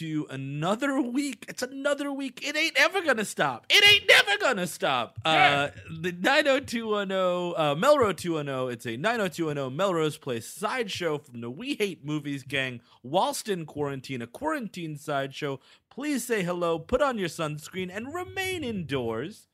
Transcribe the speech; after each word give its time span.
Welcome 0.00 0.26
to 0.28 0.34
another 0.34 1.00
week. 1.00 1.44
It's 1.48 1.62
another 1.62 2.12
week. 2.12 2.40
It 2.46 2.56
ain't 2.56 2.76
ever 2.78 3.02
gonna 3.02 3.24
stop. 3.24 3.66
It 3.68 3.84
ain't 3.88 4.08
never 4.08 4.38
gonna 4.40 4.66
stop. 4.66 5.18
Uh, 5.24 5.68
the 6.00 6.12
90210, 6.12 7.54
uh, 7.56 7.74
Melrose 7.74 8.16
210. 8.16 8.72
It's 8.72 8.86
a 8.86 8.96
90210 8.96 9.76
Melrose 9.76 10.18
Place 10.18 10.46
sideshow 10.46 11.18
from 11.18 11.40
the 11.40 11.50
We 11.50 11.74
Hate 11.74 12.04
Movies 12.04 12.42
gang. 12.42 12.80
Whilst 13.02 13.48
in 13.48 13.66
quarantine, 13.66 14.22
a 14.22 14.26
quarantine 14.26 14.96
sideshow. 14.96 15.60
Please 15.90 16.24
say 16.24 16.42
hello, 16.42 16.78
put 16.78 17.02
on 17.02 17.18
your 17.18 17.28
sunscreen, 17.28 17.90
and 17.92 18.14
remain 18.14 18.62
indoors. 18.62 19.48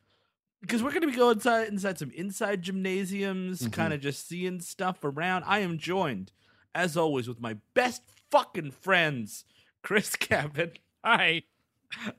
Because 0.61 0.83
we're 0.83 0.93
gonna 0.93 1.07
be 1.07 1.13
going 1.13 1.37
inside 1.37 1.69
inside 1.69 1.99
some 1.99 2.11
inside 2.11 2.63
gymnasiums, 2.63 3.69
kind 3.69 3.93
of 3.93 4.01
just 4.01 4.29
seeing 4.29 4.61
stuff 4.61 5.05
around. 5.05 5.45
I 5.47 5.61
am 5.61 5.79
joined, 5.79 6.33
as 6.75 6.97
always, 6.97 7.29
with 7.29 7.41
my 7.41 7.57
best 7.75 8.03
fucking 8.31 8.73
friends, 8.73 9.45
Chris 9.85 10.17
Cabin, 10.17 10.73
Hi. 11.05 11.43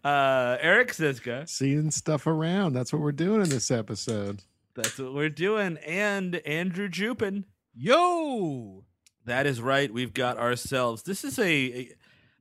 uh, 0.03 0.58
Eric 0.61 0.89
Szyszka. 0.94 1.49
seeing 1.49 1.91
stuff 1.91 2.27
around. 2.27 2.73
That's 2.73 2.94
what 2.94 3.02
we're 3.02 3.11
doing 3.11 3.41
in 3.41 3.49
this 3.49 3.69
episode. 3.72 4.44
That's 4.75 4.97
what 4.97 5.13
we're 5.13 5.30
doing, 5.30 5.77
and 5.85 6.35
Andrew 6.45 6.88
Jupin. 6.88 7.44
Yo. 7.75 8.85
That 9.25 9.47
is 9.47 9.59
right. 9.59 9.91
We've 9.91 10.13
got 10.13 10.38
ourselves. 10.38 11.03
This 11.03 11.23
is 11.23 11.39
a. 11.39 11.44
a- 11.44 11.89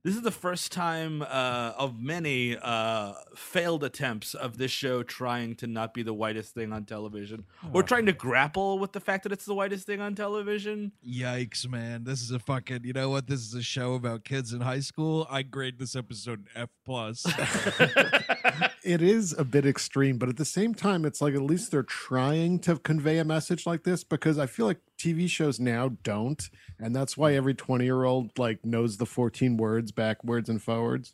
this 0.04 0.14
is 0.14 0.22
the 0.22 0.30
first 0.30 0.70
time 0.70 1.22
uh, 1.22 1.72
of 1.78 1.98
many 1.98 2.58
uh, 2.60 3.14
failed 3.34 3.82
attempts 3.82 4.34
of 4.34 4.58
this 4.58 4.70
show 4.70 5.02
trying 5.02 5.54
to 5.56 5.66
not 5.66 5.94
be 5.94 6.02
the 6.02 6.12
whitest 6.12 6.52
thing 6.54 6.72
on 6.72 6.84
television, 6.84 7.44
or 7.72 7.82
trying 7.82 8.04
to 8.06 8.12
grapple 8.12 8.78
with 8.78 8.92
the 8.92 9.00
fact 9.00 9.22
that 9.22 9.32
it's 9.32 9.46
the 9.46 9.54
whitest 9.54 9.86
thing 9.86 10.00
on 10.00 10.14
television. 10.14 10.92
Yikes, 11.06 11.66
man! 11.66 12.04
This 12.04 12.20
is 12.20 12.30
a 12.30 12.38
fucking. 12.38 12.84
You 12.84 12.92
know 12.92 13.08
what? 13.08 13.26
This 13.26 13.40
is 13.40 13.54
a 13.54 13.62
show 13.62 13.94
about 13.94 14.24
kids 14.24 14.52
in 14.52 14.60
high 14.60 14.80
school. 14.80 15.26
I 15.30 15.42
grade 15.42 15.78
this 15.78 15.96
episode 15.96 16.46
an 16.54 16.62
F 16.62 16.68
plus. 16.84 17.26
It 18.84 19.00
is 19.00 19.34
a 19.36 19.44
bit 19.44 19.64
extreme, 19.64 20.18
but 20.18 20.28
at 20.28 20.36
the 20.36 20.44
same 20.44 20.74
time, 20.74 21.06
it's 21.06 21.22
like 21.22 21.34
at 21.34 21.40
least 21.40 21.70
they're 21.70 21.82
trying 21.82 22.58
to 22.60 22.76
convey 22.76 23.16
a 23.16 23.24
message 23.24 23.64
like 23.64 23.82
this 23.82 24.04
because 24.04 24.38
I 24.38 24.44
feel 24.44 24.66
like 24.66 24.80
TV 24.98 25.28
shows 25.28 25.58
now 25.60 25.90
don't, 26.02 26.42
and 26.78 26.94
that's 26.94 27.16
why 27.16 27.34
every 27.34 27.54
twenty-year-old 27.54 28.38
like 28.38 28.64
knows 28.64 28.96
the 28.96 29.06
fourteen 29.06 29.56
words 29.56 29.92
backwards 29.92 30.48
and 30.48 30.62
forwards. 30.62 31.12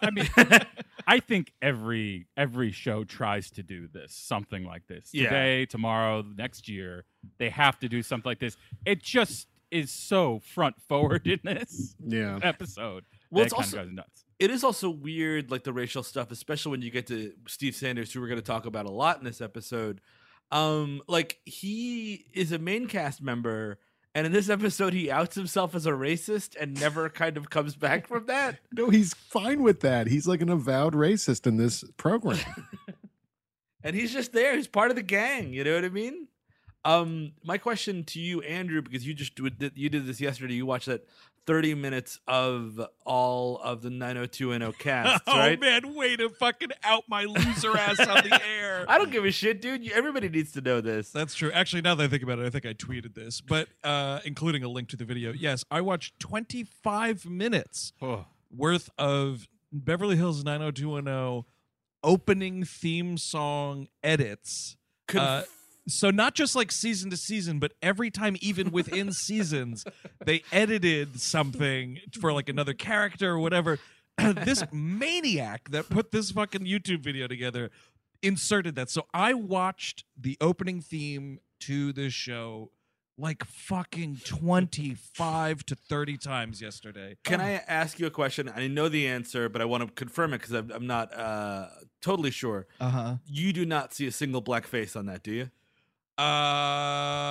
I 0.00 0.10
mean, 0.10 0.28
I 1.06 1.20
think 1.20 1.52
every 1.60 2.26
every 2.36 2.72
show 2.72 3.04
tries 3.04 3.50
to 3.52 3.62
do 3.62 3.86
this, 3.92 4.14
something 4.14 4.64
like 4.64 4.86
this. 4.86 5.10
Yeah. 5.12 5.24
Today, 5.28 5.66
tomorrow, 5.66 6.24
next 6.36 6.68
year, 6.68 7.04
they 7.38 7.50
have 7.50 7.78
to 7.80 7.88
do 7.88 8.02
something 8.02 8.28
like 8.30 8.38
this. 8.40 8.56
It 8.86 9.02
just 9.02 9.48
is 9.70 9.90
so 9.90 10.40
front 10.40 10.80
forward 10.88 11.26
in 11.26 11.40
this 11.44 11.94
Yeah, 12.04 12.38
episode. 12.42 13.04
Well, 13.30 13.40
that 13.44 13.46
it's 13.46 13.54
kind 13.54 13.64
also- 13.64 13.82
of 13.82 13.92
nuts. 13.92 14.24
it 14.38 14.50
is 14.50 14.62
also 14.64 14.88
weird, 14.88 15.50
like 15.50 15.64
the 15.64 15.72
racial 15.72 16.02
stuff, 16.02 16.30
especially 16.30 16.70
when 16.70 16.82
you 16.82 16.90
get 16.90 17.06
to 17.08 17.32
Steve 17.48 17.74
Sanders, 17.74 18.12
who 18.12 18.20
we're 18.20 18.28
going 18.28 18.38
to 18.40 18.44
talk 18.46 18.66
about 18.66 18.86
a 18.86 18.90
lot 18.92 19.18
in 19.18 19.24
this 19.24 19.40
episode. 19.40 20.00
Um, 20.50 21.02
like 21.08 21.40
he 21.44 22.26
is 22.32 22.52
a 22.52 22.58
main 22.58 22.86
cast 22.86 23.22
member, 23.22 23.78
and 24.14 24.26
in 24.26 24.32
this 24.32 24.48
episode, 24.48 24.92
he 24.92 25.10
outs 25.10 25.34
himself 25.34 25.74
as 25.74 25.86
a 25.86 25.90
racist 25.90 26.54
and 26.58 26.78
never 26.78 27.08
kind 27.08 27.36
of 27.36 27.50
comes 27.50 27.74
back 27.74 28.06
from 28.06 28.26
that. 28.26 28.58
no, 28.72 28.88
he's 28.88 29.12
fine 29.12 29.62
with 29.62 29.80
that. 29.80 30.06
He's 30.06 30.28
like 30.28 30.40
an 30.40 30.48
avowed 30.48 30.94
racist 30.94 31.46
in 31.46 31.56
this 31.56 31.82
program. 31.96 32.38
and 33.82 33.96
he's 33.96 34.12
just 34.12 34.32
there. 34.32 34.54
He's 34.54 34.68
part 34.68 34.90
of 34.90 34.96
the 34.96 35.02
gang. 35.02 35.52
You 35.52 35.64
know 35.64 35.74
what 35.74 35.84
I 35.84 35.88
mean? 35.88 36.28
Um, 36.84 37.32
my 37.42 37.58
question 37.58 38.04
to 38.04 38.20
you, 38.20 38.40
Andrew, 38.42 38.82
because 38.82 39.06
you 39.06 39.14
just 39.14 39.34
did, 39.34 39.72
you 39.74 39.88
did 39.88 40.06
this 40.06 40.20
yesterday. 40.20 40.54
You 40.54 40.66
watched 40.66 40.86
that 40.86 41.08
thirty 41.46 41.74
minutes 41.74 42.18
of 42.26 42.80
all 43.04 43.58
of 43.58 43.82
the 43.82 43.90
nine 43.90 44.16
hundred 44.16 44.32
two 44.32 44.52
and 44.52 44.62
O 44.64 44.72
cast, 44.78 45.22
oh 45.26 45.36
right? 45.38 45.60
man, 45.60 45.94
way 45.94 46.16
to 46.16 46.28
fucking 46.30 46.70
out 46.82 47.04
my 47.08 47.24
loser 47.24 47.76
ass 47.76 47.98
on 48.00 48.22
the 48.28 48.40
air. 48.60 48.84
I 48.88 48.98
don't 48.98 49.10
give 49.12 49.24
a 49.24 49.30
shit, 49.30 49.60
dude. 49.60 49.90
Everybody 49.92 50.28
needs 50.28 50.52
to 50.52 50.60
know 50.60 50.80
this. 50.80 51.10
That's 51.10 51.34
true. 51.34 51.50
Actually, 51.52 51.82
now 51.82 51.94
that 51.94 52.04
I 52.04 52.08
think 52.08 52.22
about 52.22 52.38
it, 52.38 52.46
I 52.46 52.50
think 52.50 52.66
I 52.66 52.72
tweeted 52.72 53.14
this, 53.14 53.40
but 53.40 53.68
uh, 53.82 54.20
including 54.24 54.62
a 54.64 54.68
link 54.68 54.88
to 54.90 54.96
the 54.96 55.04
video. 55.04 55.32
Yes, 55.32 55.64
I 55.70 55.80
watched 55.80 56.18
25 56.20 57.26
minutes 57.26 57.92
Oh, 58.00 58.26
worth 58.54 58.90
of 58.98 59.48
Beverly 59.72 60.16
Hills 60.16 60.44
90210 60.44 61.44
opening 62.02 62.64
theme 62.64 63.16
song 63.16 63.88
edits. 64.02 64.76
Conf- 65.08 65.22
Uh, 65.22 65.42
so 65.88 66.10
not 66.10 66.34
just 66.34 66.56
like 66.56 66.72
season 66.72 67.10
to 67.10 67.16
season, 67.16 67.58
but 67.58 67.72
every 67.82 68.10
time, 68.10 68.36
even 68.40 68.70
within 68.70 69.12
seasons, 69.12 69.84
they 70.24 70.42
edited 70.52 71.20
something 71.20 71.98
for 72.20 72.32
like 72.32 72.48
another 72.48 72.74
character 72.74 73.30
or 73.30 73.38
whatever. 73.38 73.78
this 74.18 74.62
maniac 74.72 75.68
that 75.70 75.88
put 75.90 76.12
this 76.12 76.30
fucking 76.30 76.62
YouTube 76.62 77.00
video 77.00 77.26
together 77.26 77.70
inserted 78.22 78.76
that. 78.76 78.88
So 78.90 79.06
I 79.12 79.34
watched 79.34 80.04
the 80.18 80.36
opening 80.40 80.80
theme 80.80 81.40
to 81.60 81.92
this 81.92 82.12
show 82.12 82.70
like 83.16 83.44
fucking 83.44 84.20
25 84.24 85.66
to 85.66 85.74
30 85.74 86.16
times 86.16 86.60
yesterday. 86.60 87.16
Can 87.22 87.40
I 87.40 87.62
ask 87.68 88.00
you 88.00 88.06
a 88.06 88.10
question? 88.10 88.50
I 88.54 88.66
know 88.66 88.88
the 88.88 89.06
answer, 89.06 89.48
but 89.48 89.62
I 89.62 89.66
want 89.66 89.86
to 89.86 89.92
confirm 89.92 90.34
it 90.34 90.38
because 90.38 90.52
I'm, 90.52 90.70
I'm 90.72 90.86
not 90.86 91.16
uh, 91.16 91.68
totally 92.02 92.32
sure. 92.32 92.66
Uh-huh. 92.80 93.16
You 93.26 93.52
do 93.52 93.64
not 93.64 93.94
see 93.94 94.06
a 94.06 94.12
single 94.12 94.40
black 94.40 94.66
face 94.66 94.96
on 94.96 95.06
that, 95.06 95.22
do 95.22 95.32
you? 95.32 95.50
Uh 96.16 97.26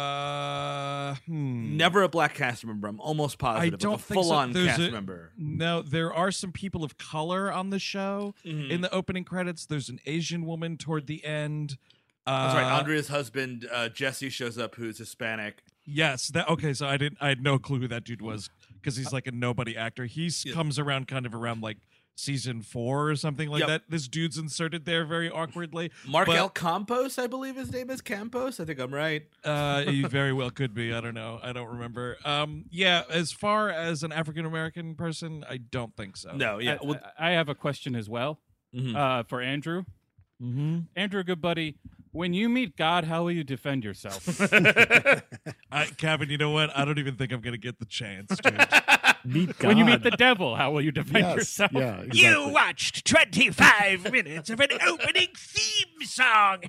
hmm. 1.25 1.77
Never 1.77 2.03
a 2.03 2.09
black 2.09 2.33
cast 2.35 2.65
member. 2.65 2.87
I'm 2.87 2.99
almost 2.99 3.37
positive. 3.37 3.79
don't 3.79 3.93
like 3.93 3.99
a 3.99 4.03
think 4.03 4.15
so. 4.17 4.23
full-on 4.23 4.51
There's 4.51 4.67
cast 4.67 4.79
a- 4.81 4.91
member. 4.91 5.31
No, 5.37 5.81
there 5.81 6.13
are 6.13 6.31
some 6.31 6.51
people 6.51 6.83
of 6.83 6.97
color 6.97 7.51
on 7.51 7.69
the 7.69 7.79
show. 7.79 8.35
Mhm. 8.45 8.69
In 8.69 8.81
the 8.81 8.93
opening 8.93 9.23
credits, 9.23 9.65
there's 9.65 9.89
an 9.89 9.99
Asian 10.05 10.45
woman 10.45 10.77
toward 10.77 11.07
the 11.07 11.23
end. 11.25 11.77
Uh, 12.25 12.43
That's 12.53 12.55
right. 12.55 12.77
Andrea's 12.79 13.07
husband 13.09 13.67
uh, 13.71 13.89
Jesse 13.89 14.29
shows 14.29 14.57
up, 14.57 14.75
who's 14.75 14.97
Hispanic. 14.97 15.63
Yes. 15.85 16.29
That 16.29 16.47
okay. 16.49 16.73
So 16.73 16.87
I 16.87 16.95
didn't. 16.97 17.17
I 17.19 17.27
had 17.29 17.41
no 17.43 17.59
clue 17.59 17.79
who 17.81 17.87
that 17.89 18.03
dude 18.05 18.21
was 18.21 18.49
because 18.75 18.95
he's 18.95 19.11
like 19.11 19.27
a 19.27 19.31
nobody 19.31 19.75
actor. 19.75 20.05
He 20.05 20.31
Yeah. 20.45 20.53
comes 20.53 20.79
around 20.79 21.07
kind 21.09 21.25
of 21.25 21.33
around 21.35 21.61
like 21.61 21.77
season 22.15 22.61
four 22.61 23.09
or 23.09 23.15
something 23.15 23.49
like 23.49 23.61
Yep. 23.61 23.67
that. 23.69 23.81
This 23.89 24.07
dude's 24.07 24.37
inserted 24.37 24.85
there 24.85 25.05
very 25.05 25.29
awkwardly. 25.29 25.91
Mark 26.07 26.27
But- 26.27 26.37
L. 26.37 26.49
Campos, 26.49 27.17
I 27.17 27.27
believe 27.27 27.55
his 27.55 27.71
name 27.71 27.89
is 27.89 28.01
Campos. 28.01 28.59
I 28.59 28.65
think 28.65 28.79
I'm 28.79 28.93
right. 28.93 29.23
Uh, 29.43 29.81
he 29.83 30.03
very 30.07 30.33
well 30.33 30.49
could 30.51 30.73
be. 30.73 30.93
I 30.93 31.01
don't 31.01 31.15
know. 31.15 31.39
I 31.41 31.53
don't 31.53 31.69
remember. 31.69 32.17
Um, 32.23 32.65
yeah. 32.69 33.03
As 33.09 33.31
far 33.31 33.69
as 33.69 34.03
an 34.03 34.11
African 34.11 34.45
American 34.45 34.95
person, 34.95 35.43
I 35.49 35.57
don't 35.57 35.95
think 35.95 36.17
so. 36.17 36.35
No, 36.35 36.59
yeah. 36.59 36.77
I, 36.81 36.85
Well, 36.85 36.99
I 37.17 37.31
have 37.31 37.49
a 37.49 37.55
question 37.55 37.95
as 37.95 38.09
well 38.09 38.39
mhm. 38.75 38.95
uh, 38.95 39.23
for 39.23 39.41
Andrew. 39.41 39.83
Mm-hmm. 40.41 40.79
Andrew, 40.95 41.23
good 41.23 41.39
buddy, 41.41 41.77
when 42.11 42.33
you 42.33 42.49
meet 42.49 42.75
God, 42.75 43.05
how 43.05 43.23
will 43.23 43.31
you 43.31 43.43
defend 43.43 43.83
yourself? 43.83 44.27
I, 45.71 45.85
Kevin, 45.97 46.29
you 46.29 46.37
know 46.37 46.51
what? 46.51 46.75
I 46.77 46.83
don't 46.85 46.99
even 46.99 47.15
think 47.15 47.31
I'm 47.31 47.41
gonna 47.41 47.57
get 47.57 47.79
the 47.79 47.85
chance, 47.85 48.37
dude. 48.37 48.53
Meet 49.25 49.57
God. 49.57 49.67
when 49.67 49.77
you 49.77 49.85
meet 49.85 50.03
the 50.03 50.11
devil, 50.11 50.55
how 50.55 50.71
will 50.71 50.81
you 50.81 50.91
defend 50.91 51.25
yes, 51.25 51.35
yourself? 51.37 51.71
yeah, 51.73 52.03
You 52.13 52.49
watched 52.49 53.05
25 53.05 54.11
minutes 54.11 54.49
of 54.49 54.59
an 54.59 54.69
opening 54.85 55.29
theme 55.35 56.05
song. 56.05 56.59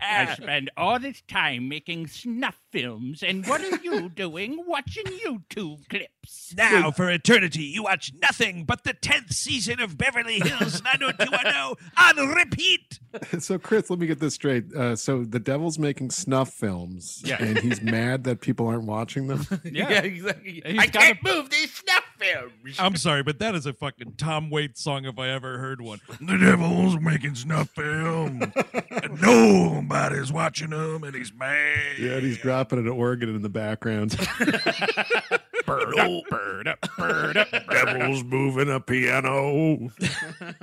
I 0.00 0.34
spend 0.34 0.70
all 0.76 0.98
this 0.98 1.22
time 1.28 1.68
making 1.68 2.08
snuff 2.08 2.60
films, 2.80 3.22
and 3.22 3.46
what 3.46 3.60
are 3.62 3.76
you 3.82 4.08
doing 4.14 4.62
watching 4.66 5.04
YouTube 5.04 5.88
clips? 5.88 6.54
now, 6.56 6.90
for 6.90 7.08
eternity, 7.10 7.62
you 7.62 7.84
watch 7.84 8.12
nothing 8.20 8.64
but 8.64 8.82
the 8.84 8.92
10th 8.94 9.32
season 9.32 9.80
of 9.80 9.96
Beverly 9.96 10.40
Hills 10.40 10.82
90210 10.84 11.76
on 11.96 12.28
repeat. 12.34 12.98
so 13.38 13.58
Chris, 13.58 13.88
let 13.90 13.98
me 13.98 14.06
get 14.06 14.18
this 14.20 14.34
straight. 14.34 14.64
Uh, 14.74 14.96
so 14.96 15.24
the 15.24 15.38
devil's 15.38 15.78
making 15.78 16.10
snuff 16.10 16.50
films, 16.52 17.22
Yeah. 17.24 17.42
and 17.42 17.58
he's 17.58 17.80
mad 17.80 18.24
that 18.24 18.40
people 18.40 18.66
aren't 18.66 18.84
watching 18.84 19.28
them. 19.28 19.46
Yeah. 19.64 19.88
yeah, 19.90 20.00
exactly. 20.02 20.62
He's 20.66 20.78
I 20.78 20.86
can't 20.86 21.22
move 21.22 21.50
these 21.50 21.72
snuff 21.72 22.04
films. 22.18 22.76
I'm 22.78 22.96
sorry, 22.96 23.22
but 23.22 23.38
that 23.38 23.54
is 23.54 23.66
a 23.66 23.72
fucking 23.72 24.14
Tom 24.16 24.50
Waits 24.50 24.82
song 24.82 25.04
if 25.04 25.18
I 25.18 25.28
ever 25.28 25.58
heard 25.58 25.80
one. 25.80 26.00
The 26.20 26.38
devil's 26.38 26.98
making 27.00 27.34
snuff 27.34 27.70
film. 27.70 28.42
and 28.90 29.20
nobody's 29.22 30.32
watching 30.32 30.72
him, 30.72 31.04
and 31.04 31.14
he's 31.14 31.32
mad. 31.32 31.98
Yeah, 31.98 32.12
and 32.12 32.22
he's 32.22 32.38
dropping 32.38 32.78
an 32.78 32.88
organ 32.88 33.34
in 33.34 33.42
the 33.42 33.48
background. 33.48 34.16
Bird 35.66 35.98
up, 35.98 36.22
bird 36.30 36.68
up, 36.68 36.78
bird 36.96 37.36
up. 37.38 37.50
Devil's 37.50 38.22
moving 38.22 38.70
a 38.70 38.78
piano. 38.78 39.90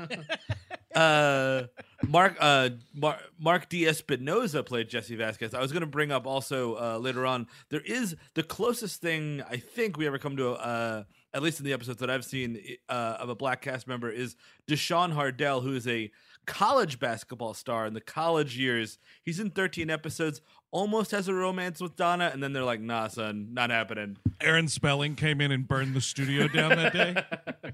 uh 0.95 1.63
Mark 2.07 2.38
uh 2.39 2.69
Mar- 2.94 3.19
Mark 3.38 3.67
D. 3.67 3.83
Espinoza 3.83 4.65
played 4.65 4.88
Jesse 4.89 5.15
Vasquez. 5.17 5.53
I 5.53 5.59
was 5.59 5.73
going 5.73 5.81
to 5.81 5.88
bring 5.88 6.11
up 6.11 6.25
also 6.25 6.75
uh, 6.75 6.97
later 6.99 7.25
on. 7.25 7.47
There 7.69 7.81
is 7.81 8.15
the 8.35 8.44
closest 8.44 9.01
thing 9.01 9.41
I 9.49 9.57
think 9.57 9.97
we 9.97 10.07
ever 10.07 10.17
come 10.17 10.38
to, 10.38 10.51
uh, 10.51 11.03
at 11.33 11.41
least 11.41 11.59
in 11.59 11.65
the 11.65 11.74
episodes 11.74 12.00
that 12.00 12.09
I've 12.09 12.25
seen 12.25 12.59
uh, 12.89 13.18
of 13.19 13.30
a 13.30 13.35
black 13.35 13.62
cast 13.62 13.88
member, 13.88 14.09
is 14.09 14.35
D'Shawn 14.68 15.12
Hardell, 15.12 15.62
who 15.62 15.75
is 15.75 15.88
a 15.88 16.12
college 16.45 17.00
basketball 17.00 17.53
star 17.53 17.85
in 17.85 17.94
the 17.94 18.01
college 18.01 18.57
years. 18.57 18.97
He's 19.24 19.39
in 19.39 19.50
13 19.50 19.89
episodes, 19.89 20.41
almost 20.71 21.12
has 21.12 21.27
a 21.27 21.33
romance 21.33 21.81
with 21.81 21.95
Donna, 21.95 22.30
and 22.33 22.44
then 22.44 22.53
they're 22.53 22.63
like, 22.63 22.81
"Nah, 22.81 23.07
son, 23.07 23.50
not 23.53 23.69
happening." 23.69 24.18
Aaron 24.41 24.68
Spelling 24.68 25.15
came 25.15 25.41
in 25.41 25.51
and 25.51 25.68
burned 25.68 25.95
the 25.95 26.01
studio 26.01 26.47
down 26.47 26.69
that 26.69 26.94
day. 26.94 27.71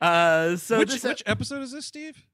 Uh, 0.00 0.56
so 0.56 0.78
which, 0.78 0.92
this 0.92 1.04
which 1.04 1.22
episode 1.26 1.60
is 1.60 1.72
this, 1.72 1.84
Steve? 1.84 2.26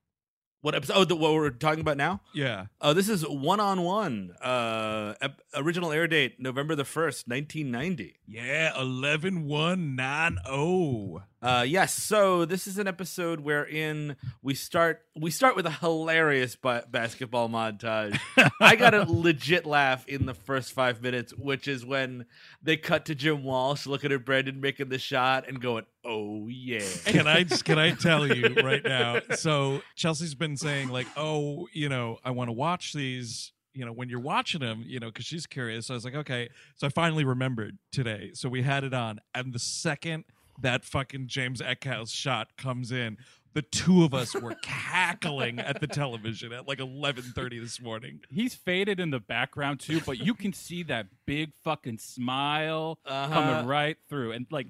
What 0.67 0.75
episode? 0.75 0.95
Oh, 0.97 1.05
the, 1.05 1.15
what 1.15 1.33
we're 1.33 1.51
talking 1.51 1.79
about 1.79 1.97
now? 1.97 2.21
Yeah. 2.35 2.67
Oh, 2.81 2.93
this 2.93 3.09
is 3.09 3.25
one 3.25 3.61
on 3.61 3.83
one. 3.83 4.35
Uh, 4.43 5.15
ep- 5.21 5.41
original 5.55 5.93
air 5.93 6.09
date 6.09 6.41
November 6.41 6.75
the 6.75 6.85
first, 6.85 7.29
nineteen 7.29 7.71
ninety. 7.71 8.17
Yeah, 8.27 8.73
11190. 8.75 11.23
Uh, 11.43 11.65
yes. 11.67 11.93
So 11.94 12.44
this 12.44 12.67
is 12.67 12.79
an 12.79 12.88
episode 12.88 13.41
wherein 13.41 14.17
we 14.43 14.55
start 14.55 15.03
we 15.15 15.31
start 15.31 15.55
with 15.55 15.67
a 15.67 15.71
hilarious 15.71 16.56
ba- 16.56 16.87
basketball 16.91 17.49
montage. 17.49 18.19
I 18.61 18.77
got 18.77 18.94
a 18.94 19.05
legit 19.09 19.67
laugh 19.67 20.06
in 20.09 20.27
the 20.27 20.35
first 20.35 20.73
five 20.73 21.03
minutes, 21.03 21.35
which 21.37 21.69
is 21.69 21.85
when 21.85 22.27
they 22.62 22.77
cut 22.77 23.05
to 23.06 23.15
Jim 23.15 23.44
Walsh 23.44 23.87
looking 23.87 24.12
at 24.12 24.25
Brendan 24.25 24.61
making 24.61 24.88
the 24.88 24.99
shot 24.99 25.47
and 25.47 25.61
going, 25.61 25.85
"Oh 26.05 26.49
yeah." 26.49 26.81
Can 27.05 27.27
I 27.27 27.44
can 27.44 27.79
I 27.79 27.91
tell 27.94 28.27
you 28.27 28.55
right 28.62 28.82
now? 28.82 29.21
So 29.35 29.82
Chelsea's 29.94 30.35
been 30.35 30.56
saying 30.56 30.89
like, 30.89 31.06
"Oh, 31.17 31.69
you 31.73 31.89
know, 31.89 32.19
I 32.25 32.31
want 32.31 32.49
to 32.49 32.53
watch 32.53 32.93
these 32.93 33.53
you 33.75 33.85
know, 33.85 33.93
when 33.93 34.09
you're 34.09 34.19
watching 34.19 34.61
them, 34.62 34.82
you 34.87 34.99
know, 34.99 35.09
because 35.09 35.27
she's 35.27 35.47
curious. 35.47 35.89
So 35.89 35.93
I 35.93 35.97
was 35.97 36.05
like, 36.06 36.15
okay. 36.15 36.49
So 36.77 36.87
I 36.87 36.91
finally 36.91 37.27
remembered 37.27 37.77
today. 37.93 38.31
So 38.32 38.49
we 38.49 38.62
had 38.62 38.85
it 38.85 38.94
on, 38.94 39.21
and 39.35 39.53
the 39.53 39.59
second 39.59 40.25
that 40.61 40.85
fucking 40.85 41.29
James 41.29 41.61
Eckhouse 41.61 42.12
shot 42.14 42.56
comes 42.56 42.91
in, 42.93 43.19
the 43.55 43.62
two 43.62 44.05
of 44.05 44.12
us 44.14 44.35
were 44.35 44.55
cackling 44.62 45.58
at 45.58 45.81
the 45.81 45.87
television 45.87 46.53
at 46.53 46.67
like 46.69 46.79
11:30 46.79 47.61
this 47.61 47.81
morning. 47.81 48.20
He's 48.31 48.55
faded 48.55 49.00
in 49.00 49.11
the 49.11 49.20
background 49.20 49.81
too, 49.81 50.00
but 50.05 50.19
you 50.19 50.35
can 50.35 50.53
see 50.53 50.82
that 50.85 51.06
big 51.26 51.53
fucking 51.64 51.99
smile 51.99 52.99
Uh-huh. 53.06 53.32
coming 53.35 53.67
right 53.67 53.97
through. 54.08 54.32
And 54.32 54.47
like 54.50 54.67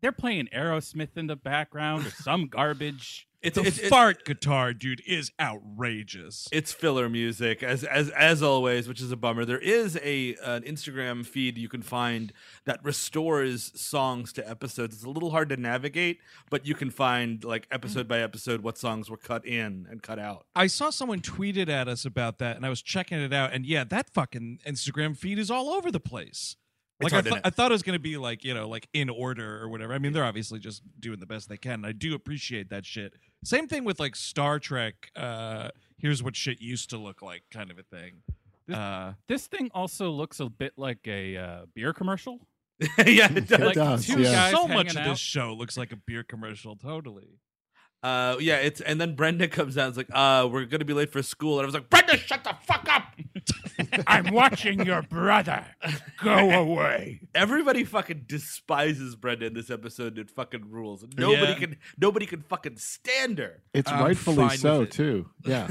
they're 0.00 0.12
playing 0.12 0.48
Aerosmith 0.54 1.16
in 1.16 1.26
the 1.26 1.36
background 1.36 2.06
or 2.06 2.10
some 2.10 2.46
garbage. 2.46 3.27
It's 3.40 3.56
The 3.56 3.62
it's, 3.64 3.78
it's 3.78 3.88
fart 3.88 4.24
guitar, 4.24 4.72
dude, 4.72 5.00
is 5.06 5.30
outrageous. 5.40 6.48
it's 6.50 6.72
filler 6.72 7.08
music 7.08 7.62
as 7.62 7.84
as 7.84 8.10
as 8.10 8.42
always, 8.42 8.88
which 8.88 9.00
is 9.00 9.12
a 9.12 9.16
bummer. 9.16 9.44
There 9.44 9.60
is 9.60 9.96
a 10.02 10.34
an 10.44 10.62
Instagram 10.62 11.24
feed 11.24 11.56
you 11.56 11.68
can 11.68 11.82
find 11.82 12.32
that 12.64 12.84
restores 12.84 13.72
songs 13.80 14.32
to 14.34 14.48
episodes. 14.48 14.96
It's 14.96 15.04
a 15.04 15.10
little 15.10 15.30
hard 15.30 15.48
to 15.50 15.56
navigate, 15.56 16.18
but 16.50 16.66
you 16.66 16.74
can 16.74 16.90
find 16.90 17.44
like 17.44 17.68
episode 17.70 18.08
by 18.08 18.20
episode 18.20 18.62
what 18.62 18.76
songs 18.76 19.08
were 19.08 19.16
cut 19.16 19.46
in 19.46 19.86
and 19.88 20.02
cut 20.02 20.18
out. 20.18 20.46
I 20.56 20.66
saw 20.66 20.90
someone 20.90 21.20
tweeted 21.20 21.68
at 21.68 21.86
us 21.86 22.04
about 22.04 22.38
that, 22.38 22.56
and 22.56 22.66
I 22.66 22.68
was 22.68 22.82
checking 22.82 23.18
it 23.18 23.32
out, 23.32 23.52
and 23.52 23.64
yeah, 23.64 23.84
that 23.84 24.10
fucking 24.10 24.60
Instagram 24.66 25.16
feed 25.16 25.38
is 25.38 25.50
all 25.50 25.70
over 25.70 25.92
the 25.92 26.00
place. 26.00 26.56
It's 27.00 27.04
Like 27.04 27.12
I, 27.12 27.16
hard 27.16 27.24
to 27.26 27.30
thought. 27.30 27.40
I 27.44 27.50
thought 27.50 27.70
it 27.70 27.74
was 27.74 27.82
going 27.82 27.96
to 27.96 28.02
be 28.02 28.16
like 28.16 28.44
you 28.44 28.54
know 28.54 28.68
like 28.68 28.88
in 28.92 29.08
order 29.08 29.62
or 29.62 29.68
whatever. 29.68 29.92
I 29.92 29.98
mean, 29.98 30.12
they're 30.12 30.24
obviously 30.24 30.58
just 30.58 30.82
doing 30.98 31.20
the 31.20 31.26
best 31.26 31.48
they 31.48 31.56
can. 31.56 31.74
And 31.74 31.86
I 31.86 31.92
do 31.92 32.14
appreciate 32.14 32.70
that 32.70 32.84
shit. 32.84 33.14
Same 33.44 33.68
thing 33.68 33.84
with 33.84 34.00
like 34.00 34.16
Star 34.16 34.58
Trek. 34.58 35.10
Uh, 35.14 35.68
here's 35.98 36.22
what 36.22 36.34
shit 36.36 36.60
used 36.60 36.90
to 36.90 36.96
look 36.98 37.22
like, 37.22 37.42
kind 37.52 37.70
of 37.70 37.78
a 37.78 37.82
thing. 37.84 38.22
This- 38.66 38.76
Uh, 38.76 39.14
This 39.28 39.46
thing 39.46 39.70
also 39.74 40.10
looks 40.10 40.40
a 40.40 40.48
bit 40.48 40.72
like 40.76 41.06
a 41.06 41.36
uh, 41.36 41.60
beer 41.74 41.92
commercial. 41.92 42.40
yeah, 43.06 43.32
it 43.32 43.48
does. 43.48 43.58
Like 43.60 43.74
does, 43.74 44.06
two 44.06 44.20
yeah. 44.20 44.32
guys 44.32 44.52
so 44.52 44.68
much 44.68 44.90
of 44.92 44.98
out. 44.98 45.08
this 45.08 45.18
show 45.18 45.52
looks 45.52 45.76
like 45.76 45.90
a 45.92 45.96
beer 45.96 46.22
commercial. 46.22 46.76
Totally. 46.76 47.38
Uh, 48.02 48.36
yeah, 48.38 48.56
it's 48.58 48.80
and 48.80 49.00
then 49.00 49.14
Brenda 49.16 49.48
comes 49.48 49.76
out. 49.76 49.88
It's 49.88 49.96
like, 49.96 50.08
uh, 50.12 50.48
we're 50.50 50.64
gonna 50.66 50.84
be 50.84 50.92
late 50.94 51.10
for 51.10 51.22
school, 51.22 51.58
and 51.58 51.62
I 51.62 51.66
was 51.66 51.74
like, 51.74 51.90
Brenda, 51.90 52.16
shut 52.16 52.44
the 52.44 52.54
fuck 52.64 52.86
up. 52.88 53.04
I'm 54.06 54.32
watching 54.32 54.84
your 54.86 55.02
brother. 55.02 55.64
Go 56.22 56.50
away. 56.50 57.20
Everybody 57.34 57.82
fucking 57.84 58.24
despises 58.26 59.16
Brenda 59.16 59.46
in 59.46 59.54
this 59.54 59.68
episode. 59.70 60.16
It 60.18 60.30
fucking 60.30 60.70
rules. 60.70 61.04
Nobody 61.16 61.52
Yeah. 61.52 61.58
can. 61.58 61.76
Nobody 61.98 62.26
can 62.26 62.42
fucking 62.42 62.76
stand 62.76 63.38
her. 63.38 63.62
It's 63.74 63.90
I'm 63.90 64.04
rightfully 64.04 64.56
so 64.56 64.82
it. 64.82 64.92
too. 64.92 65.30
Yeah. 65.44 65.68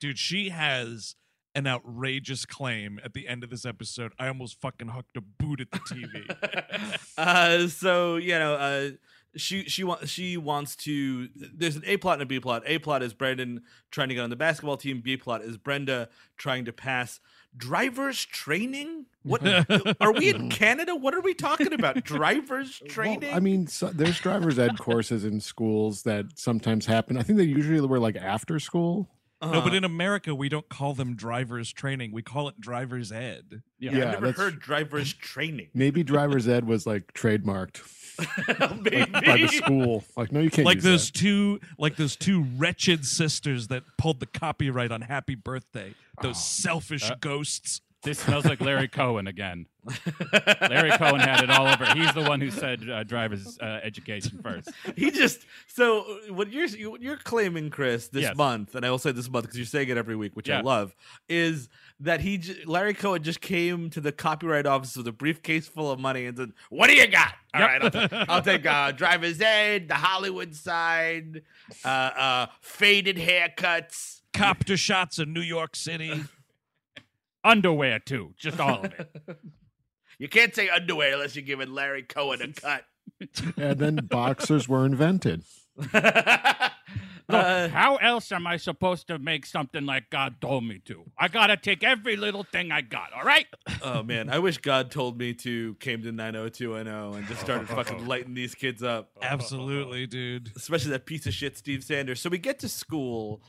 Dude, 0.00 0.18
she 0.18 0.48
has 0.50 1.14
an 1.54 1.66
outrageous 1.66 2.44
claim 2.44 3.00
at 3.02 3.14
the 3.14 3.26
end 3.28 3.42
of 3.42 3.48
this 3.50 3.64
episode. 3.64 4.12
I 4.18 4.28
almost 4.28 4.60
fucking 4.60 4.88
hooked 4.88 5.16
a 5.16 5.20
boot 5.22 5.60
at 5.60 5.70
the 5.70 5.78
TV. 5.78 7.00
uh, 7.16 7.68
so 7.68 8.16
you 8.16 8.38
know, 8.38 8.54
uh, 8.54 8.90
she 9.36 9.64
she 9.64 9.84
wants 9.84 10.08
she 10.08 10.36
wants 10.36 10.76
to. 10.76 11.28
There's 11.34 11.76
an 11.76 11.82
A 11.86 11.96
plot 11.96 12.14
and 12.14 12.22
a 12.22 12.26
B 12.26 12.40
plot. 12.40 12.62
A 12.66 12.78
plot 12.78 13.02
is 13.02 13.14
Brandon 13.14 13.62
trying 13.90 14.08
to 14.08 14.14
get 14.14 14.22
on 14.22 14.30
the 14.30 14.36
basketball 14.36 14.76
team. 14.76 15.00
B 15.00 15.16
plot 15.16 15.42
is 15.42 15.56
Brenda 15.56 16.08
trying 16.36 16.64
to 16.64 16.72
pass 16.72 17.20
drivers 17.56 18.24
training. 18.24 19.06
What 19.22 19.42
are 20.00 20.12
we 20.12 20.28
in 20.30 20.50
Canada? 20.50 20.94
What 20.94 21.14
are 21.14 21.20
we 21.20 21.34
talking 21.34 21.72
about? 21.72 22.04
Drivers 22.04 22.80
training? 22.86 23.30
Well, 23.30 23.36
I 23.36 23.40
mean, 23.40 23.66
so, 23.66 23.88
there's 23.88 24.20
driver's 24.20 24.58
ed 24.58 24.78
courses 24.78 25.24
in 25.24 25.40
schools 25.40 26.02
that 26.02 26.38
sometimes 26.38 26.86
happen. 26.86 27.16
I 27.16 27.22
think 27.22 27.38
they 27.38 27.44
usually 27.44 27.80
were 27.80 27.98
like 27.98 28.16
after 28.16 28.60
school. 28.60 29.08
No, 29.42 29.60
but 29.60 29.72
Uh, 29.72 29.76
in 29.76 29.84
America, 29.84 30.34
we 30.34 30.48
don't 30.48 30.68
call 30.68 30.94
them 30.94 31.14
drivers 31.14 31.70
training. 31.70 32.10
We 32.12 32.22
call 32.22 32.48
it 32.48 32.58
driver's 32.58 33.12
ed. 33.12 33.62
yeah, 33.78 33.90
yeah, 33.90 34.12
I've 34.12 34.22
never 34.22 34.32
heard 34.32 34.60
drivers 34.60 35.12
training. 35.12 35.68
Maybe 35.74 36.02
driver's 36.02 36.48
ed 36.48 36.66
was 36.66 36.86
like 36.86 37.12
trademarked 37.12 37.76
Maybe. 37.76 37.90
by 38.48 39.36
the 39.38 39.48
school. 39.52 40.04
Like, 40.16 40.32
no, 40.32 40.40
you 40.40 40.50
can't. 40.50 40.66
Like 40.66 40.76
use 40.76 40.84
those 40.84 41.10
that. 41.10 41.18
two, 41.18 41.60
like 41.78 41.96
those 41.96 42.16
two 42.16 42.44
wretched 42.56 43.04
sisters 43.04 43.68
that 43.68 43.82
pulled 43.98 44.20
the 44.20 44.26
copyright 44.26 44.92
on 44.92 45.02
"Happy 45.02 45.34
Birthday." 45.34 45.94
Those 46.22 46.42
selfish 46.42 47.10
Uh, 47.10 47.16
ghosts. 47.20 47.80
This 48.02 48.20
smells 48.20 48.44
like 48.44 48.60
Larry 48.60 48.86
Cohen 49.00 49.26
again. 49.26 49.66
Larry 50.60 50.90
Cohen 50.92 51.18
had 51.20 51.42
it 51.42 51.50
all 51.50 51.66
over. 51.66 51.84
He's 51.86 52.12
the 52.14 52.22
one 52.22 52.40
who 52.40 52.50
said 52.52 52.88
uh, 52.88 53.02
driver's 53.02 53.58
uh, 53.58 53.80
education 53.82 54.38
first. 54.42 54.70
he 54.96 55.10
just 55.10 55.44
so 55.66 56.02
what 56.28 56.52
you're 56.52 56.68
what 56.90 57.00
you're 57.02 57.16
claiming, 57.16 57.68
Chris, 57.70 58.08
this 58.08 58.22
Yes. 58.22 58.36
month, 58.36 58.74
and 58.76 58.86
I 58.86 58.90
will 58.90 58.98
say 58.98 59.12
this 59.12 59.28
month 59.28 59.46
because 59.46 59.58
you're 59.58 59.66
saying 59.66 59.88
it 59.88 59.96
every 59.96 60.14
week, 60.16 60.36
which 60.36 60.48
I 60.50 60.60
love, 60.60 60.94
is 61.28 61.68
that 62.00 62.20
he 62.20 62.38
j- 62.38 62.62
Larry 62.66 62.92
Cohen 62.94 63.22
just 63.22 63.40
came 63.40 63.88
to 63.90 64.00
the 64.00 64.12
copyright 64.12 64.66
office 64.66 64.96
with 64.96 65.06
a 65.08 65.12
briefcase 65.12 65.66
full 65.66 65.90
of 65.90 65.98
money 65.98 66.26
and 66.26 66.36
said, 66.36 66.52
"What 66.70 66.88
do 66.88 66.94
you 66.94 67.06
got? 67.06 67.32
All 67.54 67.60
Yep. 67.62 67.68
right, 67.70 67.82
I'll, 67.82 67.90
take- 68.08 68.28
I'll 68.30 68.42
take 68.42 68.66
uh, 68.66 68.92
driver's 68.96 69.40
aid, 69.40 69.88
the 69.88 69.94
Hollywood 69.94 70.54
side, 70.54 71.42
uh, 71.84 71.88
uh, 71.88 72.46
faded 72.60 73.16
haircuts." 73.16 74.20
Copter 74.32 74.76
shots 74.76 75.18
in 75.18 75.32
New 75.32 75.40
York 75.40 75.74
City. 75.74 76.22
Underwear 77.42 77.98
too, 78.00 78.34
just 78.36 78.60
all 78.60 78.84
of 78.84 78.92
it. 78.92 79.10
You 80.18 80.28
can't 80.30 80.54
say 80.54 80.70
underwear 80.70 81.12
unless 81.12 81.36
you're 81.36 81.44
giving 81.44 81.72
Larry 81.72 82.02
Cohen 82.02 82.40
a 82.40 82.48
cut. 82.50 82.84
and 83.58 83.78
then 83.78 83.96
boxers 83.96 84.66
were 84.66 84.86
invented. 84.86 85.42
Look, 87.28 87.44
Uh, 87.44 87.68
how 87.68 87.96
else 87.96 88.30
am 88.30 88.46
I 88.46 88.56
supposed 88.56 89.08
to 89.08 89.18
make 89.18 89.46
something 89.46 89.84
like 89.84 90.10
God 90.10 90.40
told 90.40 90.64
me 90.64 90.78
to? 90.86 91.04
I 91.18 91.28
gotta 91.28 91.56
take 91.56 91.82
every 91.82 92.16
little 92.16 92.44
thing 92.44 92.70
I 92.70 92.82
got. 92.82 93.12
All 93.12 93.24
right. 93.24 93.46
oh 93.82 94.02
man, 94.02 94.30
I 94.30 94.38
wish 94.38 94.58
God 94.58 94.90
told 94.90 95.18
me 95.18 95.34
to 95.34 95.74
came 95.80 96.02
to 96.02 96.12
90210 96.12 97.18
and 97.18 97.26
just 97.26 97.40
started 97.40 97.68
fucking 97.68 98.06
lighting 98.06 98.34
these 98.34 98.54
kids 98.54 98.82
up. 98.82 99.10
Absolutely, 99.22 100.06
dude. 100.06 100.52
especially 100.56 100.92
that 100.92 101.06
piece 101.06 101.26
of 101.26 101.34
shit 101.34 101.56
Steve 101.58 101.82
Sanders. 101.82 102.20
So 102.20 102.30
we 102.30 102.38
get 102.38 102.60
to 102.60 102.68
school, 102.68 103.42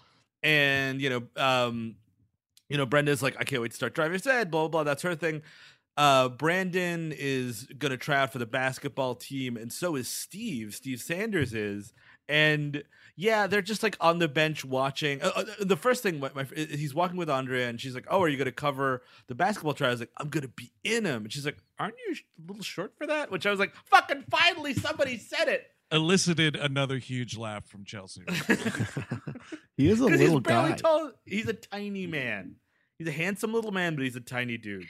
and 0.44 1.00
you 1.02 1.10
know, 1.10 1.24
um, 1.36 1.96
you 2.70 2.78
know, 2.78 2.86
Brenda's 2.86 3.22
like, 3.22 3.36
I 3.40 3.44
can't 3.44 3.62
wait 3.62 3.72
to 3.72 3.78
start 3.78 3.94
driving. 3.94 4.18
Said 4.20 4.50
Blah 4.52 4.62
blah 4.62 4.68
blah. 4.70 4.84
That's 4.84 5.04
her 5.04 5.16
thing. 5.16 5.42
Uh, 5.96 6.30
Brandon 6.30 7.12
is 7.16 7.68
gonna 7.78 7.98
try 7.98 8.18
out 8.18 8.32
for 8.32 8.40
the 8.40 8.46
basketball 8.46 9.16
team, 9.16 9.56
and 9.58 9.72
so 9.72 9.96
is 9.96 10.08
Steve. 10.08 10.74
Steve 10.76 11.00
Sanders 11.02 11.54
is, 11.54 11.94
and 12.30 12.84
yeah, 13.20 13.48
they're 13.48 13.64
just 13.64 13.82
like 13.82 13.98
on 14.00 14.20
the 14.20 14.28
bench 14.28 14.64
watching. 14.64 15.22
Uh, 15.24 15.32
uh, 15.36 15.44
the 15.60 15.76
first 15.76 16.04
thing, 16.04 16.20
my, 16.20 16.30
my, 16.36 16.46
he's 16.56 16.94
walking 16.94 17.18
with 17.18 17.30
Andrea, 17.30 17.68
and 17.68 17.82
she's 17.82 17.96
like, 17.96 18.06
"Oh, 18.10 18.22
are 18.22 18.30
you 18.30 18.38
going 18.38 18.46
to 18.46 18.52
cover 18.52 19.02
the 19.28 19.34
basketball 19.36 19.74
try?" 19.74 19.88
I 19.88 19.92
was 19.92 20.00
like, 20.00 20.12
"I'm 20.18 20.30
going 20.30 20.44
to 20.44 20.48
be 20.50 20.72
in 20.84 21.04
him," 21.04 21.24
and 21.24 21.34
she's 21.34 21.46
like, 21.46 21.58
"Aren't 21.80 21.96
you 22.08 22.16
a 22.16 22.48
little 22.48 22.64
short 22.64 22.94
for 22.98 23.08
that?" 23.08 23.32
Which 23.32 23.46
I 23.48 23.52
was 23.52 23.60
like, 23.60 23.74
"Fucking 23.86 24.26
finally, 24.30 24.74
somebody 24.76 25.18
said 25.18 25.48
it." 25.48 25.66
Elicited 25.92 26.56
another 26.56 26.98
huge 27.00 27.38
laugh 27.38 27.66
from 27.66 27.86
Chelsea. 27.86 28.22
he 29.78 29.90
is 29.90 30.00
a 30.02 30.04
'Cause 30.10 30.20
little 30.20 30.36
he's 30.38 30.42
guy. 30.42 30.72
tall. 30.74 31.12
He's 31.26 31.48
a 31.48 31.54
tiny 31.54 32.08
man. 32.08 32.56
He's 32.98 33.08
a 33.08 33.12
handsome 33.12 33.54
little 33.54 33.72
man, 33.72 33.96
but 33.96 34.04
he's 34.04 34.16
a 34.16 34.22
tiny 34.22 34.58
dude. 34.58 34.86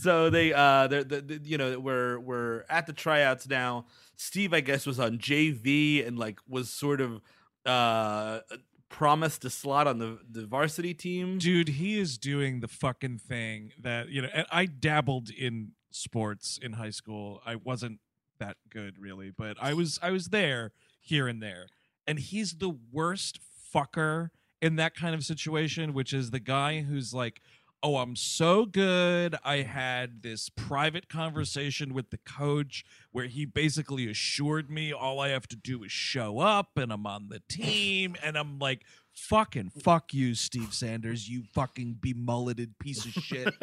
So 0.00 0.30
they, 0.30 0.52
uh, 0.52 0.86
they're, 0.86 1.02
the, 1.02 1.20
the, 1.20 1.40
you 1.42 1.58
know, 1.58 1.78
we're 1.80 2.20
we're 2.20 2.64
at 2.68 2.86
the 2.86 2.92
tryouts 2.92 3.48
now. 3.48 3.86
Steve, 4.16 4.54
I 4.54 4.60
guess, 4.60 4.86
was 4.86 5.00
on 5.00 5.18
JV 5.18 6.06
and 6.06 6.18
like 6.18 6.38
was 6.48 6.70
sort 6.70 7.00
of 7.00 7.20
uh 7.66 8.40
promised 8.88 9.44
a 9.44 9.50
slot 9.50 9.86
on 9.86 9.98
the 9.98 10.18
the 10.30 10.46
varsity 10.46 10.94
team. 10.94 11.38
Dude, 11.38 11.68
he 11.68 11.98
is 11.98 12.16
doing 12.16 12.60
the 12.60 12.68
fucking 12.68 13.18
thing 13.18 13.72
that, 13.80 14.08
you 14.08 14.22
know, 14.22 14.28
and 14.32 14.46
I 14.52 14.66
dabbled 14.66 15.30
in 15.30 15.72
sports 15.90 16.58
in 16.62 16.74
high 16.74 16.90
school. 16.90 17.42
I 17.44 17.56
wasn't 17.56 17.98
that 18.38 18.56
good 18.70 18.98
really, 18.98 19.30
but 19.30 19.56
I 19.60 19.74
was 19.74 19.98
I 20.02 20.10
was 20.10 20.28
there 20.28 20.72
here 21.00 21.26
and 21.26 21.42
there. 21.42 21.66
And 22.06 22.18
he's 22.18 22.54
the 22.54 22.74
worst 22.92 23.40
fucker 23.74 24.30
in 24.60 24.76
that 24.76 24.94
kind 24.94 25.14
of 25.14 25.24
situation, 25.24 25.92
which 25.92 26.12
is 26.12 26.30
the 26.30 26.40
guy 26.40 26.80
who's 26.80 27.12
like, 27.14 27.40
"Oh, 27.82 27.96
I'm 27.96 28.16
so 28.16 28.64
good. 28.66 29.36
I 29.44 29.58
had 29.58 30.22
this 30.22 30.48
private 30.48 31.08
conversation 31.08 31.94
with 31.94 32.10
the 32.10 32.18
coach 32.18 32.84
where 33.12 33.26
he 33.26 33.44
basically 33.44 34.10
assured 34.10 34.70
me 34.70 34.92
all 34.92 35.20
I 35.20 35.28
have 35.28 35.46
to 35.48 35.56
do 35.56 35.84
is 35.84 35.92
show 35.92 36.40
up 36.40 36.76
and 36.76 36.92
I'm 36.92 37.06
on 37.06 37.28
the 37.28 37.40
team." 37.48 38.16
And 38.22 38.36
I'm 38.36 38.58
like, 38.58 38.82
"Fucking 39.12 39.70
fuck 39.70 40.12
you, 40.14 40.34
Steve 40.34 40.74
Sanders, 40.74 41.28
you 41.28 41.44
fucking 41.54 41.98
bemulleted 42.00 42.78
piece 42.78 43.04
of 43.04 43.12
shit." 43.12 43.54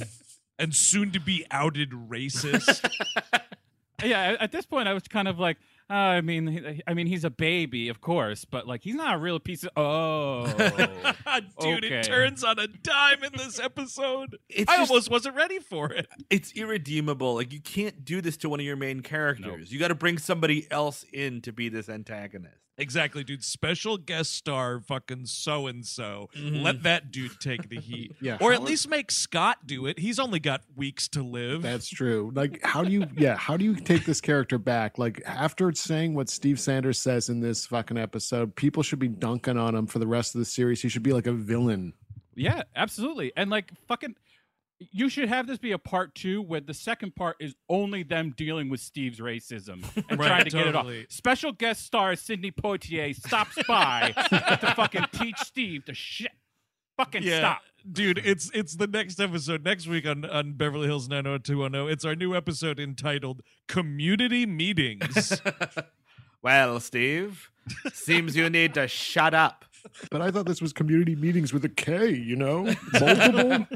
and 0.58 0.74
soon 0.74 1.10
to 1.12 1.20
be 1.20 1.44
outed 1.50 1.90
racist. 1.90 2.88
yeah, 4.04 4.20
at- 4.32 4.40
at 4.42 4.52
this 4.52 4.66
point, 4.66 4.88
I 4.88 4.94
was 4.94 5.02
kind 5.04 5.28
of 5.28 5.38
like, 5.38 5.58
uh, 5.88 5.92
I 5.94 6.20
mean, 6.20 6.82
I 6.86 6.94
mean, 6.94 7.06
he's 7.06 7.24
a 7.24 7.30
baby, 7.30 7.88
of 7.88 8.00
course, 8.00 8.44
but 8.44 8.66
like, 8.66 8.82
he's 8.82 8.94
not 8.96 9.14
a 9.14 9.18
real 9.18 9.38
piece 9.38 9.62
of. 9.64 9.70
Oh, 9.76 10.46
Dude, 11.60 11.84
Okay. 11.84 12.00
it 12.00 12.02
turns 12.04 12.42
on 12.42 12.58
a 12.58 12.66
dime 12.66 13.22
in 13.22 13.32
this 13.36 13.60
episode. 13.60 14.36
It's 14.48 14.70
I 14.70 14.78
just- 14.78 14.90
almost 14.90 15.10
wasn't 15.10 15.36
ready 15.36 15.58
for 15.58 15.92
it. 15.92 16.08
It's 16.30 16.52
irredeemable. 16.52 17.34
Like 17.34 17.52
you 17.52 17.60
can't 17.60 18.04
do 18.04 18.20
this 18.20 18.36
to 18.38 18.48
one 18.48 18.58
of 18.60 18.66
your 18.66 18.76
main 18.76 19.00
characters. 19.00 19.72
You 19.72 19.78
got 19.78 19.88
to 19.88 19.94
bring 19.94 20.18
somebody 20.18 20.66
else 20.70 21.04
in 21.12 21.40
to 21.42 21.52
be 21.52 21.68
this 21.68 21.88
antagonist. 21.88 22.56
Exactly, 22.78 23.24
dude. 23.24 23.42
Special 23.42 23.96
guest 23.96 24.34
star 24.34 24.80
fucking 24.80 25.24
so 25.26 25.66
and 25.66 25.84
so. 25.86 26.28
Let 26.36 26.82
that 26.82 27.10
dude 27.10 27.40
take 27.40 27.68
the 27.70 27.80
heat. 27.80 28.12
Yeah, 28.20 28.38
Or 28.40 28.52
at 28.52 28.58
how- 28.60 28.64
least 28.66 28.88
make 28.88 29.10
Scott 29.10 29.66
do 29.66 29.86
it. 29.86 29.98
He's 29.98 30.18
only 30.18 30.40
got 30.40 30.62
weeks 30.74 31.08
to 31.08 31.22
live. 31.22 31.62
That's 31.62 31.88
true. 31.88 32.32
Like, 32.34 32.60
how 32.64 32.82
do 32.84 32.90
you, 32.92 33.06
yeah, 33.16 33.36
how 33.36 33.56
do 33.56 33.64
you 33.64 33.74
take 33.76 34.04
this 34.04 34.20
character 34.20 34.58
back? 34.58 34.98
Like, 34.98 35.22
after 35.26 35.72
saying 35.72 36.14
what 36.14 36.28
Steve 36.28 36.60
Sanders 36.60 36.98
says 36.98 37.28
in 37.28 37.40
this 37.40 37.66
fucking 37.66 37.96
episode, 37.98 38.54
people 38.56 38.82
should 38.82 38.98
be 38.98 39.08
dunking 39.08 39.56
on 39.58 39.74
him 39.74 39.86
for 39.86 39.98
the 39.98 40.06
rest 40.06 40.34
of 40.34 40.38
the 40.40 40.44
series. 40.44 40.82
He 40.82 40.88
should 40.88 41.02
be 41.02 41.12
like 41.12 41.26
a 41.26 41.32
villain. 41.32 41.94
yeah, 42.34 42.62
absolutely, 42.74 43.32
and 43.36 43.48
like, 43.50 43.70
fucking. 43.88 44.16
You 44.78 45.08
should 45.08 45.28
have 45.28 45.46
this 45.46 45.58
be 45.58 45.72
a 45.72 45.78
part 45.78 46.14
two 46.14 46.42
where 46.42 46.60
the 46.60 46.74
second 46.74 47.16
part 47.16 47.36
is 47.40 47.54
only 47.68 48.02
them 48.02 48.34
dealing 48.36 48.68
with 48.68 48.80
Steve's 48.80 49.20
racism 49.20 49.82
and 50.10 50.18
Right, 50.18 50.28
trying 50.28 50.44
to 50.44 50.50
get 50.50 50.66
it 50.66 50.76
off. 50.76 50.86
Special 51.08 51.52
guest 51.52 51.84
star 51.86 52.14
Sidney 52.14 52.50
Poitier 52.50 53.14
stops 53.14 53.56
by 53.68 54.12
to 54.12 54.72
fucking 54.76 55.06
teach 55.12 55.38
Steve 55.38 55.84
to 55.86 55.94
shit. 55.94 56.32
Fucking 56.98 57.22
stop. 57.22 57.62
Dude, 57.90 58.18
it's 58.18 58.50
it's 58.52 58.74
the 58.76 58.86
next 58.86 59.20
episode 59.20 59.64
next 59.64 59.86
week 59.86 60.06
on, 60.06 60.24
on 60.24 60.54
Beverly 60.54 60.86
Hills 60.88 61.08
90210. 61.08 61.92
It's 61.92 62.04
our 62.04 62.16
new 62.16 62.34
episode 62.34 62.80
entitled 62.80 63.42
Community 63.68 64.44
Meetings. 64.46 65.40
Well, 66.42 66.78
Steve, 66.78 67.50
seems 67.92 68.36
you 68.36 68.48
need 68.48 68.74
to 68.74 68.86
shut 68.86 69.34
up. 69.34 69.64
But 70.12 70.22
I 70.22 70.30
thought 70.30 70.46
this 70.46 70.62
was 70.62 70.72
community 70.72 71.16
meetings 71.16 71.52
with 71.52 71.64
a 71.64 71.68
K, 71.68 72.10
you 72.10 72.36
know? 72.36 72.72
Multiple. 73.00 73.66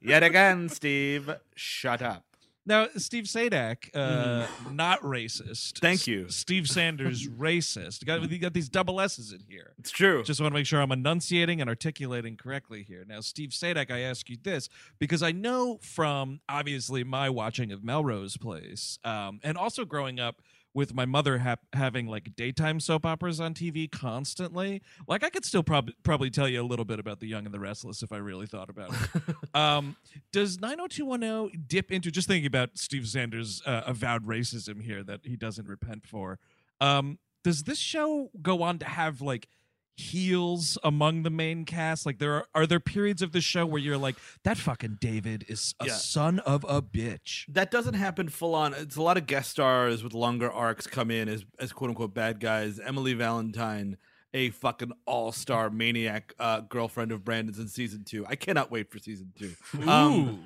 Yet 0.00 0.22
again, 0.22 0.68
Steve, 0.68 1.30
shut 1.54 2.02
up. 2.02 2.24
Now, 2.66 2.88
Steve 2.96 3.24
Sajdak, 3.24 3.90
uh, 3.94 4.46
not 4.70 5.00
racist. 5.00 5.78
Thank 5.80 6.00
S- 6.00 6.06
you. 6.06 6.28
Steve 6.28 6.68
Sanders, 6.68 7.26
racist. 7.38 8.02
You 8.02 8.06
got, 8.06 8.30
you 8.30 8.38
got 8.38 8.52
these 8.52 8.68
double 8.68 9.00
S's 9.00 9.32
in 9.32 9.40
here. 9.48 9.72
It's 9.78 9.90
true. 9.90 10.22
Just 10.22 10.40
want 10.40 10.52
to 10.52 10.58
make 10.58 10.66
sure 10.66 10.80
I'm 10.80 10.92
enunciating 10.92 11.60
and 11.60 11.70
articulating 11.70 12.36
correctly 12.36 12.82
here. 12.82 13.04
Now, 13.08 13.20
Steve 13.20 13.50
Sajdak, 13.50 13.90
I 13.90 14.00
ask 14.00 14.28
you 14.28 14.36
this 14.42 14.68
because 14.98 15.22
I 15.22 15.32
know 15.32 15.78
from 15.82 16.40
obviously 16.48 17.02
my 17.02 17.30
watching 17.30 17.72
of 17.72 17.82
Melrose 17.82 18.36
Place, 18.36 18.98
um, 19.04 19.40
and 19.42 19.56
also 19.56 19.84
growing 19.86 20.20
up 20.20 20.42
with 20.72 20.94
my 20.94 21.04
mother 21.04 21.38
hap 21.38 21.60
having 21.72 22.06
like 22.06 22.34
daytime 22.36 22.80
soap 22.80 23.04
operas 23.04 23.40
on 23.40 23.54
TV 23.54 23.90
constantly. 23.90 24.82
Like 25.08 25.24
I 25.24 25.30
could 25.30 25.44
still 25.44 25.62
prob- 25.62 25.90
probably 26.02 26.30
tell 26.30 26.48
you 26.48 26.62
a 26.62 26.64
little 26.64 26.84
bit 26.84 27.00
about 27.00 27.20
The 27.20 27.26
Young 27.26 27.44
and 27.44 27.54
the 27.54 27.60
Restless 27.60 28.02
if 28.02 28.12
I 28.12 28.18
really 28.18 28.46
thought 28.46 28.70
about 28.70 28.92
it. 28.92 29.36
um, 29.54 29.96
does 30.32 30.60
90210 30.60 31.64
dip 31.66 31.90
into 31.90 32.10
just 32.10 32.28
thinking 32.28 32.46
about 32.46 32.78
Steve 32.78 33.08
Sanders' 33.08 33.62
uh, 33.66 33.82
avowed 33.86 34.26
racism 34.26 34.82
here 34.82 35.02
that 35.02 35.20
he 35.24 35.36
doesn't 35.36 35.66
repent 35.66 36.06
for? 36.06 36.38
Um, 36.80 37.18
does 37.42 37.64
this 37.64 37.78
show 37.78 38.30
go 38.40 38.62
on 38.62 38.78
to 38.78 38.84
have 38.86 39.20
like 39.20 39.48
heels 40.00 40.76
among 40.82 41.22
the 41.22 41.30
main 41.30 41.64
cast? 41.64 42.06
Like 42.06 42.18
there 42.18 42.32
are 42.34 42.46
are 42.54 42.66
there 42.66 42.80
periods 42.80 43.22
of 43.22 43.32
the 43.32 43.40
show 43.40 43.64
where 43.66 43.80
you're 43.80 43.98
like, 43.98 44.16
that 44.44 44.56
fucking 44.56 44.98
David 45.00 45.44
is 45.48 45.74
a 45.80 45.86
Yeah. 45.86 45.92
son 45.94 46.38
of 46.40 46.64
a 46.68 46.80
bitch. 46.82 47.44
that 47.52 47.70
doesn't 47.70 47.94
happen 47.94 48.28
full 48.28 48.54
on. 48.54 48.74
It's 48.74 48.96
a 48.96 49.02
lot 49.02 49.16
of 49.16 49.26
guest 49.26 49.50
stars 49.50 50.02
with 50.02 50.14
longer 50.14 50.50
arcs 50.50 50.86
come 50.86 51.10
in 51.10 51.28
as 51.28 51.44
as 51.58 51.72
quote 51.72 51.90
unquote 51.90 52.14
bad 52.14 52.40
guys. 52.40 52.78
Emily 52.80 53.12
Valentine, 53.14 53.96
a 54.32 54.50
fucking 54.50 54.92
all 55.06 55.32
star 55.32 55.70
maniac 55.70 56.32
uh, 56.38 56.60
girlfriend 56.60 57.12
of 57.12 57.24
Brandon's 57.24 57.58
in 57.58 57.68
season 57.68 58.04
two. 58.04 58.24
I 58.26 58.36
cannot 58.36 58.70
wait 58.70 58.90
for 58.90 58.98
season 58.98 59.32
two. 59.38 59.54
Um, 59.88 60.44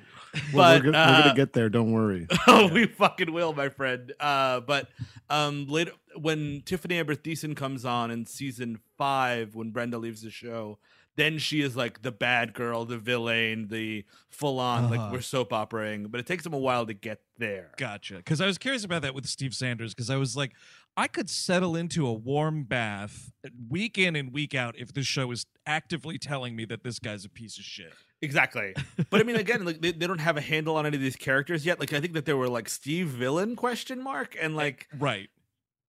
Well, 0.53 0.79
but 0.79 0.85
we're, 0.85 0.93
go- 0.93 0.99
we're 0.99 1.05
uh, 1.05 1.23
gonna 1.23 1.35
get 1.35 1.53
there. 1.53 1.69
Don't 1.69 1.93
worry. 1.93 2.27
oh, 2.47 2.69
we 2.69 2.87
fucking 2.87 3.33
will, 3.33 3.53
my 3.53 3.69
friend. 3.69 4.13
Uh, 4.21 4.61
but 4.61 4.89
um, 5.31 5.67
later 5.69 5.93
when 6.17 6.61
Tiffani 6.63 6.93
Amber 6.93 7.15
Thiessen 7.15 7.57
comes 7.57 7.85
on 7.85 8.11
in 8.11 8.27
season 8.27 8.79
five, 8.99 9.55
when 9.55 9.71
Brenda 9.71 9.99
leaves 9.99 10.23
the 10.23 10.31
show, 10.31 10.79
then 11.17 11.39
she 11.39 11.61
is 11.61 11.77
like 11.77 12.03
the 12.03 12.11
bad 12.11 12.55
girl, 12.55 12.85
the 12.85 12.99
villain, 12.99 13.69
the 13.69 14.05
full 14.31 14.59
on 14.59 14.85
Uh-huh. 14.85 14.97
like 14.97 15.13
we're 15.13 15.21
soap 15.21 15.51
operaing. 15.51 16.11
But 16.11 16.19
it 16.21 16.27
takes 16.27 16.43
them 16.45 16.53
a 16.53 16.59
while 16.59 16.87
to 16.87 16.95
get 16.95 17.21
there. 17.39 17.71
Gotcha. 17.77 18.17
Because 18.17 18.41
I 18.41 18.47
was 18.47 18.59
curious 18.59 18.85
about 18.85 19.03
that 19.03 19.15
with 19.15 19.27
Steve 19.27 19.55
Sanders. 19.55 19.95
Because 19.95 20.11
I 20.11 20.17
was 20.17 20.37
like, 20.37 20.53
I 20.97 21.09
could 21.09 21.29
settle 21.29 21.75
into 21.75 22.07
a 22.07 22.13
warm 22.13 22.65
bath 22.65 23.33
week 23.69 23.99
in 23.99 24.15
and 24.15 24.33
week 24.33 24.55
out 24.55 24.77
if 24.79 24.93
this 24.93 25.07
show 25.07 25.31
is 25.33 25.47
actively 25.67 26.19
telling 26.19 26.55
me 26.55 26.65
that 26.67 26.85
this 26.85 26.99
guy's 27.01 27.25
a 27.25 27.29
piece 27.29 27.59
of 27.59 27.65
shit. 27.65 27.93
Exactly. 28.23 28.75
But 29.11 29.21
I 29.21 29.25
mean, 29.25 29.37
again, 29.37 29.65
like 29.65 29.81
they, 29.81 29.93
they 29.93 30.07
don't 30.07 30.21
have 30.21 30.37
a 30.37 30.41
handle 30.41 30.77
on 30.77 30.87
any 30.87 30.97
of 30.97 31.03
these 31.03 31.17
characters 31.17 31.67
yet. 31.67 31.81
Like 31.81 31.93
I 31.93 32.01
think 32.01 32.13
that 32.15 32.27
they 32.27 32.33
were 32.33 32.49
like 32.49 32.69
Steve 32.69 33.09
villain 33.09 33.57
question 33.57 34.03
mark, 34.03 34.37
and 34.41 34.55
eh, 34.55 34.57
like 34.57 34.89
Right. 34.97 35.29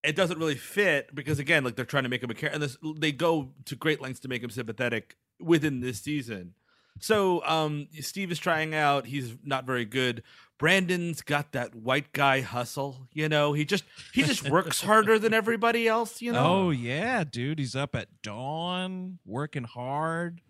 it 0.04 0.16
doesn't 0.16 0.40
really 0.40 0.56
fit 0.56 1.14
because 1.14 1.40
again, 1.40 1.64
like 1.64 1.76
they're 1.76 1.86
trying 1.86 2.04
to 2.04 2.10
make 2.10 2.24
him 2.24 2.32
a 2.32 2.34
character, 2.34 2.56
and 2.56 2.64
this, 2.64 2.78
they 3.00 3.12
go 3.12 3.52
to 3.66 3.76
great 3.76 4.02
lengths 4.02 4.20
to 4.22 4.28
make 4.28 4.44
him 4.44 4.50
sympathetic 4.50 5.16
within 5.40 5.80
this 5.82 6.02
season. 6.02 6.56
So 7.00 7.44
um 7.46 7.88
Steve 8.02 8.32
is 8.32 8.40
trying 8.40 8.74
out. 8.74 9.06
He's 9.06 9.36
not 9.44 9.66
very 9.66 9.86
good. 9.86 10.24
Brandon's 10.58 11.22
got 11.22 11.52
that 11.52 11.76
white 11.76 12.14
guy 12.14 12.40
hustle. 12.42 13.08
You 13.12 13.28
know, 13.28 13.54
he 13.54 13.66
just 13.66 13.84
he 14.14 14.24
just 14.24 14.50
works 14.50 14.82
harder 14.82 15.20
than 15.20 15.34
everybody 15.34 15.88
else. 15.88 16.22
You 16.22 16.32
know. 16.32 16.46
Oh 16.46 16.70
yeah, 16.72 17.24
dude. 17.24 17.60
He's 17.60 17.76
up 17.76 17.96
at 17.96 18.08
dawn, 18.22 19.20
working 19.26 19.66
hard. 19.66 20.42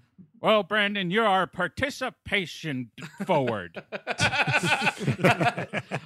Well, 0.41 0.61
Brandon, 0.61 1.09
you're 1.09 1.25
our 1.25 1.47
participation 1.47 2.91
forward. 3.25 3.81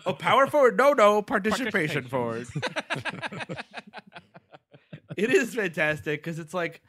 oh, 0.05 0.13
power 0.13 0.47
forward? 0.47 0.77
No, 0.77 0.93
no, 0.93 1.21
participation, 1.21 2.07
forward. 2.07 2.47
it 5.17 5.29
is 5.31 5.53
fantastic 5.53 6.23
because 6.23 6.39
it's 6.39 6.53
like, 6.53 6.81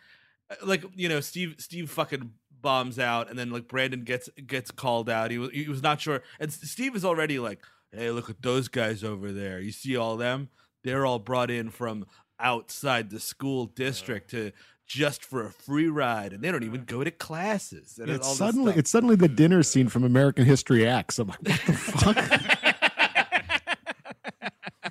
like 0.64 0.84
you 0.94 1.08
know, 1.08 1.18
Steve 1.18 1.56
Steve 1.58 1.90
fucking 1.90 2.30
bombs 2.62 2.98
out, 2.98 3.30
and 3.30 3.38
then 3.38 3.50
like 3.50 3.68
Brandon 3.68 4.02
gets 4.02 4.28
gets 4.46 4.70
called 4.70 5.08
out. 5.08 5.30
He 5.30 5.38
was 5.38 5.50
he 5.50 5.68
was 5.68 5.82
not 5.82 6.00
sure, 6.00 6.22
and 6.38 6.52
Steve 6.52 6.94
is 6.96 7.04
already 7.04 7.38
like, 7.38 7.62
hey, 7.92 8.10
look 8.10 8.30
at 8.30 8.42
those 8.42 8.68
guys 8.68 9.04
over 9.04 9.32
there. 9.32 9.60
You 9.60 9.72
see 9.72 9.96
all 9.96 10.16
them? 10.16 10.48
They're 10.84 11.04
all 11.04 11.18
brought 11.18 11.50
in 11.50 11.70
from 11.70 12.06
outside 12.38 13.10
the 13.10 13.20
school 13.20 13.66
district 13.66 14.30
to 14.30 14.52
just 14.86 15.24
for 15.24 15.44
a 15.44 15.50
free 15.50 15.88
ride, 15.88 16.32
and 16.32 16.42
they 16.42 16.50
don't 16.50 16.64
even 16.64 16.84
go 16.84 17.04
to 17.04 17.10
classes. 17.10 17.98
And 17.98 18.10
It's 18.10 18.26
all 18.26 18.34
suddenly 18.34 18.74
it's 18.76 18.90
suddenly 18.90 19.16
the 19.16 19.28
dinner 19.28 19.62
scene 19.62 19.88
from 19.88 20.04
American 20.04 20.44
History 20.44 20.86
X. 20.86 21.18
I'm 21.18 21.28
like, 21.28 21.38
what 21.38 21.66
the 21.66 21.72
fuck? 21.72 22.16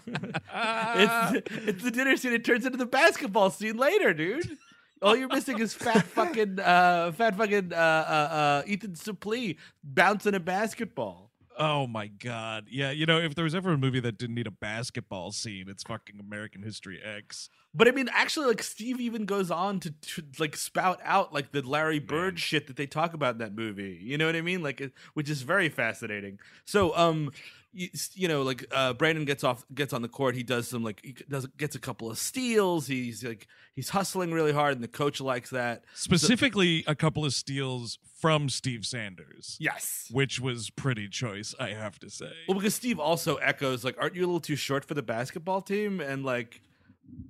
it's 0.56 1.48
it's 1.68 1.84
the 1.84 1.92
dinner 1.92 2.18
scene. 2.18 2.34
It 2.34 2.46
turns 2.46 2.66
into 2.66 2.78
the 2.78 2.86
basketball 2.86 3.50
scene 3.50 3.78
later, 3.78 4.14
dude. 4.14 4.58
All 5.02 5.16
you're 5.16 5.30
missing 5.30 5.60
is 5.60 5.74
fat 5.74 6.06
fucking 6.16 6.60
uh 6.60 7.12
fat 7.14 7.36
fucking 7.36 7.74
uh 7.74 7.76
uh, 7.76 8.34
uh 8.34 8.64
Ethan 8.66 8.94
Suplee 8.94 9.58
bouncing 9.84 10.36
a 10.36 10.40
basketball. 10.40 11.30
Oh 11.62 11.88
my 11.88 12.08
god. 12.08 12.68
Yeah, 12.70 12.92
you 12.92 13.06
know, 13.06 13.20
if 13.20 13.36
there 13.36 13.44
was 13.44 13.54
ever 13.54 13.74
a 13.74 13.78
movie 13.78 14.00
that 14.00 14.18
didn't 14.18 14.36
need 14.36 14.48
a 14.48 14.52
basketball 14.52 15.34
scene, 15.34 15.66
it's 15.68 15.84
fucking 15.84 16.18
American 16.18 16.64
History 16.64 17.02
X. 17.04 17.50
But 17.74 17.90
I 17.90 17.92
mean, 17.92 18.10
actually, 18.14 18.48
like 18.48 18.64
Steve 18.64 19.02
even 19.02 19.26
goes 19.26 19.52
on 19.52 19.82
to, 19.82 19.92
to 19.92 20.24
like 20.40 20.56
spout 20.56 21.02
out 21.04 21.34
like 21.34 21.52
the 21.52 21.62
Larry 21.62 22.00
Bird 22.00 22.40
shit 22.40 22.68
that 22.68 22.78
they 22.78 22.88
talk 22.88 23.14
about 23.14 23.34
in 23.34 23.38
that 23.40 23.54
movie. 23.54 24.00
You 24.02 24.18
know 24.18 24.26
what 24.26 24.38
I 24.38 24.42
mean? 24.42 24.64
Like, 24.64 24.80
it, 24.80 24.94
which 25.16 25.30
is 25.30 25.42
very 25.42 25.68
fascinating. 25.68 26.40
So, 26.64 26.96
um, 26.96 27.32
you, 27.72 27.90
you 28.14 28.28
know, 28.28 28.42
like 28.42 28.66
uh, 28.72 28.94
Brandon 28.94 29.26
gets 29.26 29.44
off, 29.44 29.64
gets 29.74 29.94
on 29.94 30.02
the 30.02 30.08
court. 30.08 30.36
He 30.36 30.44
does 30.44 30.68
some 30.68 30.84
like 30.84 31.02
he 31.04 31.16
does 31.30 31.46
gets 31.58 31.76
a 31.76 31.80
couple 31.80 32.10
of 32.10 32.18
steals. 32.18 32.88
He's 32.88 33.24
like 33.24 33.48
he's 33.76 33.90
hustling 33.90 34.32
really 34.32 34.52
hard, 34.52 34.74
and 34.74 34.84
the 34.84 34.88
coach 34.88 35.22
likes 35.22 35.52
that. 35.52 35.84
Specifically, 35.94 36.84
a 36.88 36.96
couple 36.96 37.26
of 37.26 37.34
steals 37.34 38.00
from 38.20 38.50
Steve 38.50 38.86
Sanders, 38.86 39.56
Yes. 39.60 40.08
which 40.12 40.40
was 40.42 40.70
pretty 40.72 41.08
choice, 41.08 41.56
I 41.60 41.70
have 41.70 42.00
to 42.00 42.10
say. 42.10 42.32
Well, 42.48 42.58
because 42.58 42.76
Steve 42.76 43.00
also 43.00 43.36
echoes 43.36 43.84
like, 43.86 43.96
"Aren't 44.00 44.16
you 44.16 44.22
a 44.22 44.28
little 44.28 44.40
too 44.42 44.56
short 44.56 44.84
for 44.86 44.94
the 44.94 45.04
basketball 45.04 45.62
team?" 45.62 46.02
And 46.02 46.26
like, 46.26 46.62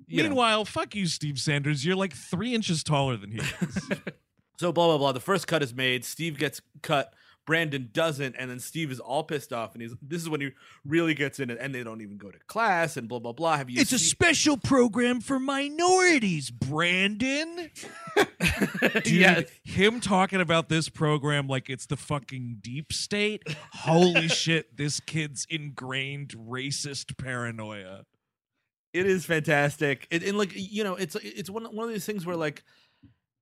you 0.08 0.24
know. 0.24 0.30
Meanwhile, 0.30 0.66
fuck 0.66 0.96
you, 0.96 1.06
Steve 1.08 1.38
Sanders. 1.40 1.86
You're 1.86 1.96
like 1.96 2.14
three 2.14 2.54
inches 2.56 2.84
taller 2.84 3.18
than 3.18 3.32
he 3.32 3.40
is. 3.40 3.90
So 4.58 4.74
blah 4.74 4.88
blah 4.88 4.98
blah. 4.98 5.12
The 5.14 5.22
first 5.22 5.48
cut 5.48 5.64
is 5.64 5.74
made. 5.74 6.04
Steve 6.04 6.38
gets 6.38 6.60
cut. 6.82 7.14
Brandon 7.50 7.90
doesn't, 7.92 8.36
and 8.38 8.48
then 8.52 8.60
Steve 8.60 8.92
is 8.92 9.00
all 9.00 9.24
pissed 9.24 9.52
off, 9.52 9.74
and 9.74 9.82
he's 9.82 9.96
this 10.04 10.22
is 10.22 10.30
when 10.30 10.40
he 10.40 10.52
really 10.86 11.16
gets 11.16 11.40
in 11.40 11.50
it, 11.50 11.58
and 11.60 11.74
they 11.74 11.82
don't 11.84 12.00
even 12.02 12.18
go 12.18 12.30
to 12.30 12.38
class, 12.46 12.96
and 12.96 13.10
blah 13.10 13.18
blah 13.18 13.32
blah. 13.32 13.58
Have 13.58 13.72
you? 13.72 13.82
It's 13.82 13.92
a 13.92 13.98
special 13.98 14.56
program 14.56 15.20
for 15.20 15.40
minorities, 15.40 16.52
Brandon. 16.52 17.72
Dude, 18.94 19.08
Yes. 19.08 19.50
him 19.64 20.00
talking 20.00 20.42
about 20.42 20.70
this 20.70 20.90
program 20.90 21.48
like 21.48 21.72
it's 21.72 21.88
the 21.88 21.98
fucking 21.98 22.58
deep 22.62 22.94
state. 22.94 23.42
Holy 23.74 24.28
shit, 24.30 24.78
this 24.78 25.00
kid's 25.00 25.48
ingrained 25.50 26.36
racist 26.38 27.18
paranoia. 27.18 28.06
It 28.94 29.08
is 29.08 29.26
fantastic. 29.26 30.08
It, 30.12 30.22
and 30.24 30.38
like 30.38 30.52
you 30.54 30.84
know, 30.84 30.94
it's 30.94 31.16
it's 31.16 31.50
one 31.50 31.64
one 31.66 31.88
of 31.88 31.92
these 31.94 32.06
things 32.06 32.28
where 32.28 32.36
like 32.36 32.62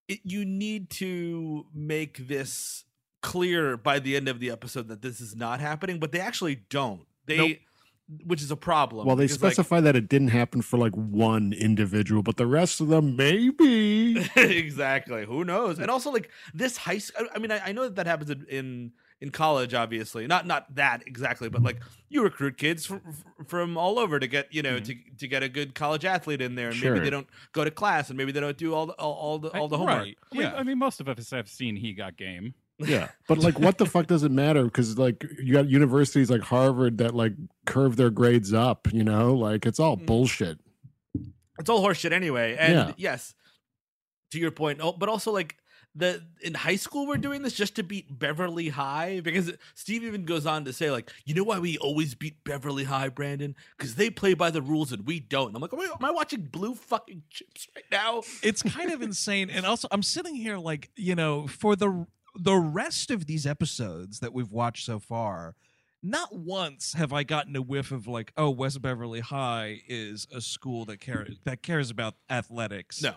it, 0.07 0.21
you 0.23 0.45
need 0.45 0.89
to 0.91 1.65
make 1.73 2.25
this 2.29 2.85
clear 3.27 3.75
by 3.75 4.00
the 4.00 4.15
end 4.15 4.29
of 4.29 4.39
the 4.39 4.50
episode 4.50 4.88
that 4.88 5.01
this 5.01 5.19
is 5.19 5.36
not 5.36 5.60
happening, 5.60 6.00
but 6.00 6.13
they 6.13 6.22
actually 6.22 6.55
don't. 6.69 7.05
They, 7.25 7.38
Nope. 7.38 7.57
which 8.24 8.41
is 8.41 8.51
a 8.51 8.55
problem. 8.55 9.05
Well, 9.05 9.17
they 9.17 9.25
because, 9.25 9.43
like- 9.43 9.51
specify 9.51 9.81
that 9.81 9.98
it 9.98 10.07
didn't 10.07 10.29
happen 10.29 10.62
for 10.62 10.77
like 10.77 10.93
one 10.93 11.51
individual, 11.51 12.24
but 12.24 12.38
the 12.38 12.48
rest 12.48 12.79
of 12.79 12.88
them 12.88 13.17
maybe. 13.17 14.25
exactly. 14.38 15.25
Who 15.25 15.43
knows? 15.43 15.77
And 15.77 15.91
also, 15.91 16.10
like 16.10 16.29
this 16.53 16.77
high 16.77 17.00
school. 17.00 17.27
I 17.36 17.39
mean, 17.39 17.51
I, 17.51 17.60
I 17.65 17.72
know 17.74 17.84
that 17.84 17.96
that 17.98 18.07
happens 18.07 18.29
in, 18.29 18.46
in 18.50 18.91
in 19.19 19.31
college, 19.31 19.74
obviously. 19.74 20.25
Not 20.25 20.48
not 20.48 20.74
that 20.75 21.03
exactly, 21.05 21.50
but 21.50 21.62
like 21.62 21.81
you 22.07 22.24
recruit 22.24 22.57
kids 22.57 22.86
from 22.86 23.01
from 23.46 23.77
all 23.77 24.00
over 24.00 24.22
to 24.22 24.27
get 24.27 24.53
you 24.53 24.62
know 24.62 24.79
to 24.79 24.96
mm-hmm. 24.96 25.15
to 25.17 25.27
get 25.27 25.43
a 25.43 25.50
good 25.50 25.75
college 25.75 26.05
athlete 26.05 26.41
in 26.41 26.55
there, 26.55 26.69
and 26.69 26.81
maybe 26.81 27.00
they 27.00 27.10
don't 27.10 27.27
go 27.51 27.65
to 27.65 27.72
class, 27.72 28.07
and 28.07 28.17
maybe 28.17 28.31
they 28.31 28.39
don't 28.39 28.57
do 28.57 28.74
all 28.74 28.86
the 28.86 28.93
all, 28.93 29.13
all 29.13 29.39
the 29.39 29.50
all 29.50 29.67
the 29.67 29.77
homework. 29.77 29.98
Right. 29.98 30.17
We- 30.31 30.43
Yeah. 30.43 30.55
I 30.55 30.63
mean, 30.63 30.77
most 30.77 31.01
of 31.01 31.10
us 31.10 31.31
have 31.31 31.50
seen 31.50 31.75
He 31.75 31.91
Got 31.91 32.15
Game. 32.15 32.53
Yeah, 32.79 33.10
but 33.27 33.39
like, 33.39 33.60
what 33.60 33.77
the 33.77 33.86
fuck 33.86 34.07
does 34.07 34.24
it 34.24 34.31
matter? 34.31 34.63
Because 34.63 34.98
like, 34.98 35.25
you 35.41 35.53
got 35.53 35.67
universities 35.69 36.29
like 36.29 36.41
Harvard 36.41 37.00
that 37.00 37.15
like 37.15 37.34
curve 37.65 37.96
their 37.96 38.10
grades 38.12 38.53
up. 38.53 38.91
You 38.93 39.03
know, 39.03 39.34
like 39.34 39.65
it's 39.65 39.79
all 39.79 39.98
Mm. 39.98 40.05
bullshit. 40.05 40.60
It's 41.60 41.69
all 41.69 41.84
horseshit 41.84 42.12
anyway. 42.12 42.55
And 42.60 42.74
Yeah. 42.74 42.91
yes, 42.98 43.34
to 44.31 44.39
your 44.39 44.51
point. 44.51 44.79
Oh, 44.81 44.91
but 44.93 45.10
also 45.10 45.31
like 45.31 45.55
the 45.96 46.22
in 46.43 46.53
high 46.53 46.75
school 46.75 47.07
we're 47.07 47.17
doing 47.17 47.41
this 47.41 47.53
just 47.53 47.75
to 47.77 47.81
beat 47.84 48.19
Beverly 48.19 48.69
High 48.69 49.19
because 49.22 49.51
Steve 49.74 50.03
even 50.03 50.25
goes 50.25 50.46
on 50.46 50.65
to 50.65 50.74
say 50.74 50.91
like, 50.91 51.12
you 51.25 51.34
know 51.34 51.43
why 51.43 51.57
we 51.57 51.79
always 51.79 52.13
beat 52.13 52.43
Beverly 52.43 52.84
High, 52.84 53.10
Brandon? 53.10 53.55
Because 53.75 53.96
they 53.96 54.12
play 54.12 54.36
by 54.36 54.51
the 54.51 54.62
rules 54.62 54.91
and 54.91 55.07
we 55.07 55.19
don't. 55.19 55.55
I'm 55.55 55.62
like, 55.63 55.74
am 55.74 55.79
I, 55.79 55.86
am 55.86 56.05
I 56.05 56.12
watching 56.12 56.41
Blue 56.43 56.75
fucking 56.75 57.24
Chips 57.31 57.67
right 57.75 57.86
now? 57.91 58.22
It's 58.43 58.62
kind 58.62 58.91
of 58.91 59.01
insane. 59.01 59.50
And 59.50 59.65
also 59.65 59.88
I'm 59.89 60.03
sitting 60.03 60.36
here 60.36 60.57
like, 60.57 60.91
you 60.96 61.15
know, 61.15 61.48
for 61.48 61.75
the 61.75 62.05
the 62.39 62.56
rest 62.56 63.12
of 63.12 63.25
these 63.25 63.46
episodes 63.46 64.20
that 64.20 64.34
we've 64.34 64.51
watched 64.51 64.86
so 64.86 65.00
far, 65.00 65.56
not 66.03 66.36
once 66.36 66.93
have 66.93 67.12
I 67.12 67.23
gotten 67.23 67.56
a 67.56 67.62
whiff 67.62 67.91
of 67.91 68.08
like, 68.08 68.32
oh, 68.38 68.50
West 68.50 68.82
Beverly 68.82 69.19
High 69.19 69.82
is 69.88 70.28
a 70.34 70.41
school 70.41 70.86
that 70.86 71.00
cares 71.00 71.39
that 71.43 71.62
cares 71.63 71.89
about 71.89 72.15
athletics. 72.30 73.02
No. 73.02 73.13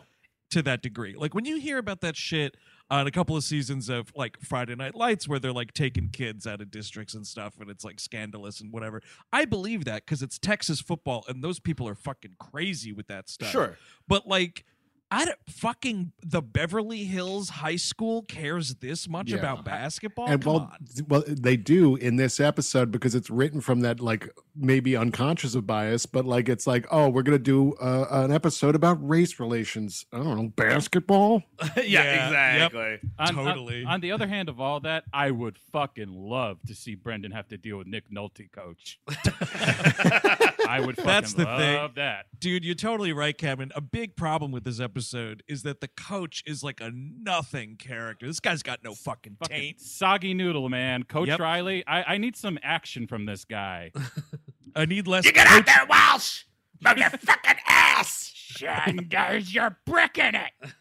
to 0.51 0.63
that 0.63 0.83
degree. 0.83 1.15
Like 1.17 1.35
when 1.35 1.45
you 1.45 1.59
hear 1.61 1.79
about 1.79 2.01
that 2.01 2.17
shit 2.17 2.57
on 2.91 3.07
a 3.07 3.11
couple 3.13 3.37
of 3.37 3.45
seasons 3.45 3.89
of 3.89 4.13
like 4.17 4.37
Friday 4.41 4.75
Night 4.75 4.97
Lights 4.97 5.29
where 5.29 5.39
they're 5.39 5.53
like 5.53 5.73
taking 5.73 6.09
kids 6.09 6.45
out 6.45 6.61
of 6.61 6.73
districts 6.73 7.15
and 7.15 7.25
stuff 7.25 7.55
and 7.61 7.71
it's 7.71 7.85
like 7.85 8.01
scandalous 8.01 8.61
and 8.61 8.73
whatever. 8.73 9.01
I 9.33 9.45
believe 9.45 9.85
that 9.85 10.05
because 10.05 10.23
it's 10.23 10.41
Texas 10.41 10.81
football 10.81 11.25
and 11.29 11.45
those 11.45 11.61
people 11.61 11.87
are 11.87 11.95
fucking 11.95 12.33
crazy 12.41 12.93
with 12.93 13.07
that 13.07 13.29
stuff. 13.29 13.51
Sure. 13.51 13.77
But 14.09 14.27
like 14.27 14.65
I 15.13 15.25
don't 15.25 15.39
fucking 15.49 16.13
the 16.25 16.41
Beverly 16.41 17.05
Hills 17.05 17.49
High 17.49 17.77
School 17.77 18.23
cares 18.23 18.77
this 18.77 19.09
much 19.09 19.31
Yeah. 19.31 19.39
about 19.39 19.65
basketball. 19.65 20.27
and 20.29 20.43
Come 20.43 20.53
well, 20.53 20.63
on. 20.73 20.79
well, 21.09 21.25
they 21.27 21.57
do 21.57 21.97
in 21.97 22.17
this 22.17 22.39
episode 22.39 22.91
because 22.93 23.15
it's 23.17 23.29
written 23.29 23.61
from 23.61 23.81
that 23.81 23.99
like 24.01 24.31
maybe 24.55 24.97
unconscious 24.97 25.55
of 25.55 25.67
bias, 25.67 26.07
but 26.07 26.25
like 26.27 26.49
it's 26.49 26.67
like, 26.67 26.87
oh, 26.93 27.09
we're 27.09 27.23
gonna 27.23 27.39
do 27.39 27.73
uh, 27.75 28.07
an 28.11 28.31
episode 28.33 28.75
about 28.77 28.99
race 29.07 29.41
relations. 29.41 30.07
I 30.13 30.19
don't 30.19 30.37
know, 30.37 30.49
basketball. 30.55 31.43
yeah, 31.77 31.83
Yeah, 31.83 32.57
yep. 32.57 32.67
exactly. 32.73 33.11
On, 33.19 33.29
on- 33.39 33.45
Totally. 33.47 33.85
On, 33.85 34.01
the 34.01 34.13
other 34.13 34.29
hand 34.29 34.49
of 34.49 34.61
all 34.61 34.81
that, 34.81 35.05
I 35.13 35.31
would 35.31 35.59
fucking 35.73 36.13
love 36.13 36.59
to 36.69 36.75
see 36.75 36.95
Brendan 36.95 37.33
have 37.33 37.49
to 37.49 37.59
deal 37.59 37.79
with 37.79 37.87
Nick 37.87 38.11
Nolte, 38.11 38.51
coach. 38.53 39.01
I 40.71 40.81
would 40.81 40.97
fucking 40.97 41.07
That's 41.07 41.33
the 41.35 41.45
thing. 41.45 41.75
love 41.77 41.95
that. 41.97 42.27
Dude, 42.39 42.65
you're 42.65 42.75
totally 42.75 43.13
right, 43.13 43.37
Kevin. 43.37 43.71
A 43.75 43.81
big 43.81 44.17
problem 44.17 44.53
with 44.53 44.65
this 44.65 44.81
episode 44.81 45.43
is 45.49 45.63
that 45.65 45.81
the 45.81 45.89
coach 45.89 46.43
is 46.47 46.63
like 46.63 46.81
a 46.81 46.91
nothing 46.95 47.77
character. 47.77 48.27
This 48.27 48.41
guy's 48.41 48.63
got 48.63 48.83
no 48.85 48.95
fucking 48.95 49.37
Fucking 49.41 49.57
taint. 49.57 49.81
soggy 49.81 50.33
noodle, 50.35 50.69
man. 50.69 51.03
Coach 51.03 51.29
Yep. 51.29 51.41
Riley, 51.41 51.87
I, 51.87 52.15
I 52.15 52.19
need 52.19 52.37
some 52.37 52.59
action 52.63 53.07
from 53.07 53.27
this 53.27 53.45
guy. 53.45 53.93
I 54.77 54.85
need 54.87 55.07
less. 55.07 55.25
You 55.25 55.33
get 55.33 55.47
out 55.49 55.67
there, 55.67 55.85
Walsh! 55.89 56.45
Move 56.81 56.97
your 56.99 57.11
fucking 57.11 57.57
ass! 57.69 58.31
Shanders, 58.35 59.55
you're 59.55 59.77
bricking 59.87 60.33
it. 60.35 60.73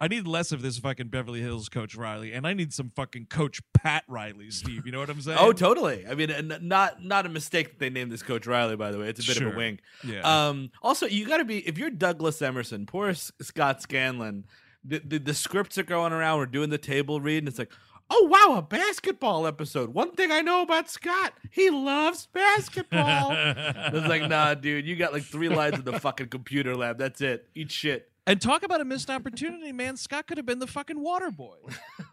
I 0.00 0.08
need 0.08 0.26
less 0.26 0.50
of 0.50 0.62
this 0.62 0.78
fucking 0.78 1.08
Beverly 1.08 1.40
Hills 1.40 1.68
Coach 1.68 1.94
Riley, 1.94 2.32
and 2.32 2.46
I 2.46 2.54
need 2.54 2.72
some 2.72 2.90
fucking 2.96 3.26
Coach 3.26 3.60
Pat 3.74 4.04
Riley, 4.08 4.50
Steve. 4.50 4.86
You 4.86 4.92
know 4.92 5.00
what 5.00 5.10
I'm 5.10 5.20
saying? 5.20 5.36
Oh, 5.38 5.52
totally. 5.52 6.06
I 6.06 6.14
mean, 6.14 6.30
and 6.30 6.58
not 6.62 7.04
not 7.04 7.26
a 7.26 7.28
mistake 7.28 7.68
that 7.68 7.78
they 7.78 7.90
named 7.90 8.10
this 8.10 8.22
Coach 8.22 8.46
Riley. 8.46 8.76
By 8.76 8.92
the 8.92 8.98
way, 8.98 9.08
it's 9.08 9.22
a 9.22 9.26
bit 9.26 9.42
of 9.42 9.52
a 9.52 9.56
wink. 9.56 9.80
yeah. 10.02 10.20
Um, 10.48 10.70
also, 10.82 11.06
you 11.06 11.26
got 11.26 11.36
to 11.36 11.44
be 11.44 11.58
if 11.58 11.76
you're 11.76 11.90
Douglas 11.90 12.40
Emerson, 12.40 12.86
poor 12.86 13.12
Scott 13.14 13.82
Scanlon. 13.82 14.46
The, 14.82 15.02
the 15.04 15.18
the 15.18 15.34
scripts 15.34 15.76
are 15.76 15.82
going 15.82 16.14
around. 16.14 16.38
We're 16.38 16.46
doing 16.46 16.70
the 16.70 16.78
table 16.78 17.20
read, 17.20 17.38
and 17.38 17.48
it's 17.48 17.58
like, 17.58 17.70
oh 18.08 18.26
wow, 18.30 18.56
a 18.56 18.62
basketball 18.62 19.46
episode. 19.46 19.94
One 19.94 20.12
thing 20.12 20.32
I 20.32 20.40
know 20.40 20.62
about 20.62 20.90
Scott, 20.90 21.34
he 21.50 21.70
loves 21.70 22.26
basketball. 22.32 23.30
it's 23.32 24.08
like, 24.08 24.28
nah, 24.28 24.54
dude, 24.54 24.86
you 24.86 24.96
got 24.96 25.12
like 25.12 25.24
three 25.24 25.48
lines 25.48 25.78
in 25.78 25.84
the 25.84 26.00
fucking 26.00 26.28
computer 26.28 26.74
lab. 26.76 26.98
That's 26.98 27.20
it. 27.20 27.48
Eat 27.54 27.70
shit. 27.70 28.09
And 28.26 28.40
talk 28.40 28.62
about 28.62 28.80
a 28.80 28.84
missed 28.84 29.10
opportunity, 29.10 29.72
man. 29.72 29.96
Scott 29.96 30.26
could 30.26 30.36
have 30.38 30.46
been 30.46 30.58
the 30.58 30.66
fucking 30.66 31.00
water 31.00 31.30
boy. 31.30 31.56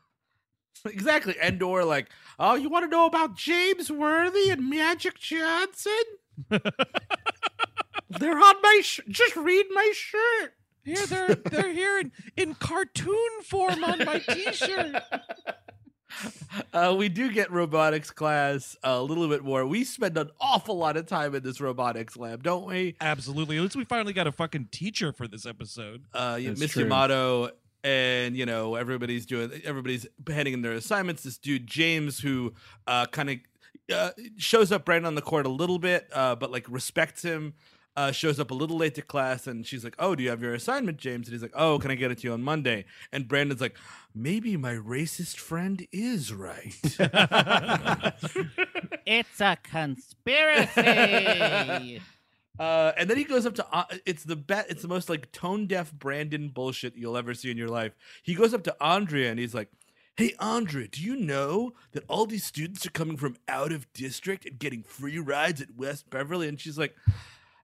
Exactly. 0.85 1.35
And 1.41 1.61
or 1.63 1.83
like, 1.83 2.07
oh, 2.39 2.55
you 2.55 2.69
want 2.69 2.85
to 2.85 2.89
know 2.89 3.07
about 3.07 3.35
James 3.35 3.91
Worthy 3.91 4.49
and 4.49 4.69
Magic 4.69 5.17
Johnson? 5.17 5.91
They're 6.49 8.39
on 8.39 8.55
my. 8.61 8.79
Sh- 8.83 9.01
just 9.09 9.35
read 9.35 9.65
my 9.71 9.91
shirt. 9.93 10.53
Here 10.83 11.05
they're 11.05 11.35
they're 11.35 11.73
here 11.73 11.99
in, 11.99 12.11
in 12.37 12.55
cartoon 12.55 13.41
form 13.43 13.83
on 13.83 14.05
my 14.05 14.19
T-shirt. 14.29 15.01
Uh, 16.73 16.93
we 16.97 17.10
do 17.10 17.32
get 17.32 17.51
robotics 17.51 18.12
class 18.12 18.75
a 18.84 19.01
little 19.01 19.27
bit 19.27 19.43
more. 19.43 19.65
We 19.65 19.84
spend 19.84 20.17
an 20.17 20.30
awful 20.39 20.77
lot 20.77 20.95
of 20.95 21.08
time 21.08 21.34
in 21.34 21.41
this 21.41 21.60
robotics 21.60 22.17
lab, 22.17 22.43
don't 22.43 22.65
we? 22.65 22.95
Absolutely. 23.01 23.58
At 23.58 23.63
least 23.63 23.75
we 23.75 23.86
finally 23.86 24.13
got 24.13 24.27
a 24.27 24.32
fucking 24.32 24.69
teacher 24.71 25.12
for 25.12 25.27
this 25.27 25.45
episode. 25.45 26.03
Uh, 26.13 26.38
yeah, 26.39 26.51
Miss. 26.51 26.75
Yamato 26.75 27.51
and 27.84 28.36
you 28.36 28.45
know 28.45 28.75
everybody's 28.75 29.25
doing 29.25 29.51
everybody's 29.63 30.06
handing 30.27 30.53
in 30.53 30.62
their 30.62 30.73
assignments. 30.73 31.23
This 31.23 31.38
dude 31.38 31.67
James, 31.67 32.19
who 32.19 32.53
uh, 32.86 33.06
kind 33.08 33.30
of 33.30 33.38
uh, 33.93 34.12
shows 34.38 34.71
up 34.71 34.88
right 34.88 35.03
on 35.03 35.15
the 35.15 35.21
court 35.21 35.45
a 35.45 35.49
little 35.49 35.80
bit, 35.80 36.08
uh, 36.13 36.36
but 36.36 36.51
like 36.51 36.65
respects 36.69 37.21
him. 37.21 37.53
Uh, 37.97 38.12
shows 38.12 38.39
up 38.39 38.51
a 38.51 38.53
little 38.53 38.77
late 38.77 38.93
to 38.93 39.01
class 39.01 39.47
and 39.47 39.65
she's 39.65 39.83
like, 39.83 39.95
Oh, 39.97 40.13
do 40.13 40.21
you 40.21 40.29
have 40.29 40.39
your 40.39 40.53
assignment, 40.53 40.99
James? 40.99 41.27
And 41.27 41.33
he's 41.33 41.41
like, 41.41 41.55
Oh, 41.55 41.79
can 41.79 41.89
I 41.89 41.95
get 41.95 42.12
it 42.12 42.19
to 42.19 42.27
you 42.27 42.33
on 42.33 42.43
Monday? 42.43 42.86
And 43.12 43.27
Brandon's 43.27 43.60
like, 43.60 43.75
Maybe 44.13 44.55
my 44.55 44.73
racist 44.73 45.38
friend 45.38 45.83
is 45.91 46.31
right. 46.31 46.75
It's 49.07 49.41
a 49.41 49.57
conspiracy. 49.63 50.75
Uh, 52.60 52.91
and 52.97 53.07
then 53.07 53.17
he 53.17 53.23
goes 53.23 53.45
up 53.45 53.53
to 53.53 53.63
uh, 53.71 53.83
it's 54.07 54.23
the 54.23 54.36
bet 54.36 54.65
it's 54.67 54.81
the 54.81 54.88
most 54.88 55.10
like 55.10 55.31
tone 55.31 55.67
deaf 55.67 55.93
Brandon 55.93 56.49
bullshit 56.49 56.95
you'll 56.95 57.15
ever 57.15 57.36
see 57.36 57.51
in 57.51 57.57
your 57.57 57.67
life. 57.67 57.95
He 58.23 58.33
goes 58.33 58.51
up 58.51 58.63
to 58.63 58.75
Andrea 58.81 59.29
and 59.29 59.39
he's 59.39 59.53
like, 59.53 59.69
"Hey 60.15 60.33
Andrea, 60.39 60.88
do 60.88 61.03
you 61.03 61.15
know 61.17 61.73
that 61.91 62.03
all 62.07 62.25
these 62.25 62.43
students 62.43 62.83
are 62.83 62.89
coming 62.89 63.15
from 63.15 63.36
out 63.47 63.71
of 63.71 63.86
district 63.93 64.47
and 64.47 64.57
getting 64.57 64.81
free 64.81 65.19
rides 65.19 65.62
at 65.62 65.75
West 65.75 66.10
Beverly?" 66.10 66.47
And 66.47 66.60
she's 66.60 66.79
like, 66.79 66.95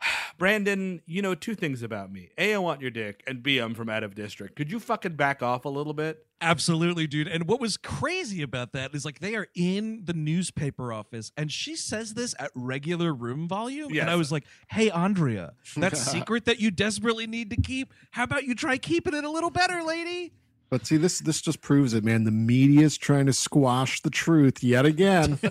"Brandon, 0.37 1.01
you 1.05 1.21
know 1.21 1.35
two 1.35 1.55
things 1.55 1.83
about 1.83 2.11
me. 2.11 2.29
A, 2.37 2.53
I 2.53 2.57
want 2.57 2.81
your 2.81 2.91
dick, 2.91 3.23
and 3.27 3.43
B, 3.43 3.59
I'm 3.59 3.73
from 3.73 3.89
out 3.89 4.03
of 4.03 4.15
district. 4.15 4.55
Could 4.55 4.71
you 4.71 4.79
fucking 4.79 5.15
back 5.15 5.41
off 5.41 5.65
a 5.65 5.69
little 5.69 5.93
bit?" 5.93 6.25
Absolutely, 6.43 7.07
dude. 7.07 7.29
And 7.29 7.47
what 7.47 7.61
was 7.61 7.77
crazy 7.77 8.41
about 8.41 8.73
that 8.73 8.93
is 8.93 9.05
like 9.05 9.19
they 9.19 9.35
are 9.35 9.47
in 9.55 10.01
the 10.03 10.13
newspaper 10.13 10.91
office 10.91 11.31
and 11.37 11.49
she 11.49 11.77
says 11.77 12.15
this 12.15 12.35
at 12.37 12.51
regular 12.53 13.13
room 13.13 13.47
volume. 13.47 13.93
Yes. 13.93 14.01
And 14.01 14.11
I 14.11 14.17
was 14.17 14.29
like, 14.29 14.43
hey, 14.67 14.89
Andrea, 14.91 15.53
that 15.77 15.95
secret 15.95 16.43
that 16.45 16.59
you 16.59 16.69
desperately 16.69 17.27
need 17.27 17.49
to 17.51 17.55
keep, 17.55 17.93
how 18.11 18.23
about 18.23 18.43
you 18.43 18.55
try 18.55 18.77
keeping 18.77 19.13
it 19.13 19.23
a 19.23 19.29
little 19.29 19.51
better, 19.51 19.83
lady? 19.83 20.33
But 20.73 20.87
see, 20.87 20.97
this 20.97 21.19
this 21.19 21.39
just 21.39 21.61
proves 21.61 21.93
it, 21.93 22.03
man. 22.03 22.23
The 22.23 22.31
media 22.31 22.81
is 22.81 22.97
trying 22.97 23.27
to 23.27 23.33
squash 23.33 24.01
the 24.01 24.09
truth 24.09 24.63
yet 24.63 24.87
again. 24.87 25.37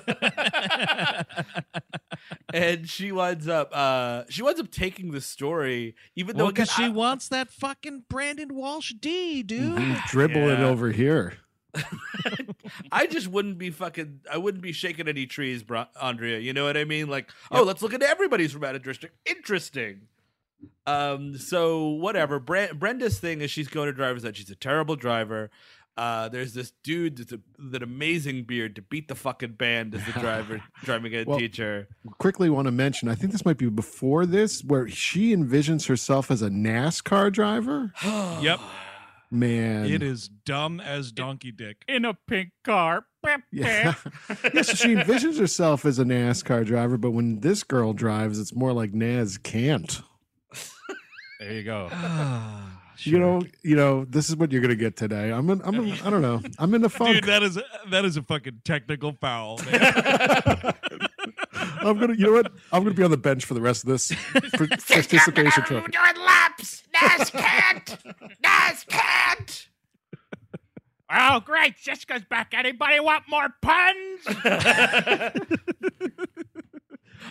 and 2.52 2.88
she 2.90 3.12
winds 3.12 3.46
up 3.46 3.70
uh 3.72 4.24
she 4.28 4.42
winds 4.42 4.58
up 4.58 4.72
taking 4.72 5.12
the 5.12 5.20
story 5.20 5.94
even 6.16 6.36
though 6.36 6.46
Well, 6.46 6.52
because 6.52 6.74
again, 6.74 6.86
she 6.88 6.92
I- 6.92 6.96
wants 6.96 7.28
that 7.28 7.50
fucking 7.50 8.02
Brandon 8.08 8.52
Walsh 8.52 8.94
D, 8.98 9.44
dude. 9.44 9.76
Mhm. 9.78 10.06
Dribble 10.08 10.48
it 10.50 10.58
over 10.58 10.90
here. 10.90 11.34
I 12.90 13.06
just 13.06 13.28
wouldn't 13.28 13.58
be 13.58 13.70
fucking. 13.70 14.22
I 14.28 14.38
wouldn't 14.38 14.64
be 14.64 14.72
shaking 14.72 15.06
any 15.06 15.26
trees, 15.26 15.62
Bra- 15.62 15.86
Andrea. 16.02 16.40
You 16.40 16.52
know 16.52 16.64
what 16.64 16.76
I 16.76 16.82
mean? 16.84 17.06
Like, 17.08 17.30
oh, 17.52 17.62
let's 17.62 17.80
look 17.80 17.94
at 17.94 18.02
everybody's 18.02 18.50
from 18.50 18.64
out 18.64 18.74
of 18.74 18.82
district. 18.82 19.16
Interesting. 19.24 20.08
Um. 20.86 21.36
So 21.38 21.88
whatever. 21.90 22.38
Bre- 22.38 22.72
Brenda's 22.74 23.18
thing 23.18 23.40
is 23.40 23.50
she's 23.50 23.68
going 23.68 23.86
to 23.86 23.92
driver's 23.92 24.24
ed. 24.24 24.36
She's 24.36 24.50
a 24.50 24.56
terrible 24.56 24.96
driver. 24.96 25.50
Uh, 25.94 26.26
there's 26.30 26.54
this 26.54 26.72
dude 26.82 27.18
that's 27.18 27.32
a, 27.32 27.40
with 27.58 27.74
an 27.74 27.82
amazing 27.82 28.44
beard 28.44 28.74
to 28.76 28.80
beat 28.80 29.08
the 29.08 29.14
fucking 29.14 29.52
band 29.52 29.94
as 29.94 30.02
the 30.06 30.12
driver 30.20 30.62
driving 30.84 31.14
a 31.14 31.24
Well- 31.24 31.38
teacher. 31.38 31.86
Quickly 32.18 32.48
want 32.48 32.64
to 32.66 32.72
mention, 32.72 33.10
I 33.10 33.14
think 33.14 33.30
this 33.30 33.44
might 33.44 33.58
be 33.58 33.68
before 33.68 34.24
this, 34.24 34.64
where 34.64 34.88
she 34.88 35.36
envisions 35.36 35.88
herself 35.88 36.30
as 36.30 36.40
a 36.40 36.48
NASCAR 36.48 37.30
driver. 37.30 37.92
Yep. 38.02 38.60
Man, 39.30 39.86
It 39.86 40.02
is 40.02 40.28
dumb 40.28 40.78
as 40.80 41.10
donkey 41.12 41.52
dick. 41.52 41.84
In 41.88 42.04
a 42.06 42.14
pink 42.26 42.50
car. 42.64 43.04
Yeah. 43.52 43.94
yeah, 44.54 44.62
so 44.62 44.74
she 44.74 44.94
envisions 44.94 45.38
herself 45.38 45.84
as 45.84 45.98
a 45.98 46.04
NASCAR 46.04 46.64
driver, 46.66 46.96
but 46.98 47.12
when 47.12 47.40
this 47.40 47.62
girl 47.62 47.92
drives, 47.92 48.38
it's 48.40 48.54
more 48.54 48.72
like 48.72 48.92
Naz 48.94 49.38
can't. 49.38 50.00
There 51.42 51.52
you 51.52 51.62
go. 51.64 51.90
You 53.04 53.18
know, 53.18 53.42
you 53.62 53.74
know, 53.74 54.04
this 54.04 54.28
is 54.28 54.36
what 54.36 54.52
you're 54.52 54.60
gonna 54.60 54.74
get 54.74 54.96
today. 54.96 55.32
I'm 55.32 55.48
in, 55.50 55.60
I'm 55.64 55.74
in, 55.74 55.92
I 56.04 56.10
don't 56.10 56.22
know. 56.22 56.40
I'm 56.58 56.74
in 56.74 56.82
the 56.82 56.88
funk. 56.90 57.14
Dude, 57.14 57.24
that 57.24 57.42
is 57.42 57.58
that 57.90 58.04
is 58.04 58.16
a 58.16 58.22
fucking 58.22 58.62
technical 58.64 59.12
foul, 59.12 59.58
man. 59.64 59.80
I'm 61.54 61.98
gonna, 61.98 62.14
you 62.14 62.26
know 62.26 62.32
what? 62.32 62.52
I'm 62.72 62.84
gonna 62.84 62.94
be 62.94 63.02
on 63.02 63.10
the 63.10 63.16
bench 63.16 63.44
for 63.44 63.54
the 63.54 63.60
rest 63.60 63.84
of 63.84 63.90
this 63.90 64.12
par- 64.32 64.68
participation 64.68 65.64
trophy. 65.64 65.90
Doing 65.90 66.24
laps. 66.24 66.84
Nas 66.92 67.30
can't. 67.30 67.98
Nas 68.44 68.84
can't. 68.88 69.68
Oh, 71.14 71.40
great. 71.40 71.76
Jessica's 71.76 72.24
back. 72.24 72.54
Anybody 72.56 73.00
want 73.00 73.24
more 73.28 73.48
puns? 73.60 74.26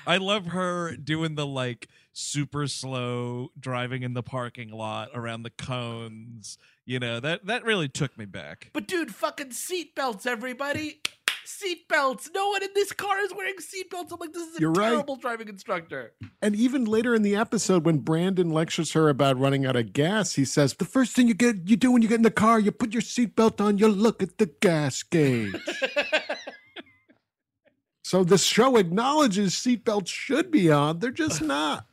I 0.05 0.17
love 0.17 0.47
her 0.47 0.95
doing 0.95 1.35
the 1.35 1.45
like 1.45 1.87
super 2.13 2.67
slow 2.67 3.51
driving 3.59 4.03
in 4.03 4.13
the 4.13 4.23
parking 4.23 4.71
lot 4.71 5.09
around 5.13 5.43
the 5.43 5.49
cones. 5.49 6.57
You 6.85 6.99
know, 6.99 7.19
that 7.19 7.45
that 7.45 7.63
really 7.63 7.87
took 7.89 8.17
me 8.17 8.25
back. 8.25 8.69
But 8.73 8.87
dude, 8.87 9.13
fucking 9.15 9.49
seatbelts, 9.49 10.25
everybody. 10.25 11.01
Seatbelts. 11.45 12.29
No 12.33 12.49
one 12.49 12.63
in 12.63 12.69
this 12.75 12.91
car 12.93 13.19
is 13.19 13.33
wearing 13.35 13.55
seatbelts. 13.55 14.11
I'm 14.11 14.19
like, 14.19 14.31
this 14.31 14.47
is 14.47 14.57
a 14.57 14.59
You're 14.61 14.71
right. 14.71 14.89
terrible 14.89 15.15
driving 15.15 15.47
instructor. 15.49 16.13
And 16.41 16.55
even 16.55 16.85
later 16.85 17.13
in 17.13 17.23
the 17.23 17.35
episode, 17.35 17.83
when 17.85 17.97
Brandon 17.99 18.51
lectures 18.51 18.93
her 18.93 19.09
about 19.09 19.37
running 19.39 19.65
out 19.65 19.75
of 19.75 19.91
gas, 19.91 20.33
he 20.35 20.45
says, 20.45 20.73
"The 20.75 20.85
first 20.85 21.13
thing 21.13 21.27
you 21.27 21.33
get, 21.33 21.67
you 21.67 21.75
do 21.75 21.91
when 21.91 22.01
you 22.01 22.07
get 22.07 22.15
in 22.15 22.21
the 22.23 22.31
car, 22.31 22.59
you 22.59 22.71
put 22.71 22.93
your 22.93 23.01
seatbelt 23.01 23.59
on, 23.59 23.77
you 23.77 23.87
look 23.87 24.23
at 24.23 24.37
the 24.37 24.45
gas 24.45 25.03
gauge." 25.03 25.53
so 28.03 28.23
the 28.23 28.37
show 28.37 28.77
acknowledges 28.77 29.53
seatbelts 29.53 30.07
should 30.07 30.51
be 30.51 30.71
on; 30.71 30.99
they're 30.99 31.11
just 31.11 31.41
not. 31.41 31.85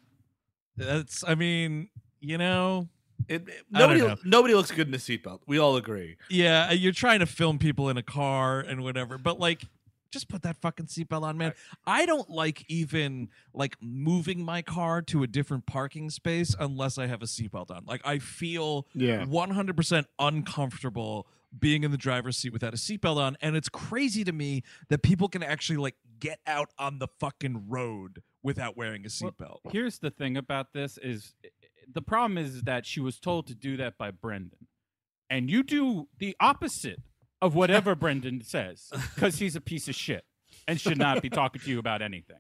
That's 0.77 1.25
I 1.27 1.35
mean, 1.35 1.89
you 2.21 2.39
know, 2.39 2.89
It, 3.29 3.49
it- 3.49 3.65
nobody, 3.71 4.01
know. 4.01 4.17
nobody 4.25 4.55
looks 4.55 4.71
good 4.71 4.89
in 4.89 4.95
a 4.95 4.99
seatbelt. 4.99 5.41
We 5.47 5.59
all 5.59 5.77
agree. 5.77 6.17
yeah, 6.31 6.69
uh, 6.71 6.73
you're 6.73 6.93
trying 6.93 7.19
to 7.21 7.27
film 7.27 7.59
people 7.59 7.89
in 7.89 7.97
a 7.97 8.03
car 8.03 8.61
and 8.61 8.83
whatever, 8.85 9.19
but 9.19 9.39
like 9.41 9.63
just 10.11 10.29
put 10.31 10.41
that 10.41 10.57
fucking 10.63 10.87
seatbelt 10.87 11.23
on, 11.23 11.37
man. 11.37 11.53
I 11.87 12.07
don't 12.07 12.31
like 12.31 12.65
even 12.69 13.29
like 13.53 13.77
moving 13.83 14.43
my 14.43 14.63
car 14.63 15.03
to 15.03 15.23
a 15.23 15.27
different 15.27 15.67
parking 15.67 16.09
space 16.09 16.57
unless 16.59 16.97
I 16.97 17.07
have 17.09 17.21
a 17.21 17.27
seatbelt 17.27 17.71
on. 17.71 17.85
Like 17.87 18.01
I 18.07 18.19
feel 18.19 18.87
Yeah. 18.95 19.27
100% 19.27 20.07
uncomfortable 20.19 21.27
being 21.57 21.85
in 21.85 21.91
the 21.91 21.97
driver's 21.97 22.37
seat 22.37 22.53
without 22.53 22.75
a 22.75 22.77
seatbelt 22.77 23.17
on 23.17 23.37
and 23.41 23.57
it's 23.57 23.69
crazy 23.71 24.23
to 24.25 24.33
me 24.33 24.63
that 24.89 25.03
people 25.03 25.29
can 25.29 25.43
actually 25.43 25.79
like 25.79 25.95
get 26.21 26.41
out 26.47 26.69
on 26.79 26.99
the 26.99 27.09
fucking 27.21 27.65
road 27.69 28.23
without 28.43 28.77
wearing 28.77 29.05
a 29.07 29.09
Well, 29.23 29.33
seatbelt. 29.33 29.59
Here's 29.73 29.99
the 29.99 30.11
thing 30.11 30.37
about 30.37 30.73
this 30.75 30.99
is 30.99 31.35
the 31.91 32.03
problem 32.03 32.37
is 32.37 32.63
that 32.63 32.85
she 32.85 33.01
was 33.01 33.19
told 33.19 33.47
to 33.47 33.55
do 33.55 33.77
that 33.79 33.97
by 33.97 34.11
Brendan. 34.11 34.67
And 35.31 35.51
you 35.51 35.63
do 35.63 36.09
the 36.19 36.37
opposite 36.41 37.01
of 37.41 37.55
whatever 37.55 37.95
Brendan 38.05 38.43
says 38.43 38.91
because 39.15 39.39
he's 39.39 39.57
a 39.57 39.61
piece 39.61 39.89
of 39.89 39.95
shit 39.95 40.25
and 40.67 40.79
should 40.81 40.99
not 40.99 41.23
be 41.23 41.31
talking 41.31 41.61
to 41.63 41.71
you 41.71 41.79
about 41.79 42.03
anything. 42.03 42.39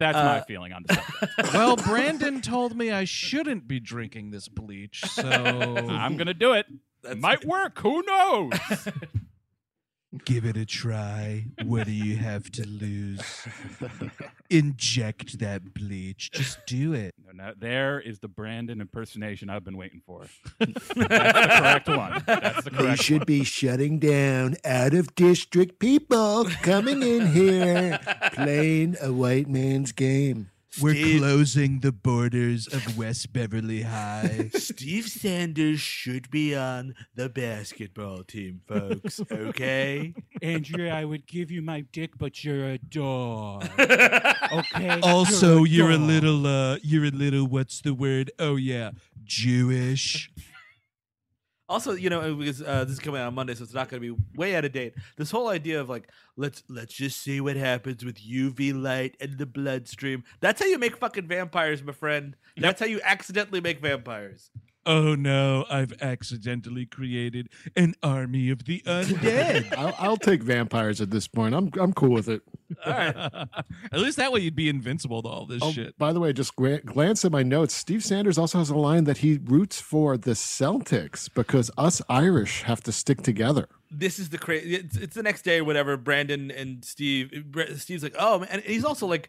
That's 0.00 0.16
my 0.16 0.38
Uh, 0.38 0.44
feeling 0.44 0.72
on 0.72 0.84
the 0.86 0.94
subject. 0.94 1.52
well, 1.54 1.76
Brandon 1.76 2.40
told 2.40 2.76
me 2.76 2.90
I 2.90 3.04
shouldn't 3.04 3.68
be 3.68 3.80
drinking 3.80 4.30
this 4.30 4.48
bleach, 4.48 5.00
so 5.02 5.22
I'm 5.88 6.16
going 6.16 6.26
to 6.26 6.34
do 6.34 6.52
it. 6.52 6.66
That's- 7.04 7.22
Might 7.22 7.44
work. 7.44 7.78
Who 7.78 8.02
knows? 8.02 8.52
Give 10.24 10.44
it 10.44 10.56
a 10.56 10.64
try. 10.64 11.46
What 11.64 11.86
do 11.86 11.92
you 11.92 12.16
have 12.16 12.48
to 12.52 12.64
lose? 12.68 13.20
Inject 14.48 15.40
that 15.40 15.74
bleach. 15.74 16.30
Just 16.30 16.64
do 16.66 16.92
it. 16.92 17.12
No, 17.26 17.32
no, 17.32 17.52
there 17.58 18.00
is 18.00 18.20
the 18.20 18.28
Brandon 18.28 18.80
impersonation 18.80 19.50
I've 19.50 19.64
been 19.64 19.76
waiting 19.76 20.00
for. 20.06 20.26
That's 20.60 20.88
the 20.88 21.04
correct 21.08 21.88
one. 21.88 22.22
That's 22.28 22.62
the 22.62 22.70
They 22.70 22.76
correct 22.76 23.02
should 23.02 23.20
one. 23.22 23.26
be 23.26 23.42
shutting 23.42 23.98
down 23.98 24.54
out 24.64 24.94
of 24.94 25.16
district 25.16 25.80
people 25.80 26.44
coming 26.62 27.02
in 27.02 27.26
here 27.32 27.98
playing 28.34 28.96
a 29.02 29.12
white 29.12 29.48
man's 29.48 29.90
game. 29.90 30.48
We're 30.80 30.94
Steve- 30.94 31.20
closing 31.20 31.80
the 31.80 31.92
borders 31.92 32.66
of 32.66 32.96
West 32.98 33.32
Beverly 33.32 33.82
High. 33.82 34.50
Steve 34.54 35.06
Sanders 35.08 35.80
should 35.80 36.30
be 36.30 36.54
on 36.54 36.94
the 37.14 37.28
basketball 37.28 38.24
team, 38.24 38.60
folks. 38.66 39.20
Okay. 39.30 40.14
Andrea, 40.42 40.94
I 40.94 41.04
would 41.04 41.26
give 41.26 41.50
you 41.50 41.62
my 41.62 41.82
dick, 41.92 42.18
but 42.18 42.42
you're 42.44 42.70
a 42.70 42.78
dog. 42.78 43.68
Okay. 44.54 45.00
Also, 45.02 45.64
you're 45.64 45.90
a 45.90 45.96
dog. 45.96 46.06
little 46.06 46.46
uh 46.46 46.76
you're 46.82 47.06
a 47.06 47.10
little 47.10 47.46
what's 47.46 47.80
the 47.80 47.92
word? 47.94 48.30
Oh 48.38 48.54
yeah, 48.56 48.90
Jewish. 49.24 50.30
Also, 51.68 51.92
you 51.92 52.10
know, 52.10 52.34
because 52.34 52.60
uh, 52.60 52.84
this 52.84 52.94
is 52.94 52.98
coming 52.98 53.20
out 53.20 53.28
on 53.28 53.34
Monday, 53.34 53.54
so 53.54 53.64
it's 53.64 53.72
not 53.72 53.88
going 53.88 54.02
to 54.02 54.14
be 54.14 54.22
way 54.36 54.54
out 54.54 54.66
of 54.66 54.72
date. 54.72 54.94
This 55.16 55.30
whole 55.30 55.48
idea 55.48 55.80
of 55.80 55.88
like, 55.88 56.10
let's 56.36 56.62
let's 56.68 56.92
just 56.92 57.22
see 57.22 57.40
what 57.40 57.56
happens 57.56 58.04
with 58.04 58.16
UV 58.16 58.80
light 58.80 59.16
and 59.18 59.38
the 59.38 59.46
bloodstream. 59.46 60.24
That's 60.40 60.60
how 60.60 60.66
you 60.66 60.78
make 60.78 60.96
fucking 60.98 61.26
vampires, 61.26 61.82
my 61.82 61.92
friend. 61.92 62.36
That's 62.56 62.80
how 62.80 62.86
you 62.86 63.00
accidentally 63.02 63.62
make 63.62 63.80
vampires. 63.80 64.50
Oh 64.86 65.14
no, 65.14 65.64
I've 65.70 65.94
accidentally 66.02 66.84
created 66.86 67.48
an 67.76 67.94
army 68.02 68.50
of 68.50 68.64
the 68.64 68.82
undead. 68.86 69.74
I'll, 69.78 69.94
I'll 69.98 70.16
take 70.16 70.42
vampires 70.42 71.00
at 71.00 71.10
this 71.10 71.26
point. 71.26 71.54
I'm 71.54 71.70
I'm 71.80 71.92
cool 71.92 72.10
with 72.10 72.28
it. 72.28 72.42
All 72.84 72.92
right. 72.92 73.16
At 73.92 74.00
least 74.00 74.16
that 74.16 74.32
way 74.32 74.40
you'd 74.40 74.56
be 74.56 74.68
invincible 74.68 75.22
to 75.22 75.28
all 75.28 75.46
this 75.46 75.60
Oh, 75.62 75.70
shit. 75.70 75.96
by 75.98 76.12
the 76.12 76.20
way, 76.20 76.32
just 76.32 76.56
gra- 76.56 76.80
glance 76.80 77.24
at 77.24 77.30
my 77.32 77.42
notes. 77.42 77.72
Steve 77.74 78.02
Sanders 78.02 78.36
also 78.36 78.58
has 78.58 78.68
a 78.70 78.76
line 78.76 79.04
that 79.04 79.18
he 79.18 79.38
roots 79.44 79.80
for 79.80 80.16
the 80.16 80.32
Celtics 80.32 81.28
because 81.32 81.70
us 81.78 82.02
Irish 82.08 82.62
have 82.62 82.82
to 82.82 82.92
stick 82.92 83.22
together. 83.22 83.68
this 83.90 84.18
is 84.18 84.30
the 84.30 84.38
crazy. 84.38 84.74
It's, 84.76 84.96
it's 84.96 85.14
the 85.14 85.22
next 85.22 85.42
day 85.42 85.58
or 85.60 85.64
whatever. 85.64 85.96
Brandon 85.96 86.50
and 86.50 86.84
Steve. 86.84 87.44
Bre- 87.46 87.74
Steve's 87.76 88.02
like, 88.02 88.16
oh 88.18 88.40
man, 88.40 88.48
and 88.50 88.62
he's 88.62 88.84
also 88.84 89.06
like, 89.06 89.28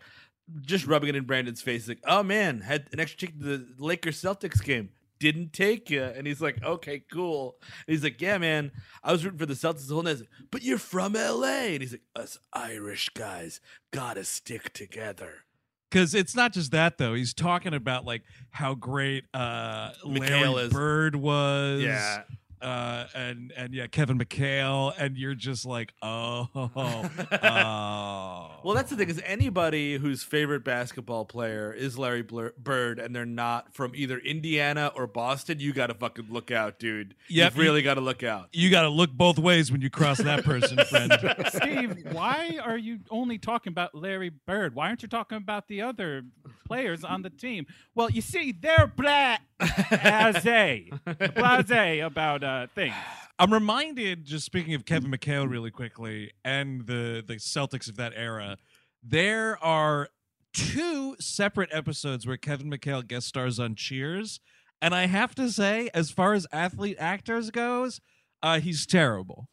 just 0.61 0.87
rubbing 0.87 1.09
it 1.09 1.15
in 1.15 1.25
Brandon's 1.25 1.61
face, 1.61 1.87
like, 1.87 2.01
oh 2.07 2.23
man, 2.23 2.61
had 2.61 2.87
an 2.93 2.99
extra 2.99 3.19
ticket 3.19 3.39
to 3.41 3.45
the 3.57 3.65
Lakers 3.77 4.19
Celtics 4.21 4.63
game. 4.63 4.89
Didn't 5.19 5.53
take 5.53 5.89
you. 5.89 6.03
And 6.03 6.27
he's 6.27 6.41
like, 6.41 6.63
okay, 6.63 7.03
cool. 7.11 7.57
And 7.87 7.93
he's 7.93 8.03
like, 8.03 8.21
yeah, 8.21 8.37
man, 8.37 8.71
I 9.03 9.11
was 9.11 9.23
rooting 9.23 9.39
for 9.39 9.45
the 9.45 9.53
Celtics 9.53 9.87
the 9.87 9.93
whole 9.93 10.03
night. 10.03 10.19
Like, 10.19 10.29
but 10.51 10.63
you're 10.63 10.77
from 10.77 11.13
LA. 11.13 11.45
And 11.45 11.81
he's 11.81 11.93
like, 11.93 12.01
us 12.15 12.37
Irish 12.53 13.09
guys 13.09 13.61
gotta 13.91 14.23
stick 14.23 14.73
together. 14.73 15.45
Because 15.89 16.13
it's 16.13 16.35
not 16.35 16.51
just 16.51 16.71
that 16.71 16.97
though. 16.97 17.13
He's 17.13 17.33
talking 17.33 17.73
about 17.73 18.05
like 18.05 18.23
how 18.49 18.73
great 18.73 19.25
uh 19.33 19.91
Larry 20.03 20.63
is. 20.63 20.73
Bird 20.73 21.15
was. 21.15 21.81
Yeah. 21.81 22.23
Uh, 22.65 23.05
and 23.13 23.53
and 23.55 23.73
yeah, 23.75 23.85
Kevin 23.85 24.17
McHale, 24.17 24.91
and 24.97 25.15
you're 25.17 25.35
just 25.35 25.65
like, 25.65 25.93
oh, 26.01 26.49
oh. 26.55 28.51
Well, 28.63 28.73
that's 28.73 28.89
the 28.89 28.95
thing 28.95 29.09
is 29.09 29.21
anybody 29.23 29.97
whose 29.97 30.23
favorite 30.23 30.63
basketball 30.63 31.25
player 31.25 31.71
is 31.71 31.97
Larry 31.99 32.23
Blur- 32.23 32.53
Bird 32.57 32.97
and 32.97 33.15
they're 33.15 33.23
not 33.25 33.75
from 33.75 33.91
either 33.95 34.17
Indiana 34.17 34.91
or 34.95 35.05
Boston, 35.05 35.59
you 35.59 35.73
got 35.73 35.87
to 35.87 35.93
fucking 35.93 36.25
look 36.29 36.49
out, 36.49 36.79
dude. 36.79 37.13
Yep, 37.29 37.51
You've 37.51 37.57
really 37.63 37.81
got 37.83 37.93
to 37.95 38.01
look 38.01 38.23
out. 38.23 38.49
you 38.51 38.71
got 38.71 38.81
to 38.81 38.89
look 38.89 39.11
both 39.11 39.37
ways 39.37 39.71
when 39.71 39.81
you 39.81 39.91
cross 39.91 40.17
that 40.17 40.43
person, 40.43 40.77
friend. 40.89 41.13
Steve, 41.53 42.03
why 42.13 42.57
are 42.63 42.77
you 42.77 42.99
only 43.11 43.37
talking 43.37 43.71
about 43.71 43.93
Larry 43.93 44.29
Bird? 44.29 44.73
Why 44.73 44.87
aren't 44.87 45.03
you 45.03 45.07
talking 45.07 45.37
about 45.37 45.67
the 45.67 45.83
other 45.83 46.23
players 46.65 47.03
on 47.03 47.21
the 47.21 47.29
team? 47.29 47.67
Well, 47.93 48.09
you 48.09 48.21
see, 48.21 48.51
they're 48.51 48.87
blah, 48.87 49.37
blase, 49.59 50.89
blase 51.35 52.03
about 52.03 52.43
uh, 52.43 52.54
things. 52.75 52.93
I'm 53.37 53.51
reminded, 53.51 54.25
just 54.25 54.45
speaking 54.45 54.73
of 54.75 54.85
Kevin 54.85 55.11
McHale 55.11 55.49
really 55.49 55.71
quickly 55.71 56.31
and 56.43 56.87
the 56.87 57.23
the 57.25 57.35
Celtics 57.35 57.89
of 57.89 57.97
that 57.97 58.13
era, 58.15 58.57
there 59.03 59.61
are 59.63 60.09
two 60.53 61.15
separate 61.19 61.69
episodes 61.73 62.25
where 62.25 62.37
Kevin 62.37 62.69
McHale 62.71 63.05
guest 63.05 63.27
stars 63.27 63.59
on 63.59 63.75
Cheers, 63.75 64.39
and 64.81 64.95
I 64.95 65.07
have 65.07 65.35
to 65.35 65.51
say, 65.51 65.89
as 65.93 66.11
far 66.11 66.33
as 66.33 66.47
athlete 66.51 66.97
actors 66.99 67.51
goes, 67.51 67.99
uh, 68.41 68.59
he's 68.59 68.85
terrible. 68.85 69.49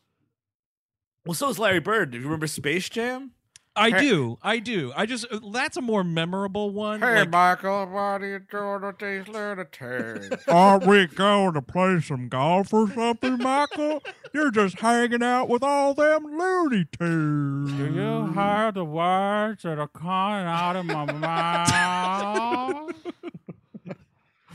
Well, 1.26 1.34
so 1.34 1.48
is 1.48 1.58
Larry 1.58 1.80
Bird. 1.80 2.12
Do 2.12 2.18
you 2.18 2.24
remember 2.24 2.46
Space 2.46 2.88
Jam? 2.88 3.32
I 3.74 3.90
Hey- 3.90 4.00
do, 4.00 4.38
I 4.42 4.58
do. 4.58 4.92
I 4.94 5.06
just 5.06 5.24
uh, 5.32 5.38
that's 5.50 5.78
a 5.78 5.80
more 5.80 6.04
memorable 6.04 6.70
one. 6.70 7.00
like- 7.00 7.30
Michael, 7.30 7.86
what 7.86 8.20
are 8.22 8.26
you 8.26 8.38
doing 8.40 8.82
with 8.82 8.98
these 8.98 9.26
lunatics? 9.28 10.46
Aren't 10.46 10.86
we 10.86 11.06
going 11.06 11.54
to 11.54 11.62
play 11.62 11.98
some 12.00 12.28
golf 12.28 12.74
or 12.74 12.90
something, 12.90 13.38
Michael? 13.38 14.02
You're 14.34 14.50
just 14.50 14.78
hanging 14.80 15.22
out 15.22 15.48
with 15.48 15.62
all 15.62 15.94
them 15.94 16.24
Looney 16.38 16.84
Tunes. 16.98 17.72
Do 17.72 17.84
you 17.94 18.32
hear 18.34 18.72
the 18.72 18.84
words 18.84 19.62
that 19.62 19.78
are 19.78 19.88
coming 19.88 20.46
out 20.46 20.76
of 20.76 20.84
my 20.84 21.10
mouth? 21.10 22.90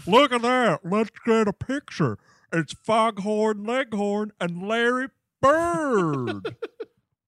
Look 0.05 0.31
at 0.31 0.41
that. 0.43 0.81
Let's 0.85 1.09
get 1.25 1.47
a 1.47 1.53
picture. 1.53 2.17
It's 2.53 2.73
Foghorn 2.83 3.63
Leghorn 3.65 4.31
and 4.39 4.67
Larry 4.67 5.07
Bird. 5.41 6.55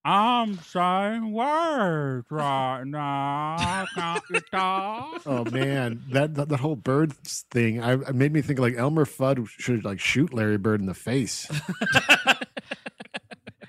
I'm 0.04 0.58
saying 0.60 1.32
words 1.32 2.26
right 2.30 2.84
now. 2.84 3.84
Can't 3.94 4.24
you 4.30 4.40
talk? 4.50 5.22
Oh 5.26 5.44
man, 5.50 6.02
that 6.10 6.34
that, 6.36 6.48
that 6.48 6.60
whole 6.60 6.76
bird 6.76 7.12
thing, 7.12 7.82
I 7.82 7.94
it 7.94 8.14
made 8.14 8.32
me 8.32 8.40
think 8.40 8.58
like 8.58 8.76
Elmer 8.76 9.04
Fudd 9.04 9.46
should 9.48 9.84
like 9.84 10.00
shoot 10.00 10.32
Larry 10.32 10.56
Bird 10.56 10.80
in 10.80 10.86
the 10.86 10.94
face. 10.94 11.50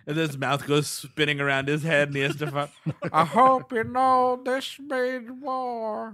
and 0.08 0.18
his 0.18 0.38
mouth 0.38 0.66
goes 0.68 0.88
spinning 0.88 1.42
around 1.42 1.68
his 1.68 1.84
head, 1.84 2.10
and 2.10 2.16
he 2.16 2.22
has 2.22 2.38
to. 2.38 2.50
Find, 2.50 2.70
I 3.14 3.26
hope 3.26 3.74
you 3.74 3.84
know 3.84 4.42
this 4.44 4.80
means 4.80 5.30
war. 5.42 6.14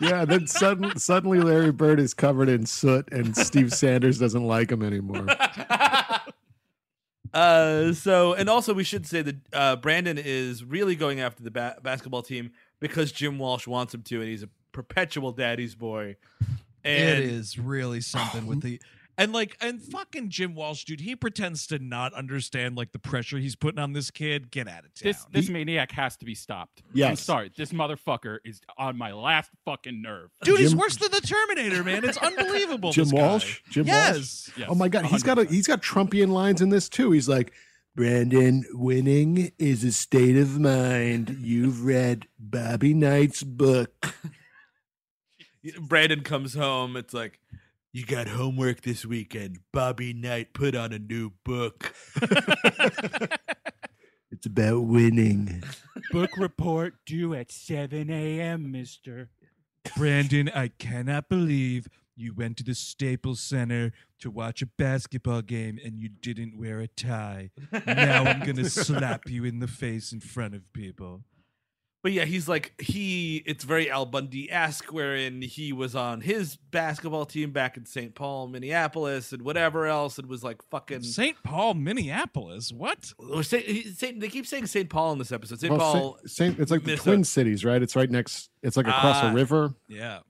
yeah, 0.00 0.24
then 0.24 0.46
sudden, 0.46 0.98
suddenly 0.98 1.40
Larry 1.40 1.72
Bird 1.72 2.00
is 2.00 2.14
covered 2.14 2.48
in 2.48 2.64
soot, 2.66 3.06
and 3.12 3.36
Steve 3.36 3.72
Sanders 3.72 4.18
doesn't 4.18 4.44
like 4.44 4.70
him 4.72 4.82
anymore. 4.82 5.26
Uh, 7.38 7.92
so 7.92 8.34
and 8.34 8.48
also 8.48 8.74
we 8.74 8.82
should 8.82 9.06
say 9.06 9.22
that 9.22 9.36
uh, 9.52 9.76
Brandon 9.76 10.18
is 10.18 10.64
really 10.64 10.96
going 10.96 11.20
after 11.20 11.42
the 11.44 11.52
ba- 11.52 11.76
basketball 11.82 12.22
team 12.22 12.50
because 12.80 13.12
Jim 13.12 13.38
Walsh 13.38 13.66
wants 13.68 13.94
him 13.94 14.02
to, 14.02 14.20
and 14.20 14.28
he's 14.28 14.42
a 14.42 14.48
perpetual 14.72 15.30
daddy's 15.30 15.76
boy. 15.76 16.16
And 16.84 17.18
it 17.18 17.24
is 17.24 17.56
really 17.58 18.00
something 18.00 18.46
with 18.46 18.60
the 18.62 18.80
and 19.18 19.32
like 19.32 19.56
and 19.60 19.82
fucking 19.82 20.30
Jim 20.30 20.54
Walsh, 20.54 20.84
dude. 20.84 21.00
He 21.00 21.14
pretends 21.14 21.66
to 21.66 21.78
not 21.78 22.14
understand 22.14 22.76
like 22.76 22.92
the 22.92 22.98
pressure 22.98 23.36
he's 23.38 23.56
putting 23.56 23.78
on 23.78 23.92
this 23.92 24.10
kid. 24.10 24.50
Get 24.50 24.68
out 24.68 24.84
of 24.84 24.94
town. 24.94 25.02
This 25.02 25.26
this 25.30 25.48
maniac 25.50 25.92
has 25.92 26.16
to 26.18 26.24
be 26.24 26.34
stopped. 26.34 26.82
I'm 27.04 27.16
sorry. 27.16 27.50
This 27.54 27.72
motherfucker 27.72 28.38
is 28.44 28.60
on 28.78 28.96
my 28.96 29.12
last 29.12 29.50
fucking 29.64 30.00
nerve. 30.00 30.30
Dude, 30.42 30.60
he's 30.60 30.74
worse 30.74 30.96
than 30.96 31.10
the 31.10 31.20
Terminator, 31.20 31.84
man. 31.84 32.04
It's 32.04 32.16
unbelievable. 32.22 32.92
Jim 32.92 33.04
this 33.04 33.12
guy. 33.12 33.18
Walsh? 33.18 33.60
Jim 33.68 33.86
Walsh? 33.86 33.96
yes. 34.16 34.50
Yes, 34.56 34.68
Oh 34.70 34.74
my 34.74 34.88
god, 34.88 35.06
he's 35.06 35.22
got 35.22 35.38
a 35.38 35.44
he's 35.44 35.66
got 35.66 35.82
Trumpian 35.82 36.28
lines 36.28 36.62
in 36.62 36.70
this 36.70 36.88
too. 36.88 37.10
He's 37.10 37.28
like, 37.28 37.52
Brandon, 37.96 38.64
winning 38.72 39.50
is 39.58 39.82
a 39.82 39.90
state 39.90 40.36
of 40.36 40.60
mind. 40.60 41.38
You've 41.40 41.84
read 41.84 42.28
Bobby 42.38 42.94
Knight's 42.94 43.42
book. 43.42 44.14
Brandon 45.80 46.22
comes 46.22 46.54
home. 46.54 46.96
It's 46.96 47.12
like, 47.12 47.40
you 47.92 48.04
got 48.04 48.28
homework 48.28 48.82
this 48.82 49.04
weekend. 49.04 49.58
Bobby 49.72 50.12
Knight 50.12 50.52
put 50.52 50.74
on 50.74 50.92
a 50.92 50.98
new 50.98 51.32
book. 51.44 51.94
It's 54.30 54.46
about 54.46 54.82
winning. 54.82 55.64
book 56.12 56.36
report 56.36 56.94
due 57.06 57.34
at 57.34 57.50
7 57.50 58.08
a.m., 58.08 58.70
mister. 58.70 59.30
Brandon, 59.96 60.50
I 60.54 60.68
cannot 60.68 61.28
believe 61.28 61.88
you 62.14 62.34
went 62.34 62.56
to 62.58 62.62
the 62.62 62.74
Staples 62.74 63.40
Center 63.40 63.92
to 64.20 64.30
watch 64.30 64.60
a 64.60 64.66
basketball 64.66 65.42
game 65.42 65.80
and 65.84 65.98
you 65.98 66.08
didn't 66.08 66.58
wear 66.58 66.78
a 66.78 66.86
tie. 66.88 67.50
Now 67.86 68.24
I'm 68.24 68.40
gonna 68.46 68.68
slap 68.70 69.28
you 69.28 69.44
in 69.44 69.60
the 69.60 69.66
face 69.66 70.12
in 70.12 70.20
front 70.20 70.54
of 70.54 70.72
people. 70.72 71.22
But 72.02 72.12
yeah, 72.12 72.24
he's 72.26 72.48
like 72.48 72.80
he. 72.80 73.42
It's 73.44 73.64
very 73.64 73.90
Al 73.90 74.06
Bundy 74.06 74.50
esque, 74.52 74.92
wherein 74.92 75.42
he 75.42 75.72
was 75.72 75.96
on 75.96 76.20
his 76.20 76.56
basketball 76.56 77.26
team 77.26 77.50
back 77.50 77.76
in 77.76 77.86
St. 77.86 78.14
Paul, 78.14 78.46
Minneapolis, 78.46 79.32
and 79.32 79.42
whatever 79.42 79.84
else, 79.86 80.16
and 80.16 80.28
was 80.28 80.44
like 80.44 80.62
fucking. 80.70 81.02
St. 81.02 81.36
Paul, 81.42 81.74
Minneapolis. 81.74 82.72
What? 82.72 83.12
Or 83.18 83.42
Saint, 83.42 83.64
Saint, 83.96 84.20
they 84.20 84.28
keep 84.28 84.46
saying 84.46 84.66
St. 84.66 84.88
Paul 84.88 85.12
in 85.12 85.18
this 85.18 85.32
episode. 85.32 85.58
St. 85.58 85.72
Well, 85.72 85.80
Paul 85.92 86.18
Saint- 86.20 86.30
Saint- 86.30 86.60
it's 86.60 86.70
like 86.70 86.82
the 86.82 86.88
Minnesota. 86.92 87.10
Twin 87.10 87.24
Cities, 87.24 87.64
right? 87.64 87.82
It's 87.82 87.96
right 87.96 88.10
next. 88.10 88.48
It's 88.62 88.76
like 88.76 88.86
across 88.86 89.16
Ah. 89.24 89.30
a 89.30 89.34
river. 89.34 89.74
Yeah. 89.88 90.20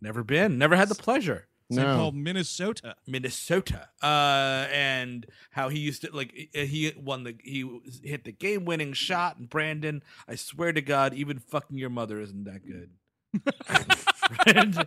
never 0.00 0.24
been, 0.24 0.58
never 0.58 0.74
had 0.76 0.88
the 0.88 0.94
pleasure. 0.96 1.46
St. 1.70 1.86
No. 1.86 1.96
Paul, 1.96 2.12
Minnesota. 2.12 2.96
Minnesota, 3.06 3.88
uh, 4.02 4.66
and 4.72 5.26
how 5.50 5.68
he 5.68 5.78
used 5.78 6.02
to 6.02 6.10
like 6.12 6.32
he 6.52 6.92
won 6.96 7.24
the 7.24 7.36
he 7.42 7.80
hit 8.02 8.24
the 8.24 8.32
game 8.32 8.64
winning 8.64 8.92
shot. 8.92 9.38
And 9.38 9.48
Brandon, 9.48 10.02
I 10.28 10.34
swear 10.34 10.72
to 10.72 10.80
God, 10.80 11.14
even 11.14 11.38
fucking 11.38 11.78
your 11.78 11.90
mother 11.90 12.20
isn't 12.20 12.44
that 12.44 12.66
good. 12.66 12.90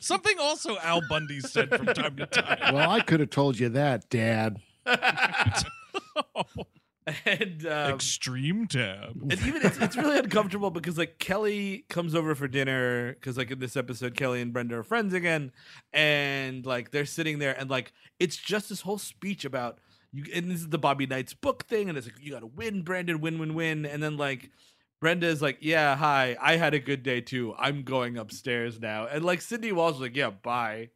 Something 0.00 0.38
also 0.38 0.78
Al 0.78 1.02
Bundy 1.08 1.40
said 1.40 1.70
from 1.70 1.86
time 1.86 2.16
to 2.16 2.26
time. 2.26 2.74
Well, 2.74 2.90
I 2.90 3.00
could 3.00 3.20
have 3.20 3.30
told 3.30 3.58
you 3.58 3.68
that, 3.70 4.08
Dad. 4.08 4.58
and 7.24 7.64
um, 7.66 7.94
Extreme 7.94 8.66
tab. 8.66 9.16
and 9.22 9.40
even 9.46 9.64
it's, 9.64 9.78
it's 9.78 9.96
really 9.96 10.18
uncomfortable 10.18 10.70
because 10.70 10.98
like 10.98 11.18
Kelly 11.18 11.84
comes 11.88 12.16
over 12.16 12.34
for 12.34 12.48
dinner 12.48 13.12
because 13.14 13.36
like 13.36 13.50
in 13.52 13.60
this 13.60 13.76
episode 13.76 14.16
Kelly 14.16 14.40
and 14.40 14.52
Brenda 14.52 14.76
are 14.76 14.82
friends 14.82 15.14
again. 15.14 15.52
And 15.92 16.66
like 16.66 16.90
they're 16.90 17.06
sitting 17.06 17.38
there 17.38 17.56
and 17.58 17.70
like 17.70 17.92
it's 18.18 18.36
just 18.36 18.68
this 18.68 18.80
whole 18.80 18.98
speech 18.98 19.44
about 19.44 19.78
you 20.12 20.24
and 20.34 20.50
this 20.50 20.58
is 20.58 20.68
the 20.70 20.78
Bobby 20.78 21.06
Knight's 21.06 21.32
book 21.32 21.64
thing 21.66 21.88
and 21.88 21.96
it's 21.96 22.08
like 22.08 22.16
you 22.20 22.32
got 22.32 22.40
to 22.40 22.46
win 22.46 22.82
Brandon 22.82 23.20
win 23.20 23.38
win 23.38 23.54
win. 23.54 23.86
And 23.86 24.02
then 24.02 24.16
like 24.16 24.50
Brenda 25.00 25.28
is 25.28 25.40
like 25.40 25.58
yeah 25.60 25.94
hi 25.94 26.36
I 26.40 26.56
had 26.56 26.74
a 26.74 26.80
good 26.80 27.04
day 27.04 27.20
too. 27.20 27.54
I'm 27.56 27.84
going 27.84 28.18
upstairs 28.18 28.80
now. 28.80 29.06
And 29.06 29.24
like 29.24 29.42
Cindy 29.42 29.70
Walsh 29.70 29.94
is 29.94 30.00
like 30.00 30.16
yeah 30.16 30.30
bye. 30.30 30.88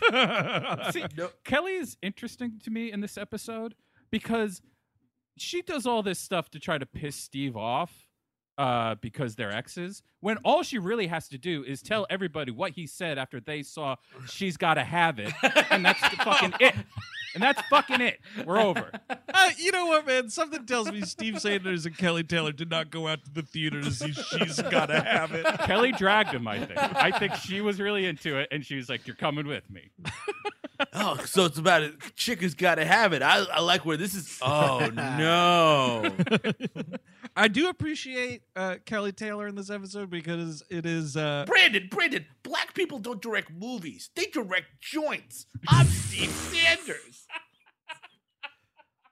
See, 0.92 1.04
no, 1.16 1.30
Kelly 1.42 1.72
is 1.72 1.96
interesting 2.00 2.60
to 2.62 2.70
me 2.70 2.92
in 2.92 3.00
this 3.00 3.18
episode 3.18 3.74
because 4.12 4.62
she 5.36 5.62
does 5.62 5.86
all 5.86 6.02
this 6.02 6.18
stuff 6.18 6.50
to 6.50 6.58
try 6.58 6.78
to 6.78 6.86
piss 6.86 7.16
Steve 7.16 7.56
off 7.56 8.06
uh, 8.60 8.94
because 8.96 9.36
they're 9.36 9.50
exes. 9.50 10.02
When 10.20 10.36
all 10.44 10.62
she 10.62 10.78
really 10.78 11.06
has 11.06 11.28
to 11.28 11.38
do 11.38 11.64
is 11.64 11.80
tell 11.80 12.06
everybody 12.10 12.52
what 12.52 12.72
he 12.72 12.86
said 12.86 13.16
after 13.16 13.40
they 13.40 13.62
saw 13.62 13.96
she's 14.28 14.58
got 14.58 14.74
to 14.74 14.84
have 14.84 15.18
it, 15.18 15.32
and 15.70 15.82
that's 15.82 15.98
fucking 15.98 16.52
it. 16.60 16.74
And 17.32 17.42
that's 17.42 17.62
fucking 17.68 18.00
it. 18.00 18.20
We're 18.44 18.58
over. 18.60 18.90
Uh, 19.08 19.50
you 19.56 19.70
know 19.70 19.86
what, 19.86 20.04
man? 20.04 20.28
Something 20.28 20.66
tells 20.66 20.90
me 20.90 21.02
Steve 21.02 21.40
Sanders 21.40 21.86
and 21.86 21.96
Kelly 21.96 22.24
Taylor 22.24 22.50
did 22.50 22.68
not 22.68 22.90
go 22.90 23.06
out 23.06 23.24
to 23.24 23.30
the 23.30 23.42
theater 23.42 23.80
to 23.80 23.90
see 23.92 24.12
She's 24.12 24.60
Gotta 24.60 25.00
Have 25.00 25.32
It. 25.32 25.46
Kelly 25.60 25.92
dragged 25.92 26.34
him. 26.34 26.48
I 26.48 26.58
think. 26.58 26.76
I 26.76 27.16
think 27.16 27.36
she 27.36 27.60
was 27.60 27.80
really 27.80 28.04
into 28.04 28.36
it, 28.36 28.48
and 28.50 28.66
she 28.66 28.74
was 28.74 28.88
like, 28.88 29.06
"You're 29.06 29.16
coming 29.16 29.46
with 29.46 29.70
me." 29.70 29.90
oh 30.94 31.16
so 31.24 31.44
it's 31.44 31.58
about 31.58 31.82
a 31.82 31.92
chick 32.16 32.40
who's 32.40 32.54
got 32.54 32.76
to 32.76 32.84
have 32.84 33.12
it 33.12 33.22
I, 33.22 33.44
I 33.44 33.60
like 33.60 33.84
where 33.84 33.98
this 33.98 34.14
is 34.14 34.38
oh 34.40 34.90
no 34.94 36.10
I 37.36 37.48
do 37.48 37.68
appreciate 37.68 38.42
uh, 38.56 38.76
Kelly 38.84 39.12
Taylor 39.12 39.46
in 39.46 39.54
this 39.54 39.70
episode 39.70 40.10
because 40.10 40.62
it 40.70 40.84
is 40.86 41.16
uh, 41.16 41.44
Brandon, 41.46 41.88
Brandon, 41.90 42.26
black 42.42 42.74
people 42.74 42.98
don't 42.98 43.22
direct 43.22 43.50
movies. 43.52 44.10
They 44.14 44.26
direct 44.26 44.80
joints. 44.80 45.46
I'm 45.68 45.86
Steve 45.86 46.30
Sanders. 46.30 47.26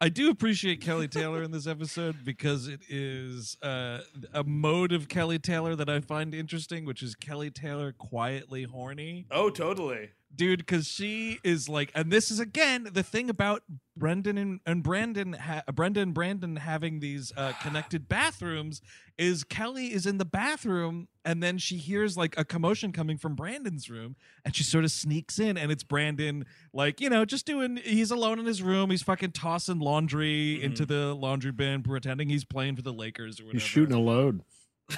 I 0.00 0.09
do 0.09 0.31
appreciate 0.31 0.81
Kelly 0.81 1.09
Taylor 1.09 1.42
in 1.42 1.50
this 1.50 1.66
episode 1.66 2.24
because 2.24 2.68
it 2.68 2.83
is 2.88 3.57
uh, 3.62 3.98
a 4.33 4.44
mode 4.44 4.92
of 4.92 5.09
Kelly 5.09 5.40
Taylor 5.40 5.74
that 5.74 5.88
I 5.88 5.98
find 6.00 6.35
interesting, 6.35 6.85
which 6.85 7.02
is 7.02 7.16
Kelly 7.16 7.50
Taylor 7.50 7.90
quietly 7.90 8.62
horny. 8.62 9.26
Oh, 9.33 9.50
totally. 9.50 10.11
Dude 10.34 10.58
because 10.60 10.86
she 10.86 11.38
is 11.42 11.68
like 11.68 11.90
and 11.94 12.10
this 12.12 12.30
is 12.30 12.38
again 12.38 12.88
the 12.92 13.02
thing 13.02 13.30
about 13.30 13.62
brendan 13.96 14.38
and, 14.38 14.60
and 14.66 14.82
brandon 14.82 15.32
ha- 15.32 15.62
brendan 15.72 16.02
and 16.04 16.14
brandon 16.14 16.56
having 16.56 17.00
these 17.00 17.32
uh, 17.36 17.52
connected 17.62 18.08
bathrooms 18.08 18.80
is 19.16 19.42
kelly 19.42 19.92
is 19.92 20.06
in 20.06 20.18
the 20.18 20.24
bathroom 20.24 21.08
and 21.24 21.42
then 21.42 21.58
she 21.58 21.76
hears 21.76 22.16
like 22.16 22.38
a 22.38 22.44
commotion 22.44 22.92
coming 22.92 23.16
from 23.16 23.34
brandon's 23.34 23.88
room 23.90 24.14
and 24.44 24.54
she 24.54 24.62
sort 24.62 24.84
of 24.84 24.90
sneaks 24.90 25.38
in 25.38 25.56
and 25.56 25.72
it's 25.72 25.82
brandon 25.82 26.44
like 26.72 27.00
you 27.00 27.08
know 27.10 27.24
just 27.24 27.46
doing 27.46 27.78
he's 27.82 28.10
alone 28.10 28.38
in 28.38 28.46
his 28.46 28.62
room 28.62 28.90
he's 28.90 29.02
fucking 29.02 29.32
tossing 29.32 29.80
laundry 29.80 30.62
into 30.62 30.84
the 30.86 31.14
laundry 31.14 31.52
bin 31.52 31.82
pretending 31.82 32.28
he's 32.28 32.44
playing 32.44 32.76
for 32.76 32.82
the 32.82 32.92
lakers 32.92 33.40
or 33.40 33.44
whatever 33.44 33.58
He's 33.58 33.68
shooting 33.68 33.94
a 33.94 34.00
load. 34.00 34.42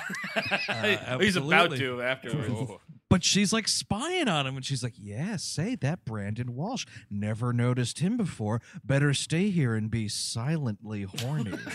He's 1.20 1.36
about 1.36 1.72
absolutely. 1.72 1.78
to 1.78 2.02
afterwards. 2.02 2.72
But 3.10 3.24
she's 3.24 3.52
like 3.52 3.66
spying 3.68 4.28
on 4.28 4.46
him, 4.46 4.56
and 4.56 4.64
she's 4.64 4.82
like, 4.82 4.94
"Yeah, 4.96 5.36
say 5.36 5.74
that 5.74 6.04
Brandon 6.06 6.54
Walsh. 6.54 6.86
Never 7.10 7.52
noticed 7.52 7.98
him 7.98 8.16
before. 8.16 8.62
Better 8.84 9.12
stay 9.12 9.50
here 9.50 9.74
and 9.74 9.90
be 9.90 10.08
silently 10.08 11.02
horny." 11.02 11.58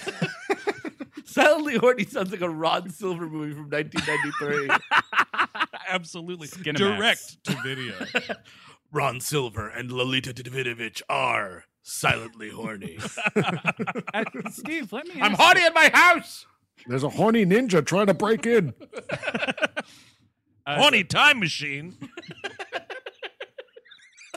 Silently 1.26 1.76
Horny 1.76 2.06
sounds 2.06 2.32
like 2.32 2.40
a 2.40 2.50
Ron 2.50 2.90
Silver 2.90 3.28
movie 3.28 3.54
from 3.54 3.70
1993. 3.70 4.70
Absolutely, 5.90 6.48
Skinemax. 6.48 6.76
direct 6.78 7.44
to 7.44 7.58
video. 7.62 7.94
Ron 8.94 9.20
Silver 9.20 9.68
and 9.68 9.92
Lolita 9.92 10.34
Davidovich 10.34 11.02
are 11.10 11.66
silently 11.82 12.52
horny. 12.52 13.00
Uh, 13.36 14.24
Steve, 14.50 14.94
let 14.94 15.08
me. 15.08 15.16
I'm 15.20 15.34
ask 15.34 15.42
horny 15.42 15.66
in 15.66 15.74
my 15.74 15.90
house. 15.94 16.46
There's 16.88 17.04
a 17.04 17.10
horny 17.10 17.46
ninja 17.46 17.86
trying 17.86 18.08
to 18.08 18.14
break 18.14 18.46
in. 18.46 18.74
Uh, 20.66 20.78
horny 20.82 21.04
time 21.04 21.40
machine. 21.40 21.96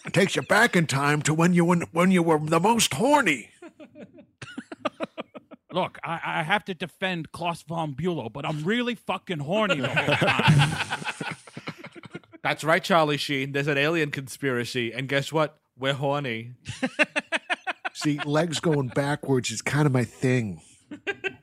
It 0.05 0.13
takes 0.13 0.37
you 0.37 0.43
back 0.43 0.77
in 0.77 0.87
time 0.87 1.23
to 1.23 1.33
when 1.35 1.53
you 1.55 1.65
when, 1.65 1.83
when 1.93 2.11
you 2.11 2.23
were 2.23 2.39
the 2.39 2.61
most 2.61 2.95
horny. 2.95 3.51
Look, 5.73 5.99
I, 6.03 6.21
I 6.25 6.43
have 6.43 6.65
to 6.67 6.75
defend 6.75 7.31
Klaus 7.33 7.63
von 7.63 7.95
Bülow, 7.95 8.33
but 8.33 8.47
I'm 8.47 8.65
really 8.65 8.95
fucking 8.95 9.41
horny 9.41 9.81
the 9.81 9.89
whole 9.89 10.17
time. 10.17 11.37
That's 12.43 12.65
right, 12.65 12.83
Charlie 12.83 13.19
Sheen. 13.19 13.53
There's 13.53 13.67
an 13.67 13.77
alien 13.77 14.11
conspiracy, 14.11 14.93
and 14.93 15.09
guess 15.09 15.31
what? 15.33 15.59
We're 15.79 15.93
horny. 15.93 16.53
See, 17.93 18.19
legs 18.25 18.61
going 18.61 18.89
backwards 18.89 19.51
is 19.51 19.61
kind 19.61 19.87
of 19.87 19.93
my 19.93 20.05
thing. 20.05 20.63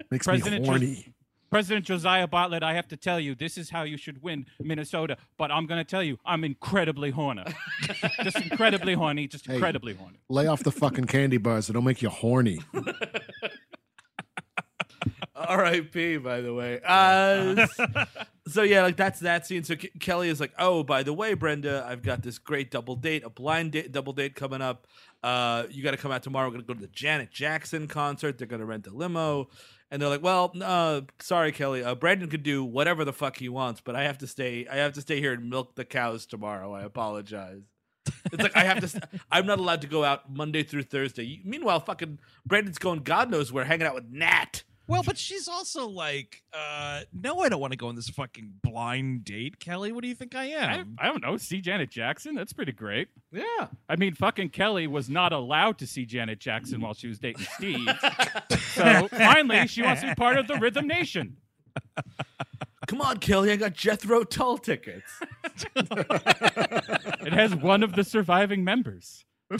Makes 0.10 0.26
President 0.26 0.54
me 0.54 0.60
Jos- 0.60 0.68
horny. 0.68 1.14
President 1.56 1.86
Josiah 1.86 2.28
Bartlet, 2.28 2.64
I 2.64 2.74
have 2.74 2.90
to 2.90 2.98
tell 2.98 3.18
you, 3.18 3.34
this 3.34 3.58
is 3.58 3.70
how 3.70 3.84
you 3.84 3.96
should 3.96 4.22
win 4.22 4.46
Minnesota. 4.60 5.16
But 5.38 5.52
I'm 5.52 5.68
going 5.68 5.78
to 5.78 5.90
tell 5.90 6.04
you, 6.04 6.20
I'm 6.26 6.44
incredibly 6.44 7.12
horny. 7.12 7.46
just 8.24 8.42
incredibly 8.42 8.94
horny, 8.94 9.30
just 9.30 9.48
Hey. 9.48 9.54
incredibly 9.54 9.94
horny. 9.94 10.20
Lay 10.28 10.48
off 10.48 10.64
the 10.64 10.72
fucking 10.74 11.06
candy 11.06 11.38
bars. 11.38 11.70
It'll 11.70 11.82
make 11.82 12.02
you 12.02 12.10
horny. 12.10 12.60
R.I.P. 15.34 16.18
By 16.18 16.42
the 16.42 16.54
way. 16.54 16.82
Uh, 16.84 17.68
so 18.50 18.64
yeah, 18.64 18.82
like 18.82 18.98
that's 18.98 19.22
that 19.22 19.48
scene. 19.48 19.64
So 19.64 19.78
K- 19.78 19.92
Kelly 20.02 20.28
is 20.28 20.42
like, 20.42 20.52
"Oh, 20.60 20.84
by 20.84 21.04
the 21.04 21.14
way, 21.14 21.36
Brenda, 21.36 21.86
I've 21.88 22.02
got 22.02 22.22
this 22.22 22.38
great 22.38 22.70
double 22.72 22.96
date, 22.98 23.24
a 23.24 23.30
blind 23.30 23.74
date, 23.74 23.92
double 23.94 24.12
date 24.14 24.36
coming 24.36 24.62
up. 24.62 24.88
Uh, 25.24 25.64
you 25.70 25.84
got 25.84 25.92
to 25.92 25.98
come 25.98 26.12
out 26.12 26.24
tomorrow. 26.24 26.48
We're 26.48 26.54
gonna 26.56 26.64
go 26.64 26.74
to 26.74 26.80
the 26.82 26.88
Janet 26.88 27.32
Jackson 27.32 27.88
concert. 27.88 28.38
They're 28.38 28.48
gonna 28.48 28.66
rent 28.66 28.88
a 28.88 28.92
limo." 28.92 29.50
And 29.96 30.02
they're 30.02 30.10
like, 30.10 30.22
"Well, 30.22 30.52
uh, 30.62 31.04
sorry, 31.22 31.54
Kelly. 31.54 31.82
Uh, 31.82 31.96
Brandon 31.96 32.30
could 32.30 32.44
do 32.44 32.66
whatever 32.66 33.06
the 33.06 33.14
fuck 33.14 33.38
he 33.38 33.48
wants, 33.48 33.80
but 33.80 33.96
I 33.96 34.04
have 34.04 34.18
to 34.18 34.28
stay. 34.28 34.68
I 34.70 34.76
have 34.76 34.92
to 34.96 35.02
stay 35.02 35.22
here 35.22 35.32
and 35.32 35.50
milk 35.50 35.76
the 35.76 35.86
cows 35.86 36.26
tomorrow. 36.26 36.74
I 36.74 36.84
apologize." 36.84 37.62
It's 38.26 38.44
like 38.44 38.58
I 38.58 38.66
have 38.66 38.82
to. 38.82 38.90
st- 38.90 39.06
I'm 39.32 39.46
not 39.46 39.58
allowed 39.60 39.80
to 39.84 39.88
go 39.88 40.04
out 40.04 40.30
Monday 40.30 40.64
through 40.64 40.84
Thursday. 40.84 41.42
Meanwhile, 41.46 41.80
fucking 41.80 42.20
Brandon's 42.46 42.78
going 42.78 43.04
God 43.04 43.32
knows 43.32 43.54
where, 43.54 43.64
hanging 43.64 43.88
out 43.88 43.96
with 43.96 44.10
Nat. 44.12 44.64
Well, 44.88 45.04
but 45.04 45.18
she's 45.18 45.48
also 45.48 45.88
like, 45.88 46.44
uh, 46.54 47.02
"No, 47.14 47.40
I 47.40 47.50
don't 47.50 47.60
want 47.60 47.74
to 47.74 47.78
go 47.78 47.88
on 47.88 47.96
this 47.96 48.10
fucking 48.10 48.54
blind 48.62 49.26
date, 49.26 49.60
Kelly. 49.60 49.92
What 49.92 50.04
do 50.04 50.08
you 50.08 50.16
think 50.16 50.36
I 50.36 50.44
I, 50.44 50.76
am?" 50.76 50.96
I 51.00 51.08
don't 51.08 51.24
know. 51.24 51.38
See 51.38 51.62
Janet 51.62 51.90
Jackson? 51.90 52.36
That's 52.36 52.54
pretty 52.54 52.72
great. 52.72 53.08
Yeah. 53.32 53.68
I 53.90 53.96
mean, 53.96 54.14
fucking 54.14 54.50
Kelly 54.50 54.88
was 54.88 55.10
not 55.10 55.34
allowed 55.34 55.78
to 55.80 55.88
see 55.88 56.06
Janet 56.06 56.40
Jackson 56.40 56.82
while 56.82 56.94
she 56.94 57.08
was 57.08 57.20
dating 57.20 57.46
Steve. 57.56 57.88
so 58.74 59.08
finally, 59.10 59.68
she 59.68 59.82
wants 59.82 60.02
to 60.02 60.08
be 60.10 60.16
part 60.16 60.38
of 60.38 60.48
the 60.48 60.56
Rhythm 60.56 60.88
Nation. 60.88 61.38
Come 62.88 63.02
on, 63.02 63.18
Kelly. 63.18 63.52
I 63.52 63.56
got 63.56 63.74
Jethro 63.74 64.24
Tull 64.24 64.58
tickets. 64.58 65.12
It 65.76 67.34
has 67.34 67.56
one 67.56 67.82
of 67.84 67.96
the 67.96 68.04
surviving 68.04 68.64
members. 68.64 69.26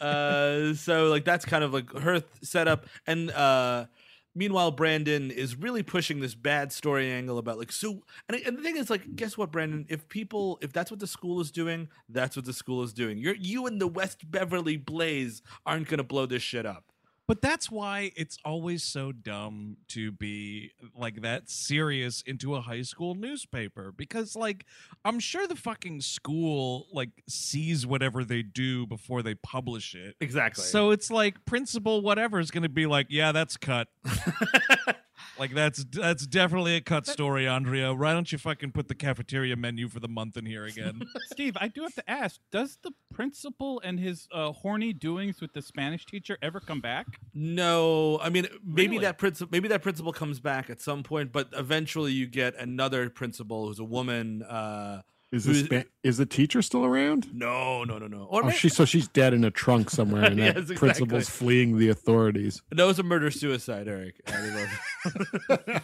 uh, 0.00 0.74
so 0.74 1.08
like 1.08 1.24
that's 1.24 1.44
kind 1.44 1.64
of 1.64 1.72
like 1.72 1.92
her 1.92 2.20
th- 2.20 2.24
setup, 2.42 2.86
and 3.06 3.30
uh, 3.30 3.86
meanwhile, 4.34 4.70
Brandon 4.70 5.30
is 5.30 5.56
really 5.56 5.82
pushing 5.82 6.20
this 6.20 6.34
bad 6.34 6.72
story 6.72 7.10
angle 7.10 7.38
about 7.38 7.58
like 7.58 7.72
so. 7.72 8.02
And, 8.28 8.40
and 8.46 8.58
the 8.58 8.62
thing 8.62 8.76
is, 8.76 8.90
like, 8.90 9.16
guess 9.16 9.36
what, 9.36 9.52
Brandon? 9.52 9.86
If 9.88 10.08
people, 10.08 10.58
if 10.62 10.72
that's 10.72 10.90
what 10.90 11.00
the 11.00 11.06
school 11.06 11.40
is 11.40 11.50
doing, 11.50 11.88
that's 12.08 12.36
what 12.36 12.44
the 12.44 12.52
school 12.52 12.82
is 12.82 12.92
doing. 12.92 13.18
You're 13.18 13.34
you 13.34 13.66
and 13.66 13.80
the 13.80 13.88
West 13.88 14.30
Beverly 14.30 14.76
Blaze 14.76 15.42
aren't 15.66 15.88
gonna 15.88 16.04
blow 16.04 16.26
this 16.26 16.42
shit 16.42 16.66
up. 16.66 16.89
But 17.30 17.42
that's 17.42 17.70
why 17.70 18.10
it's 18.16 18.38
always 18.44 18.82
so 18.82 19.12
dumb 19.12 19.76
to 19.90 20.10
be 20.10 20.72
like 20.96 21.22
that 21.22 21.48
serious 21.48 22.22
into 22.22 22.56
a 22.56 22.60
high 22.60 22.82
school 22.82 23.14
newspaper 23.14 23.92
because 23.96 24.34
like 24.34 24.66
I'm 25.04 25.20
sure 25.20 25.46
the 25.46 25.54
fucking 25.54 26.00
school 26.00 26.88
like 26.92 27.10
sees 27.28 27.86
whatever 27.86 28.24
they 28.24 28.42
do 28.42 28.84
before 28.84 29.22
they 29.22 29.36
publish 29.36 29.94
it. 29.94 30.16
Exactly. 30.20 30.64
So 30.64 30.90
it's 30.90 31.08
like 31.08 31.44
principal 31.44 32.02
whatever 32.02 32.40
is 32.40 32.50
going 32.50 32.64
to 32.64 32.68
be 32.68 32.86
like, 32.86 33.06
"Yeah, 33.10 33.30
that's 33.30 33.56
cut." 33.56 33.86
like 35.38 35.54
that's 35.54 35.84
that's 35.84 36.26
definitely 36.26 36.76
a 36.76 36.80
cut 36.80 37.06
story, 37.06 37.46
Andrea. 37.48 37.94
Why 37.94 38.12
don't 38.12 38.30
you 38.30 38.38
fucking 38.38 38.72
put 38.72 38.88
the 38.88 38.94
cafeteria 38.94 39.56
menu 39.56 39.88
for 39.88 40.00
the 40.00 40.08
month 40.08 40.36
in 40.36 40.46
here 40.46 40.64
again? 40.64 41.02
Steve, 41.32 41.56
I 41.60 41.68
do 41.68 41.82
have 41.82 41.94
to 41.94 42.10
ask: 42.10 42.40
Does 42.50 42.78
the 42.82 42.92
principal 43.12 43.80
and 43.84 43.98
his 43.98 44.28
uh, 44.32 44.52
horny 44.52 44.92
doings 44.92 45.40
with 45.40 45.52
the 45.52 45.62
Spanish 45.62 46.04
teacher 46.06 46.36
ever 46.42 46.60
come 46.60 46.80
back? 46.80 47.06
No, 47.34 48.18
I 48.22 48.28
mean 48.28 48.46
maybe 48.64 48.96
Really? 48.96 49.04
that 49.04 49.18
principal 49.18 49.50
maybe 49.52 49.68
that 49.68 49.82
principal 49.82 50.12
comes 50.12 50.40
back 50.40 50.68
at 50.70 50.80
some 50.80 51.02
point, 51.02 51.32
but 51.32 51.48
eventually 51.52 52.12
you 52.12 52.26
get 52.26 52.54
another 52.56 53.08
principal 53.10 53.66
who's 53.66 53.78
a 53.78 53.84
woman. 53.84 54.42
Uh, 54.42 55.02
Is 55.32 55.44
the 55.44 55.52
Who's- 55.52 55.64
spa- 55.66 55.82
is 56.02 56.16
the 56.18 56.26
teacher 56.26 56.60
still 56.60 56.84
around? 56.84 57.32
no, 57.32 57.84
no, 57.84 57.98
no, 57.98 58.08
no. 58.08 58.24
Or 58.24 58.42
Oh, 58.42 58.46
may- 58.48 58.52
she 58.52 58.68
so 58.68 58.84
she's 58.84 59.06
dead 59.06 59.32
in 59.32 59.44
a 59.44 59.50
trunk 59.50 59.88
somewhere, 59.90 60.24
and 60.24 60.38
that 60.40 60.56
exactly. 60.56 60.76
principal's 60.76 61.28
fleeing 61.30 61.78
the 61.78 61.88
authorities. 61.88 62.62
no, 62.72 62.88
it's 62.88 62.98
a 62.98 63.04
murder 63.04 63.30
suicide, 63.30 63.86
Eric. 63.86 64.20
I 64.26 64.32
don't 64.32 64.54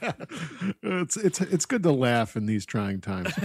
know. 0.02 0.12
it's 1.02 1.16
it's 1.16 1.40
it's 1.40 1.64
good 1.66 1.84
to 1.84 1.92
laugh 1.92 2.36
in 2.36 2.46
these 2.46 2.66
trying 2.66 3.00
times. 3.00 3.32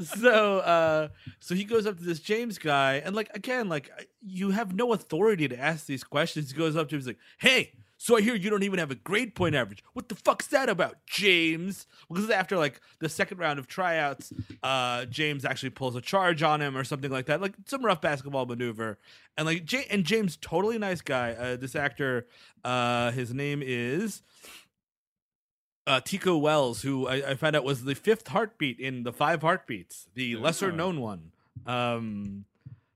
so 0.00 0.58
uh 0.58 1.08
so 1.40 1.54
he 1.54 1.64
goes 1.64 1.86
up 1.86 1.98
to 1.98 2.04
this 2.04 2.20
James 2.20 2.58
guy 2.58 2.94
and 3.04 3.16
like 3.16 3.30
again 3.34 3.68
like 3.68 3.90
you 4.20 4.50
have 4.50 4.74
no 4.74 4.92
authority 4.92 5.48
to 5.48 5.58
ask 5.58 5.86
these 5.86 6.04
questions. 6.04 6.50
He 6.52 6.56
goes 6.56 6.76
up 6.76 6.88
to 6.90 6.94
him 6.96 7.00
he's 7.00 7.06
like, 7.06 7.18
"Hey, 7.38 7.72
so 7.98 8.16
I 8.16 8.20
hear 8.22 8.34
you 8.34 8.48
don't 8.48 8.62
even 8.62 8.78
have 8.78 8.90
a 8.90 8.94
grade 8.94 9.34
point 9.34 9.54
average. 9.54 9.84
What 9.92 10.08
the 10.08 10.14
fuck's 10.14 10.46
that 10.46 10.68
about, 10.68 10.96
James?" 11.06 11.86
Because 12.08 12.30
after 12.30 12.56
like 12.56 12.80
the 13.00 13.08
second 13.08 13.38
round 13.38 13.58
of 13.58 13.66
tryouts, 13.66 14.32
uh 14.62 15.04
James 15.06 15.44
actually 15.44 15.70
pulls 15.70 15.96
a 15.96 16.00
charge 16.00 16.42
on 16.42 16.62
him 16.62 16.76
or 16.76 16.84
something 16.84 17.10
like 17.10 17.26
that. 17.26 17.40
Like 17.42 17.54
some 17.66 17.84
rough 17.84 18.00
basketball 18.00 18.46
maneuver. 18.46 18.98
And 19.36 19.46
like 19.46 19.64
J- 19.64 19.86
and 19.90 20.04
James 20.04 20.36
totally 20.40 20.78
nice 20.78 21.00
guy. 21.02 21.32
Uh 21.32 21.56
this 21.56 21.76
actor 21.76 22.26
uh 22.64 23.10
his 23.10 23.34
name 23.34 23.62
is 23.62 24.22
uh, 25.86 26.00
Tico 26.00 26.36
Wells, 26.36 26.82
who 26.82 27.06
I, 27.08 27.30
I 27.30 27.34
found 27.34 27.56
out 27.56 27.64
was 27.64 27.84
the 27.84 27.94
fifth 27.94 28.28
heartbeat 28.28 28.78
in 28.78 29.04
the 29.04 29.12
five 29.12 29.40
heartbeats, 29.40 30.06
the 30.14 30.36
lesser 30.36 30.70
known 30.70 31.00
one. 31.00 31.32
Um, 31.66 32.44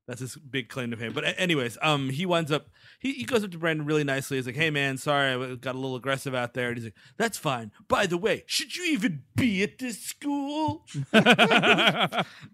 that's 0.07 0.21
his 0.21 0.37
big 0.37 0.69
claim 0.69 0.91
to 0.91 0.97
fame. 0.97 1.13
But 1.13 1.35
anyways, 1.39 1.79
um, 1.83 2.11
he 2.11 2.27
winds 2.27 2.51
up 2.51 2.69
he, 2.99 3.13
he 3.13 3.25
goes 3.25 3.45
up 3.45 3.51
to 3.53 3.59
Brandon 3.59 3.87
really 3.87 4.05
nicely. 4.05 4.37
He's 4.37 4.47
like, 4.47 4.57
"Hey 4.57 4.71
man, 4.71 4.97
sorry, 4.97 5.33
I 5.33 5.55
got 5.57 5.75
a 5.75 5.79
little 5.79 5.97
aggressive 5.97 6.35
out 6.35 6.55
there." 6.55 6.69
And 6.69 6.77
he's 6.77 6.85
like, 6.87 6.95
"That's 7.17 7.39
fine. 7.39 7.73
By 7.89 8.07
the 8.07 8.19
way, 8.19 8.45
should 8.47 8.77
you 8.77 8.85
even 8.87 9.23
be 9.35 9.63
at 9.63 9.79
this 9.79 10.01
school?" 10.01 10.85
It's 11.15 11.15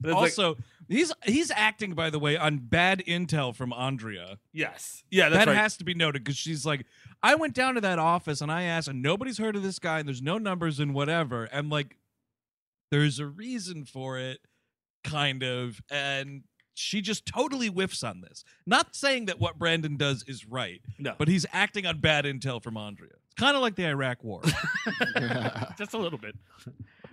like- 0.03 0.15
also, 0.15 0.57
He's 0.89 1.13
he's 1.25 1.51
acting, 1.51 1.93
by 1.93 2.09
the 2.09 2.19
way, 2.19 2.39
on 2.39 2.59
bad 2.59 3.05
intel 3.07 3.55
from 3.55 3.75
Andrea. 3.75 4.39
Yes. 4.55 5.05
Yeah, 5.11 5.29
that's 5.29 5.45
that 5.45 5.51
right. 5.51 5.57
has 5.61 5.77
to 5.77 5.85
be 5.85 5.93
noted 5.93 6.25
because 6.25 6.39
she's 6.39 6.65
like, 6.65 6.87
I 7.23 7.35
went 7.35 7.53
down 7.53 7.75
to 7.75 7.83
that 7.83 7.99
office 7.99 8.41
and 8.41 8.51
I 8.51 8.63
asked, 8.63 8.89
and 8.89 9.03
nobody's 9.03 9.37
heard 9.37 9.55
of 9.55 9.63
this 9.63 9.79
guy, 9.79 9.99
and 9.99 10.09
there's 10.09 10.23
no 10.23 10.39
numbers 10.39 10.81
and 10.81 10.95
whatever, 10.95 11.45
and 11.45 11.69
like, 11.69 11.99
there's 12.91 13.19
a 13.19 13.27
reason 13.27 13.85
for 13.85 14.19
it, 14.19 14.39
kind 15.05 15.43
of, 15.43 15.83
and 15.91 16.45
she 16.79 17.01
just 17.01 17.27
totally 17.27 17.69
whiffs 17.69 18.03
on 18.03 18.21
this. 18.21 18.45
Not 18.67 18.95
saying 18.95 19.27
that 19.27 19.41
what 19.41 19.59
Brandon 19.59 19.97
does 19.97 20.25
is 20.27 20.47
right, 20.47 20.81
no. 20.99 21.15
but 21.19 21.29
he's 21.29 21.45
acting 21.53 21.87
on 21.87 21.99
bad 21.99 22.25
intel 22.25 22.63
from 22.63 22.77
Andrea. 22.77 23.11
It's 23.27 23.35
kind 23.35 23.57
of 23.57 23.63
like 23.63 23.75
the 23.75 23.87
Iraq 23.87 24.23
War. 24.23 24.43
Just 25.79 25.95
a 25.95 25.99
little 25.99 26.19
bit. 26.19 26.37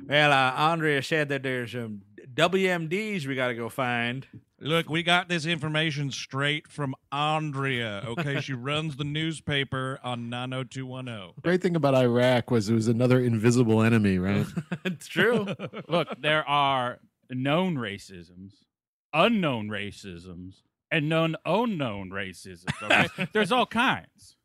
well, 0.07 0.31
uh, 0.31 0.51
Andrea 0.71 1.01
said 1.01 1.29
that 1.29 1.43
there's 1.43 1.71
some 1.71 2.01
WMDs 2.33 3.25
we 3.25 3.35
got 3.35 3.47
to 3.47 3.55
go 3.55 3.69
find. 3.69 4.27
Look, 4.59 4.89
we 4.89 5.03
got 5.03 5.29
this 5.29 5.45
information 5.45 6.11
straight 6.11 6.67
from 6.67 6.95
Andrea. 7.11 8.03
Okay, 8.07 8.39
she 8.41 8.53
runs 8.53 8.95
the 8.95 9.03
newspaper 9.03 9.99
on 10.03 10.29
90210. 10.29 11.41
Great 11.43 11.61
thing 11.61 11.75
about 11.75 11.93
Iraq 11.93 12.51
was 12.51 12.69
it 12.69 12.73
was 12.73 12.87
another 12.87 13.19
invisible 13.19 13.81
enemy, 13.81 14.17
right? 14.17 14.45
it's 14.85 15.07
true. 15.07 15.47
Look, 15.87 16.21
there 16.21 16.47
are 16.47 16.99
known 17.29 17.75
racisms, 17.75 18.53
unknown 19.15 19.69
racisms, 19.69 20.57
and 20.91 21.09
known 21.09 21.35
unknown 21.45 22.11
racisms. 22.11 22.65
Okay? 22.83 23.27
There's 23.33 23.51
all 23.51 23.65
kinds. 23.65 24.35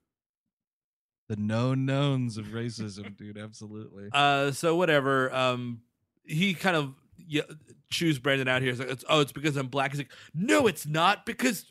The 1.29 1.37
known 1.37 1.85
knowns 1.87 2.39
of 2.39 2.47
racism, 2.47 3.17
dude. 3.17 3.37
Absolutely. 3.39 4.09
Uh, 4.13 4.51
so 4.53 4.75
whatever. 4.77 5.33
Um, 5.35 5.83
he 6.25 6.55
kind 6.55 6.77
of 6.77 6.95
yeah, 7.19 7.43
chews 7.91 8.19
Brandon 8.19 8.49
out 8.49 8.63
here. 8.63 8.71
He's 8.73 8.81
like, 8.81 8.91
it's, 8.91 9.05
"Oh, 9.09 9.21
it's 9.21 9.33
because 9.33 9.57
I'm 9.57 9.69
black." 9.69 9.93
He's 9.93 10.01
like, 10.01 10.13
"No, 10.35 10.67
it's 10.67 10.87
not 10.87 11.27
because." 11.27 11.67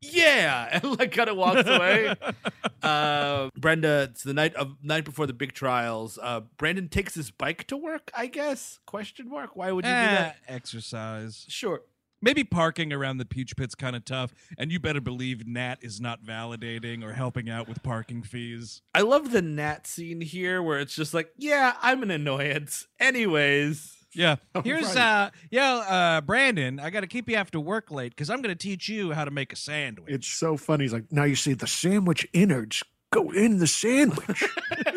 Yeah, 0.00 0.68
and 0.82 0.98
like 0.98 1.12
kind 1.12 1.30
of 1.30 1.36
walks 1.36 1.66
away. 1.68 2.14
uh, 2.82 3.48
Brenda, 3.56 4.08
it's 4.10 4.22
the 4.22 4.34
night 4.34 4.54
of 4.54 4.76
night 4.82 5.04
before 5.04 5.26
the 5.26 5.32
big 5.32 5.52
trials. 5.52 6.18
Uh, 6.20 6.40
Brandon 6.58 6.88
takes 6.88 7.14
his 7.14 7.30
bike 7.30 7.66
to 7.68 7.76
work. 7.76 8.10
I 8.14 8.26
guess? 8.26 8.80
Question 8.84 9.28
mark. 9.30 9.54
Why 9.56 9.70
would 9.72 9.84
you 9.84 9.90
do 9.90 9.96
Eh, 9.96 10.14
that? 10.16 10.36
exercise. 10.48 11.46
Sure. 11.48 11.82
Maybe 12.24 12.42
parking 12.42 12.90
around 12.90 13.18
the 13.18 13.26
Peach 13.26 13.54
Pit's 13.54 13.74
kind 13.74 13.94
of 13.94 14.06
tough, 14.06 14.32
and 14.56 14.72
you 14.72 14.80
better 14.80 15.02
believe 15.02 15.46
Nat 15.46 15.76
is 15.82 16.00
not 16.00 16.24
validating 16.24 17.04
or 17.04 17.12
helping 17.12 17.50
out 17.50 17.68
with 17.68 17.82
parking 17.82 18.22
fees. 18.22 18.80
I 18.94 19.02
love 19.02 19.30
the 19.30 19.42
Nat 19.42 19.86
scene 19.86 20.22
here 20.22 20.62
where 20.62 20.78
it's 20.78 20.94
just 20.94 21.12
like, 21.12 21.28
yeah, 21.36 21.74
I'm 21.82 22.02
an 22.02 22.10
annoyance. 22.10 22.86
Anyways. 22.98 23.94
Yeah. 24.14 24.36
Here's 24.64 24.86
right. 24.86 24.96
uh 24.96 25.30
yeah, 25.50 25.74
uh 25.74 26.20
Brandon, 26.22 26.80
I 26.80 26.88
got 26.88 27.00
to 27.00 27.06
keep 27.06 27.28
you 27.28 27.36
after 27.36 27.60
work 27.60 27.90
late 27.90 28.16
cuz 28.16 28.30
I'm 28.30 28.40
going 28.40 28.56
to 28.56 28.62
teach 28.62 28.88
you 28.88 29.12
how 29.12 29.26
to 29.26 29.30
make 29.30 29.52
a 29.52 29.56
sandwich. 29.56 30.10
It's 30.10 30.28
so 30.28 30.56
funny. 30.56 30.84
He's 30.84 30.94
like, 30.94 31.12
now 31.12 31.24
you 31.24 31.36
see 31.36 31.52
the 31.52 31.66
sandwich 31.66 32.26
innards 32.32 32.82
go 33.12 33.32
in 33.32 33.58
the 33.58 33.66
sandwich. 33.66 34.44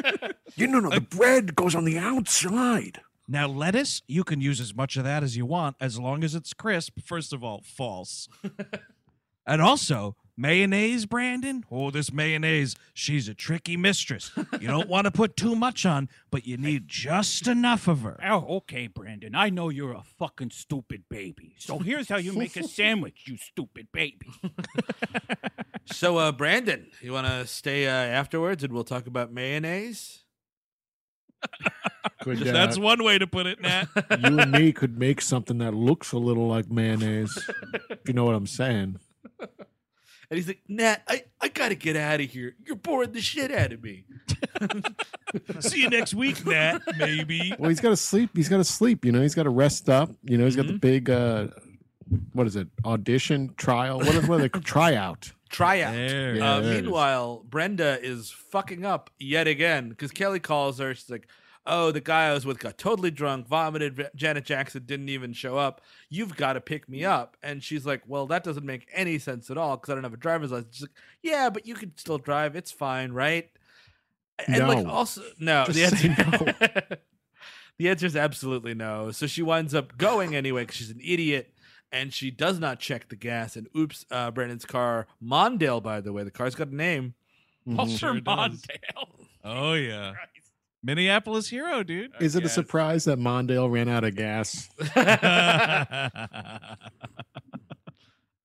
you 0.56 0.68
know, 0.68 0.80
no, 0.80 0.92
the 0.92 1.02
bread 1.02 1.56
goes 1.56 1.76
on 1.76 1.84
the 1.84 1.98
outside. 1.98 3.02
Now, 3.28 3.48
lettuce, 3.48 4.02
you 4.08 4.24
can 4.24 4.40
use 4.40 4.62
as 4.62 4.74
much 4.76 4.96
of 4.98 5.04
that 5.04 5.24
as 5.24 5.36
you 5.36 5.46
want 5.46 5.76
as 5.80 6.00
long 6.00 6.24
as 6.24 6.36
it's 6.36 6.54
crisp. 6.54 7.00
First 7.04 7.34
of 7.34 7.44
all, 7.44 7.62
false. 7.62 8.30
and 9.46 9.62
also, 9.62 10.16
mayonnaise, 10.38 11.06
Brandon. 11.06 11.66
Oh, 11.70 11.92
this 11.92 12.14
mayonnaise, 12.14 12.76
she's 12.94 13.28
a 13.28 13.34
tricky 13.34 13.76
mistress. 13.76 14.32
You 14.62 14.68
don't 14.68 14.88
want 14.88 15.06
to 15.06 15.12
put 15.12 15.36
too 15.36 15.56
much 15.56 15.86
on, 15.86 16.08
but 16.32 16.48
you 16.48 16.56
need 16.56 16.88
just 16.88 17.48
enough 17.48 17.88
of 17.88 18.02
her. 18.02 18.18
Oh, 18.24 18.58
okay, 18.58 18.88
Brandon. 18.88 19.36
I 19.36 19.50
know 19.50 19.70
you're 19.70 19.94
a 19.94 20.04
fucking 20.18 20.52
stupid 20.52 21.04
baby. 21.10 21.56
So 21.58 21.80
here's 21.80 22.08
how 22.08 22.18
you 22.18 22.34
make 22.34 22.56
a 22.56 22.68
sandwich, 22.68 23.26
you 23.28 23.38
stupid 23.38 23.88
baby. 23.92 24.28
So, 25.92 26.18
uh, 26.18 26.32
Brandon, 26.32 26.88
you 27.02 27.14
want 27.14 27.28
to 27.28 27.48
stay 27.48 27.88
uh, 27.88 27.92
afterwards 27.92 28.64
and 28.64 28.74
we'll 28.74 28.84
talk 28.84 29.08
about 29.08 29.32
mayonnaise? 29.32 30.26
Could, 32.22 32.40
That's 32.40 32.78
uh, 32.78 32.82
one 32.82 33.04
way 33.04 33.18
to 33.20 33.28
put 33.28 33.46
it, 33.46 33.62
Nat. 33.62 33.88
you 34.20 34.40
and 34.40 34.52
me 34.52 34.72
could 34.74 34.98
make 34.98 35.22
something 35.22 35.60
that 35.60 35.74
looks 35.74 36.12
a 36.12 36.18
little 36.18 36.48
like 36.48 36.70
mayonnaise. 36.70 37.38
if 37.90 38.00
you 38.08 38.14
know 38.14 38.26
what 38.26 38.36
I'm 38.36 38.48
saying. 38.48 39.00
And 39.40 40.38
he's 40.38 40.48
like, 40.48 40.62
Nat, 40.68 41.04
I, 41.08 41.24
I 41.40 41.48
got 41.48 41.70
to 41.70 41.76
get 41.76 41.96
out 41.96 42.20
of 42.20 42.30
here. 42.30 42.56
You're 42.66 42.76
boring 42.76 43.14
the 43.14 43.22
shit 43.22 43.50
out 43.52 43.72
of 43.72 43.82
me. 43.82 44.04
See 45.60 45.82
you 45.84 45.90
next 45.90 46.14
week, 46.16 46.46
Nat. 46.46 46.82
Maybe. 46.98 47.54
Well, 47.58 47.70
he's 47.70 47.80
got 47.80 47.90
to 47.90 47.98
sleep. 47.98 48.32
He's 48.36 48.50
got 48.50 48.58
to 48.58 48.66
sleep. 48.66 49.06
You 49.06 49.14
know, 49.14 49.22
he's 49.22 49.36
got 49.36 49.44
to 49.44 49.50
rest 49.50 49.88
up. 49.90 50.10
You 50.24 50.38
know, 50.38 50.44
he's 50.46 50.56
got 50.58 50.66
Mm-hmm. 50.66 50.74
the 50.74 50.80
big, 50.80 51.10
uh, 51.10 51.48
what 52.34 52.46
is 52.48 52.58
it? 52.58 52.68
Audition, 52.84 53.54
trial. 53.58 54.00
What, 54.00 54.28
what 54.28 54.40
are 54.42 54.50
they? 54.50 54.50
Tryout. 54.50 55.32
Try 55.50 55.82
out. 55.82 55.94
There. 55.94 56.36
Yeah, 56.36 56.52
uh, 56.56 56.60
there 56.62 56.72
it 56.72 56.76
is. 56.78 56.82
meanwhile, 56.84 57.44
Brenda 57.50 58.00
is 58.02 58.30
fucking 58.32 58.86
up 58.86 59.10
yet 59.20 59.48
again 59.48 59.90
because 59.90 60.12
Kelly 60.12 60.40
calls 60.40 60.80
her. 60.80 60.94
She's 60.96 61.10
like, 61.10 61.28
"Oh, 61.66 61.92
the 61.92 62.02
guy 62.02 62.28
I 62.28 62.34
was 62.34 62.46
with 62.46 62.60
got 62.60 62.78
totally 62.78 63.12
drunk, 63.12 63.48
vomited. 63.48 64.10
Janet 64.16 64.46
Jackson 64.46 64.84
didn't 64.86 65.10
even 65.10 65.34
show 65.34 65.58
up. 65.58 65.82
You've 66.10 66.36
got 66.36 66.54
to 66.54 66.62
pick 66.62 66.88
me 66.90 67.04
up." 67.06 67.38
And 67.44 67.64
she's 67.64 67.86
like, 67.86 68.02
"Well, 68.08 68.28
that 68.28 68.44
doesn't 68.44 68.66
make 68.66 68.88
any 68.94 69.20
sense 69.20 69.50
at 69.50 69.58
all 69.58 69.78
because 69.78 69.92
I 69.92 69.96
don't 69.96 70.04
have 70.04 70.14
a 70.14 70.18
driver's 70.18 70.52
license." 70.52 70.76
She's 70.76 70.84
like, 70.84 70.92
"Yeah, 71.22 71.50
but 71.50 71.66
you 71.66 71.76
can 71.76 71.96
still 71.98 72.18
drive. 72.18 72.56
It's 72.56 72.72
fine, 72.72 73.12
right?" 73.12 73.50
And 74.48 74.68
like 74.68 74.84
No. 74.86 74.92
also 74.92 75.24
no, 75.40 75.66
Just 75.66 75.80
the 75.80 75.98
say 75.98 76.10
answer 76.10 76.98
the 77.80 77.90
answer 77.90 78.06
is 78.06 78.16
absolutely 78.16 78.74
no. 78.74 79.12
So 79.12 79.26
she 79.28 79.42
winds 79.42 79.74
up 79.74 79.98
going 79.98 80.36
anyway 80.36 80.62
because 80.64 80.76
she's 80.78 80.92
an 80.92 81.02
idiot 81.04 81.54
and 81.92 82.14
she 82.14 82.32
does 82.32 82.60
not 82.60 82.80
check 82.80 83.10
the 83.10 83.16
gas. 83.16 83.56
And 83.56 83.68
oops, 83.78 84.06
uh, 84.12 84.32
Brandon's 84.32 84.66
car, 84.66 85.08
Mondale, 85.24 85.82
by 85.82 86.02
the 86.02 86.12
way, 86.14 86.24
the 86.24 86.32
car's 86.32 86.56
got 86.56 86.70
a 86.70 86.76
name. 86.76 87.14
Walter 87.66 87.92
Sure 87.98 88.20
does. 88.20 88.26
Mondale. 88.62 89.08
Oh, 89.44 89.74
yeah. 89.74 90.14
Minneapolis 90.84 91.50
hero, 91.50 91.84
dude. 91.84 92.12
Is 92.20 92.36
it 92.36 92.46
a 92.46 92.50
surprise 92.50 93.06
that 93.06 93.18
Mondale 93.20 93.70
ran 93.72 93.90
out 93.90 94.04
of 94.04 94.16
gas? 94.16 94.70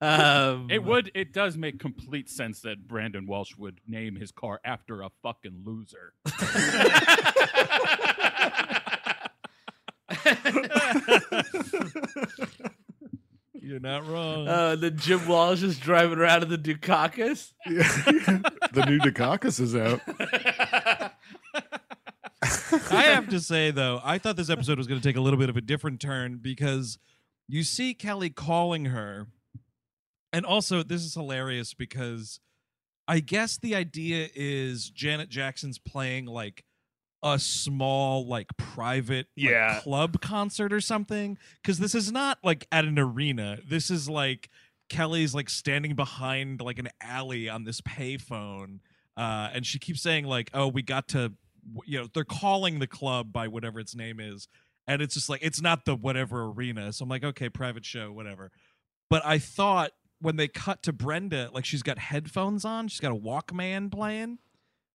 Um, 0.00 0.66
It 0.68 0.82
would. 0.82 1.12
It 1.14 1.32
does 1.32 1.56
make 1.56 1.78
complete 1.78 2.28
sense 2.28 2.60
that 2.62 2.88
Brandon 2.88 3.24
Walsh 3.24 3.54
would 3.56 3.78
name 3.86 4.16
his 4.16 4.32
car 4.32 4.60
after 4.64 5.00
a 5.02 5.10
fucking 5.22 5.62
loser. 5.64 6.14
You're 13.64 13.78
not 13.78 14.08
wrong. 14.08 14.48
Uh, 14.48 14.74
the 14.74 14.90
Jim 14.90 15.28
Walsh 15.28 15.62
is 15.62 15.78
driving 15.78 16.18
around 16.18 16.42
in 16.42 16.48
the 16.48 16.58
Dukakis. 16.58 17.52
the 17.64 18.84
new 18.88 18.98
Dukakis 18.98 19.60
is 19.60 19.76
out. 19.76 20.00
I 22.90 23.02
have 23.04 23.28
to 23.28 23.38
say 23.38 23.70
though, 23.70 24.00
I 24.02 24.18
thought 24.18 24.34
this 24.34 24.50
episode 24.50 24.78
was 24.78 24.88
going 24.88 25.00
to 25.00 25.08
take 25.08 25.14
a 25.14 25.20
little 25.20 25.38
bit 25.38 25.48
of 25.48 25.56
a 25.56 25.60
different 25.60 26.00
turn 26.00 26.40
because 26.42 26.98
you 27.46 27.62
see 27.62 27.94
Kelly 27.94 28.30
calling 28.30 28.86
her, 28.86 29.28
and 30.32 30.44
also 30.44 30.82
this 30.82 31.04
is 31.04 31.14
hilarious 31.14 31.72
because 31.72 32.40
I 33.06 33.20
guess 33.20 33.58
the 33.58 33.76
idea 33.76 34.28
is 34.34 34.90
Janet 34.90 35.28
Jackson's 35.28 35.78
playing 35.78 36.26
like 36.26 36.64
a 37.22 37.38
small 37.38 38.26
like 38.26 38.48
private 38.56 39.26
like, 39.36 39.50
Yeah. 39.50 39.80
club 39.80 40.20
concert 40.20 40.72
or 40.72 40.80
something? 40.80 41.38
Because 41.62 41.78
this 41.78 41.94
is 41.94 42.10
not 42.12 42.38
like 42.42 42.66
at 42.72 42.84
an 42.84 42.98
arena. 42.98 43.58
This 43.68 43.90
is 43.90 44.08
like 44.08 44.48
kelly's 44.90 45.34
like 45.34 45.48
standing 45.48 45.94
behind 45.94 46.60
like 46.60 46.78
an 46.78 46.88
alley 47.00 47.48
on 47.48 47.64
this 47.64 47.80
payphone 47.80 48.80
uh 49.16 49.48
and 49.54 49.64
she 49.64 49.78
keeps 49.78 50.02
saying 50.02 50.26
like 50.26 50.50
oh 50.52 50.68
we 50.68 50.82
got 50.82 51.08
to 51.08 51.32
you 51.86 51.98
know 51.98 52.06
they're 52.12 52.24
calling 52.24 52.78
the 52.78 52.86
club 52.86 53.32
by 53.32 53.48
whatever 53.48 53.80
its 53.80 53.94
name 53.96 54.20
is 54.20 54.48
and 54.86 55.00
it's 55.00 55.14
just 55.14 55.30
like 55.30 55.40
it's 55.42 55.62
not 55.62 55.86
the 55.86 55.94
whatever 55.96 56.44
arena. 56.44 56.92
So 56.92 57.04
i'm 57.04 57.08
like 57.08 57.24
okay 57.24 57.48
private 57.48 57.86
show 57.86 58.12
whatever. 58.12 58.50
But 59.08 59.24
i 59.24 59.38
thought 59.38 59.92
when 60.20 60.36
they 60.36 60.48
cut 60.48 60.82
to 60.82 60.92
brenda 60.92 61.48
like 61.54 61.64
she's 61.64 61.82
got 61.82 61.98
headphones 61.98 62.64
on 62.64 62.88
she's 62.88 63.00
got 63.00 63.12
a 63.12 63.16
walkman 63.16 63.90
playing 63.90 64.38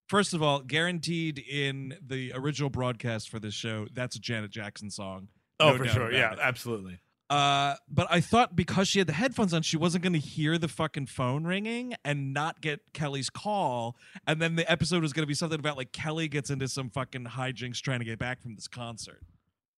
First 0.07 0.33
of 0.33 0.41
all, 0.41 0.61
guaranteed 0.61 1.39
in 1.39 1.97
the 2.05 2.31
original 2.33 2.69
broadcast 2.69 3.29
for 3.29 3.39
this 3.39 3.53
show, 3.53 3.87
that's 3.93 4.15
a 4.15 4.19
Janet 4.19 4.51
Jackson 4.51 4.89
song. 4.89 5.27
Oh, 5.59 5.71
No 5.71 5.77
for 5.77 5.87
sure. 5.87 6.11
Yeah, 6.11 6.33
it. 6.33 6.39
absolutely. 6.41 6.99
Uh, 7.29 7.75
but 7.89 8.07
I 8.09 8.21
thought 8.21 8.55
because 8.55 8.87
she 8.87 8.99
had 8.99 9.07
the 9.07 9.13
headphones 9.13 9.53
on, 9.53 9.61
she 9.61 9.75
wasn't 9.75 10.03
going 10.03 10.13
to 10.13 10.19
hear 10.19 10.57
the 10.57 10.69
fucking 10.69 11.07
phone 11.07 11.43
ringing 11.43 11.93
and 12.05 12.33
not 12.33 12.61
get 12.61 12.79
Kelly's 12.93 13.29
call. 13.29 13.97
And 14.25 14.41
then 14.41 14.55
the 14.55 14.69
episode 14.71 15.01
was 15.01 15.11
going 15.11 15.23
to 15.23 15.27
be 15.27 15.33
something 15.33 15.59
about 15.59 15.75
like 15.75 15.91
Kelly 15.91 16.29
gets 16.29 16.49
into 16.49 16.69
some 16.69 16.89
fucking 16.89 17.25
hijinks 17.25 17.81
trying 17.81 17.99
to 17.99 18.05
get 18.05 18.17
back 18.17 18.41
from 18.41 18.55
this 18.55 18.69
concert. 18.69 19.21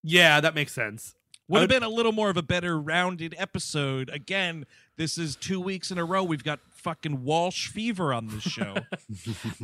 Yeah, 0.04 0.40
that 0.40 0.54
makes 0.54 0.72
sense. 0.72 1.16
Would 1.50 1.60
have 1.60 1.68
been 1.68 1.82
a 1.82 1.88
little 1.88 2.12
more 2.12 2.30
of 2.30 2.36
a 2.36 2.42
better 2.42 2.78
rounded 2.78 3.34
episode. 3.38 4.08
Again, 4.10 4.66
this 4.96 5.18
is 5.18 5.34
two 5.36 5.60
weeks 5.60 5.90
in 5.90 5.98
a 5.98 6.04
row. 6.04 6.22
We've 6.22 6.44
got 6.44 6.60
fucking 6.70 7.24
Walsh 7.24 7.68
fever 7.68 8.14
on 8.14 8.28
this 8.28 8.42
show. 8.42 8.76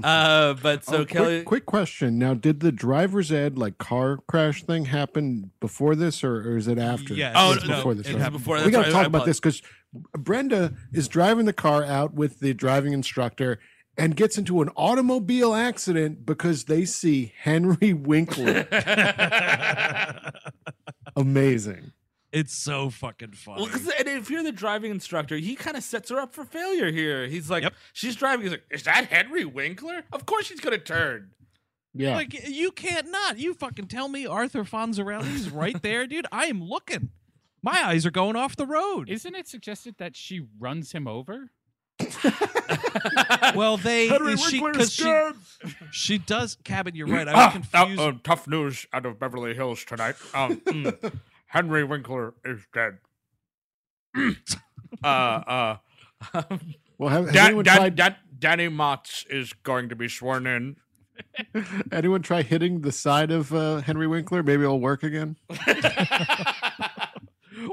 Uh, 0.02 0.54
but 0.54 0.84
so 0.84 0.98
Oh, 0.98 1.04
Kelly, 1.04 1.36
quick, 1.38 1.44
quick 1.46 1.66
question. 1.66 2.18
Now, 2.18 2.34
did 2.34 2.60
the 2.60 2.70
driver's 2.72 3.32
ed 3.32 3.56
like 3.58 3.78
car 3.78 4.18
crash 4.26 4.62
thing 4.64 4.84
happen 4.86 5.50
before 5.60 5.94
this, 5.94 6.22
or, 6.22 6.36
or 6.52 6.56
is 6.58 6.68
it 6.68 6.78
after? 6.78 7.14
Yes. 7.14 7.34
Oh, 7.36 7.52
It's 7.54 7.64
no, 7.66 7.76
before 7.76 7.94
this. 7.94 8.06
it 8.06 8.12
right? 8.14 8.20
happened 8.22 8.40
before. 8.40 8.62
we 8.64 8.70
got 8.70 8.84
to 8.84 8.90
talk 8.90 9.06
about 9.06 9.24
this 9.24 9.40
because 9.40 9.62
Brenda 10.12 10.74
is 10.92 11.08
driving 11.08 11.46
the 11.46 11.52
car 11.52 11.84
out 11.84 12.12
with 12.14 12.40
the 12.40 12.52
driving 12.52 12.92
instructor 12.92 13.58
and 13.98 14.14
gets 14.16 14.36
into 14.38 14.60
an 14.62 14.68
automobile 14.76 15.54
accident 15.54 16.26
because 16.26 16.64
they 16.64 16.84
see 16.84 17.32
Henry 17.40 17.92
Winkler. 17.92 18.66
Amazing. 21.16 21.92
it's 22.32 22.54
so 22.54 22.90
fucking 22.90 23.32
funny. 23.32 23.62
Well, 23.62 23.66
because 23.66 23.88
if 24.00 24.30
you're 24.30 24.42
the 24.42 24.52
driving 24.52 24.90
instructor, 24.90 25.36
he 25.36 25.54
kind 25.56 25.76
of 25.76 25.82
sets 25.82 26.10
her 26.10 26.20
up 26.20 26.34
for 26.34 26.44
failure 26.44 26.90
here. 26.90 27.26
He's 27.26 27.48
like, 27.48 27.62
Yep. 27.62 27.74
she's 27.92 28.16
driving. 28.16 28.42
He's 28.42 28.50
like, 28.52 28.64
is 28.70 28.82
that 28.82 29.06
Henry 29.06 29.44
Winkler? 29.44 30.02
Of 30.12 30.26
course 30.26 30.46
she's 30.46 30.60
gonna 30.60 30.78
turn. 30.78 31.30
Yeah. 31.94 32.14
Like 32.14 32.46
you 32.48 32.72
can't 32.72 33.10
not. 33.10 33.38
You 33.38 33.54
fucking 33.54 33.86
tell 33.86 34.08
me 34.08 34.26
Arthur 34.26 34.64
Fonzarelli's 34.64 35.48
right 35.50 35.80
there, 35.82 36.06
dude. 36.08 36.26
I 36.30 36.46
am 36.46 36.62
looking. 36.62 37.10
My 37.62 37.82
eyes 37.86 38.04
are 38.04 38.10
going 38.10 38.36
off 38.36 38.54
the 38.54 38.66
road. 38.66 39.08
Isn't 39.08 39.34
it 39.34 39.48
suggested 39.48 39.94
that 39.98 40.14
she 40.14 40.42
runs 40.58 40.92
him 40.92 41.08
over? 41.08 41.50
well, 43.54 43.76
they 43.76 44.08
Henry 44.08 44.36
she 44.36 44.60
because 44.60 44.88
is 44.88 44.92
she 44.92 45.04
dead. 45.04 45.34
she 45.90 46.18
does 46.18 46.56
cabin. 46.64 46.94
You're 46.94 47.06
right. 47.08 47.28
I 47.28 47.32
Ah, 47.32 47.46
was 47.46 47.66
confused. 47.68 48.00
uh, 48.00 48.12
tough 48.24 48.46
news 48.48 48.86
out 48.92 49.06
of 49.06 49.18
Beverly 49.18 49.54
Hills 49.54 49.84
tonight. 49.84 50.16
Um, 50.34 50.56
mm, 50.66 51.12
Henry 51.46 51.84
Winkler 51.84 52.34
is 52.44 52.60
dead. 52.72 52.98
uh, 55.04 55.06
uh, 55.06 55.76
well, 56.98 57.10
have, 57.10 57.24
has 57.26 57.34
Dan, 57.34 57.46
anyone, 57.46 57.64
Dan, 57.64 57.76
tried, 57.76 57.96
Dan, 57.96 58.16
Danny 58.38 58.68
Motz 58.68 59.24
is 59.30 59.52
going 59.52 59.88
to 59.90 59.96
be 59.96 60.08
sworn 60.08 60.46
in. 60.46 60.76
anyone 61.92 62.22
try 62.22 62.42
hitting 62.42 62.82
the 62.82 62.92
side 62.92 63.30
of 63.30 63.52
uh, 63.54 63.78
Henry 63.78 64.06
Winkler? 64.06 64.42
Maybe 64.42 64.62
it'll 64.64 64.80
work 64.80 65.02
again. 65.02 65.36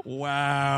wow. 0.04 0.73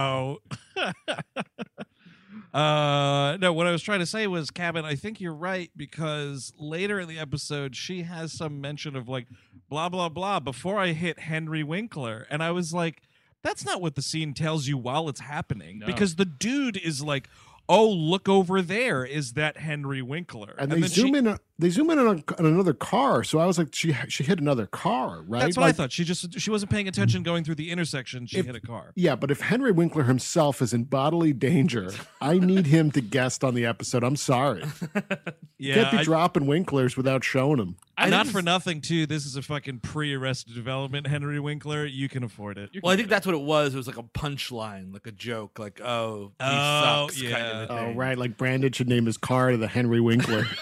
Uh 2.56 3.36
no 3.38 3.52
what 3.52 3.66
i 3.66 3.70
was 3.70 3.82
trying 3.82 3.98
to 3.98 4.06
say 4.06 4.26
was 4.26 4.50
cabin 4.50 4.84
i 4.84 4.94
think 4.94 5.20
you're 5.20 5.34
right 5.34 5.70
because 5.76 6.52
later 6.58 6.98
in 6.98 7.06
the 7.08 7.18
episode 7.18 7.76
she 7.76 8.02
has 8.02 8.32
some 8.32 8.60
mention 8.60 8.96
of 8.96 9.08
like 9.08 9.26
blah 9.68 9.88
blah 9.88 10.08
blah 10.08 10.40
before 10.40 10.78
i 10.78 10.92
hit 10.92 11.18
henry 11.18 11.62
winkler 11.62 12.26
and 12.30 12.42
i 12.42 12.50
was 12.50 12.72
like 12.72 13.02
that's 13.42 13.64
not 13.64 13.80
what 13.82 13.94
the 13.94 14.02
scene 14.02 14.32
tells 14.32 14.66
you 14.66 14.78
while 14.78 15.08
it's 15.08 15.20
happening 15.20 15.80
No. 15.80 15.86
because 15.86 16.16
the 16.16 16.24
dude 16.24 16.76
is 16.78 17.02
like 17.02 17.28
oh 17.68 17.88
look 17.88 18.28
over 18.28 18.62
there 18.62 19.04
is 19.04 19.32
that 19.32 19.56
henry 19.56 20.00
winkler 20.02 20.54
And, 20.58 20.70
they 20.70 20.82
zoom 20.82 21.12
she- 21.14 21.18
in. 21.18 21.36
They 21.58 21.70
zoom 21.70 21.88
in 21.88 21.98
on, 21.98 22.22
on 22.38 22.44
another 22.44 22.74
car. 22.74 23.24
So 23.24 23.38
I 23.38 23.46
was 23.46 23.56
like, 23.56 23.74
she 23.74 23.94
she 24.08 24.24
hit 24.24 24.38
another 24.40 24.66
car, 24.66 25.22
right? 25.26 25.40
that's 25.40 25.56
what 25.56 25.64
i 25.64 25.72
thought 25.72 25.90
she 25.90 26.04
just 26.04 26.38
she 26.38 26.50
wasn't 26.50 26.70
paying 26.70 26.86
attention 26.86 27.22
going 27.22 27.44
through 27.44 27.54
the 27.54 27.70
intersection 27.70 28.26
she 28.26 28.36
If- 28.40 28.44
hit 28.46 28.56
a 28.56 28.60
car 28.60 28.92
Yeah, 28.94 29.16
but 29.16 29.30
if 29.30 29.40
Henry 29.40 29.72
Winkler 29.72 30.02
himself 30.04 30.60
is 30.60 30.74
in 30.74 30.84
bodily 30.84 31.32
danger, 31.32 31.90
I 32.20 32.38
need 32.38 32.66
him 32.66 32.90
to 32.90 33.00
guest 33.00 33.42
on 33.42 33.54
the 33.54 33.64
episode. 33.64 34.04
I'm 34.04 34.16
sorry. 34.16 34.64
yeah 35.58 35.74
Can't 35.76 35.90
be 35.92 35.98
I- 35.98 36.04
dropping 36.04 36.44
Winklers 36.44 36.94
without 36.96 37.24
showing 37.24 37.56
them. 37.56 37.76
I 37.98 38.10
Not 38.10 38.26
for 38.26 38.42
nothing, 38.42 38.82
too. 38.82 39.06
This 39.06 39.24
is 39.24 39.36
a 39.36 39.42
fucking 39.42 39.80
pre-arrested 39.80 40.54
development, 40.54 41.06
Henry 41.06 41.40
Winkler. 41.40 41.86
You 41.86 42.08
can 42.10 42.22
afford 42.24 42.58
it. 42.58 42.68
You 42.72 42.80
well, 42.84 42.92
I 42.92 42.96
think 42.96 43.08
do 43.08 43.14
that's 43.14 43.24
what 43.24 43.34
it 43.34 43.40
was. 43.40 43.72
It 43.72 43.78
was 43.78 43.86
like 43.86 43.96
a 43.96 44.02
punchline, 44.02 44.92
like 44.92 45.06
a 45.06 45.12
joke, 45.12 45.58
like 45.58 45.80
oh, 45.80 46.32
he 46.38 46.46
Oh, 46.46 47.06
sucks, 47.08 47.22
kind 47.22 47.30
yeah. 47.32 47.62
of 47.62 47.70
a 47.70 47.72
Oh, 47.72 47.76
thing. 47.86 47.96
right. 47.96 48.18
Like 48.18 48.36
Brandon 48.36 48.70
should 48.72 48.88
name 48.88 49.06
his 49.06 49.16
car 49.16 49.56
the 49.56 49.66
Henry 49.68 50.00
Winkler. 50.00 50.46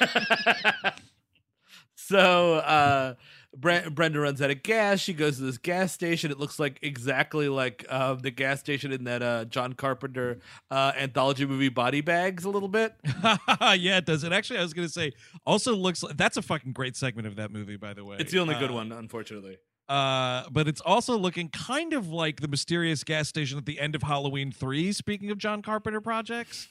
So 1.96 2.54
uh, 2.56 3.14
Bre- 3.56 3.88
Brenda 3.90 4.20
runs 4.20 4.42
out 4.42 4.50
of 4.50 4.62
gas. 4.62 5.00
She 5.00 5.12
goes 5.12 5.36
to 5.36 5.42
this 5.42 5.58
gas 5.58 5.92
station. 5.92 6.30
It 6.30 6.38
looks 6.38 6.58
like 6.58 6.78
exactly 6.82 7.48
like 7.48 7.84
uh, 7.88 8.14
the 8.14 8.30
gas 8.30 8.60
station 8.60 8.92
in 8.92 9.04
that 9.04 9.22
uh, 9.22 9.44
John 9.44 9.72
Carpenter 9.72 10.38
uh, 10.70 10.92
anthology 10.98 11.46
movie 11.46 11.68
Body 11.68 12.00
Bags 12.00 12.44
a 12.44 12.50
little 12.50 12.68
bit. 12.68 12.94
yeah, 13.60 13.98
it 13.98 14.06
does. 14.06 14.24
And 14.24 14.34
actually, 14.34 14.58
I 14.58 14.62
was 14.62 14.74
going 14.74 14.88
to 14.88 14.92
say, 14.92 15.12
also 15.46 15.74
looks 15.74 16.02
like 16.02 16.16
that's 16.16 16.36
a 16.36 16.42
fucking 16.42 16.72
great 16.72 16.96
segment 16.96 17.26
of 17.26 17.36
that 17.36 17.50
movie, 17.50 17.76
by 17.76 17.94
the 17.94 18.04
way. 18.04 18.16
It's 18.18 18.32
the 18.32 18.40
only 18.40 18.54
good 18.54 18.70
Uh, 18.70 18.74
one, 18.74 18.92
unfortunately. 18.92 19.58
Uh, 19.88 20.44
but 20.50 20.66
it's 20.66 20.80
also 20.80 21.16
looking 21.18 21.48
kind 21.50 21.92
of 21.92 22.08
like 22.08 22.40
the 22.40 22.48
mysterious 22.48 23.04
gas 23.04 23.28
station 23.28 23.58
at 23.58 23.66
the 23.66 23.78
end 23.78 23.94
of 23.94 24.02
Halloween 24.02 24.50
3, 24.50 24.92
speaking 24.92 25.30
of 25.30 25.38
John 25.38 25.62
Carpenter 25.62 26.00
projects. 26.00 26.68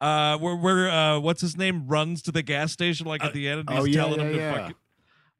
Uh, 0.00 0.36
where 0.38 0.56
where 0.56 0.90
uh, 0.90 1.18
what's 1.18 1.40
his 1.40 1.56
name 1.56 1.86
runs 1.86 2.20
to 2.20 2.32
the 2.32 2.42
gas 2.42 2.72
station 2.72 3.06
like 3.06 3.24
at 3.24 3.32
the 3.32 3.48
end 3.48 3.60
and 3.60 3.70
he's 3.70 3.78
oh, 3.80 3.84
yeah, 3.84 3.94
telling 3.94 4.20
yeah, 4.20 4.26
him 4.26 4.32
to 4.32 4.38
yeah. 4.38 4.52
fucking. 4.58 4.74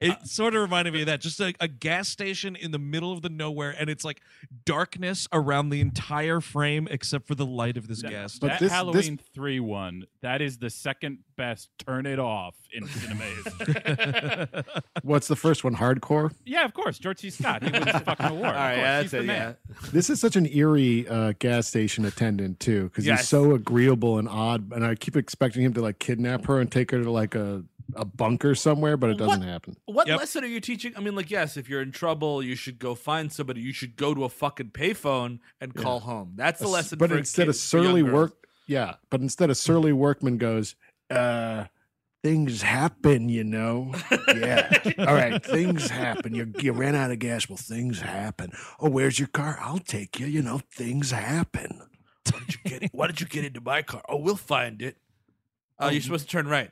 It 0.04 0.26
sort 0.28 0.54
of 0.54 0.62
reminded 0.62 0.94
me 0.94 1.00
of 1.00 1.06
that. 1.06 1.20
Just 1.20 1.40
a, 1.40 1.54
a 1.60 1.68
gas 1.68 2.08
station 2.08 2.56
in 2.56 2.70
the 2.70 2.78
middle 2.78 3.12
of 3.12 3.22
the 3.22 3.28
nowhere, 3.30 3.74
and 3.78 3.88
it's 3.90 4.04
like 4.04 4.20
darkness 4.64 5.26
around 5.32 5.70
the 5.70 5.80
entire 5.80 6.40
frame 6.40 6.86
except 6.90 7.26
for 7.26 7.34
the 7.34 7.46
light 7.46 7.76
of 7.76 7.88
this 7.88 8.02
That- 8.02 8.10
gas 8.10 8.38
But 8.38 8.46
that 8.48 8.52
this- 8.60 8.68
this- 8.70 8.72
Halloween 8.72 9.18
three 9.34 9.60
one, 9.60 10.04
that 10.22 10.40
is 10.42 10.58
the 10.58 10.70
second 10.70 11.18
best. 11.36 11.68
Turn 11.78 12.06
it 12.06 12.18
off 12.18 12.54
in 12.72 12.86
cinemas. 12.86 13.46
What's 15.02 15.28
the 15.28 15.36
first 15.36 15.64
one? 15.64 15.74
Hardcore? 15.76 16.32
yeah, 16.44 16.64
of 16.64 16.74
course, 16.74 16.98
George 16.98 17.18
C. 17.18 17.30
Scott. 17.30 17.62
He 17.62 17.70
wins 17.70 17.86
the 17.86 18.00
fucking 18.00 18.26
award. 18.26 18.44
All 18.44 18.50
Of 18.50 18.56
right, 18.56 18.74
course, 18.74 18.78
yeah, 18.84 19.02
he's 19.02 19.10
that's 19.10 19.10
the 19.10 19.18
it. 19.18 19.26
man. 19.26 19.56
Yeah. 19.70 19.90
This 19.92 20.10
is 20.10 20.20
such 20.20 20.36
an 20.36 20.46
eerie 20.46 21.06
uh, 21.08 21.32
gas 21.38 21.66
station 21.66 22.04
attendant, 22.04 22.60
too, 22.60 22.84
because 22.84 23.06
Yes. 23.06 23.20
he's 23.20 23.28
so 23.28 23.52
agreeable 23.54 24.18
and 24.18 24.28
odd. 24.28 24.72
And 24.72 24.84
I 24.84 24.94
keep 24.94 25.16
expecting 25.16 25.62
him 25.62 25.74
to 25.74 25.82
like 25.82 25.98
kidnap 25.98 26.46
her 26.46 26.60
and 26.60 26.70
take 26.70 26.90
her 26.92 27.02
to 27.02 27.10
like 27.10 27.34
a, 27.34 27.64
a 27.94 28.04
bunker 28.04 28.54
somewhere, 28.54 28.96
but 28.96 29.10
it 29.10 29.18
doesn't 29.18 29.42
happen. 29.42 29.76
What 29.86 30.06
Yep. 30.06 30.18
lesson 30.18 30.44
are 30.44 30.48
you 30.48 30.60
teaching? 30.60 30.92
I 30.96 31.00
mean, 31.00 31.14
like, 31.14 31.30
yes, 31.30 31.56
if 31.56 31.68
you're 31.68 31.82
in 31.82 31.92
trouble, 31.92 32.42
you 32.42 32.54
should 32.54 32.78
go 32.78 32.94
find 32.94 33.30
somebody. 33.32 33.60
You 33.60 33.72
should 33.72 33.96
go 33.96 34.14
to 34.14 34.24
a 34.24 34.28
fucking 34.28 34.70
payphone 34.70 35.40
and 35.60 35.74
call 35.74 36.00
home. 36.00 36.32
That's 36.36 36.60
the 36.60 36.68
lesson. 36.68 36.98
But 36.98 37.10
for 37.10 37.18
instead 37.18 37.48
of 37.48 37.54
kids- 37.54 37.70
for 37.70 37.78
young 37.78 37.86
surly 37.86 38.02
work, 38.02 38.46
yeah. 38.66 38.94
But 39.10 39.20
instead 39.20 39.50
of 39.50 39.56
surly 39.56 39.92
workman 39.92 40.38
goes, 40.38 40.74
uh, 41.10 41.64
things 42.22 42.62
happen, 42.62 43.28
you 43.28 43.44
know. 43.44 43.92
Yeah. 44.34 44.70
All 44.98 45.14
right, 45.14 45.44
things 45.44 45.90
happen. 45.90 46.34
You 46.34 46.52
you 46.60 46.72
ran 46.72 46.94
out 46.94 47.10
of 47.10 47.18
gas. 47.18 47.48
Well, 47.48 47.58
things 47.58 48.00
happen. 48.00 48.52
Oh, 48.80 48.88
where's 48.88 49.18
your 49.18 49.28
car? 49.28 49.58
I'll 49.60 49.78
take 49.78 50.18
you. 50.18 50.26
You 50.26 50.40
know, 50.42 50.60
things 50.72 51.10
happen. 51.10 51.82
Why 52.32 52.38
did 52.46 52.54
you 52.54 52.60
get? 52.80 52.90
Why 52.94 53.06
did 53.08 53.20
you 53.20 53.26
get 53.26 53.44
into 53.44 53.60
my 53.60 53.82
car? 53.82 54.02
Oh, 54.08 54.16
we'll 54.16 54.36
find 54.36 54.80
it. 54.80 54.96
Oh, 55.78 55.90
you're 55.90 56.00
supposed 56.00 56.24
to 56.26 56.30
turn 56.30 56.48
right. 56.48 56.70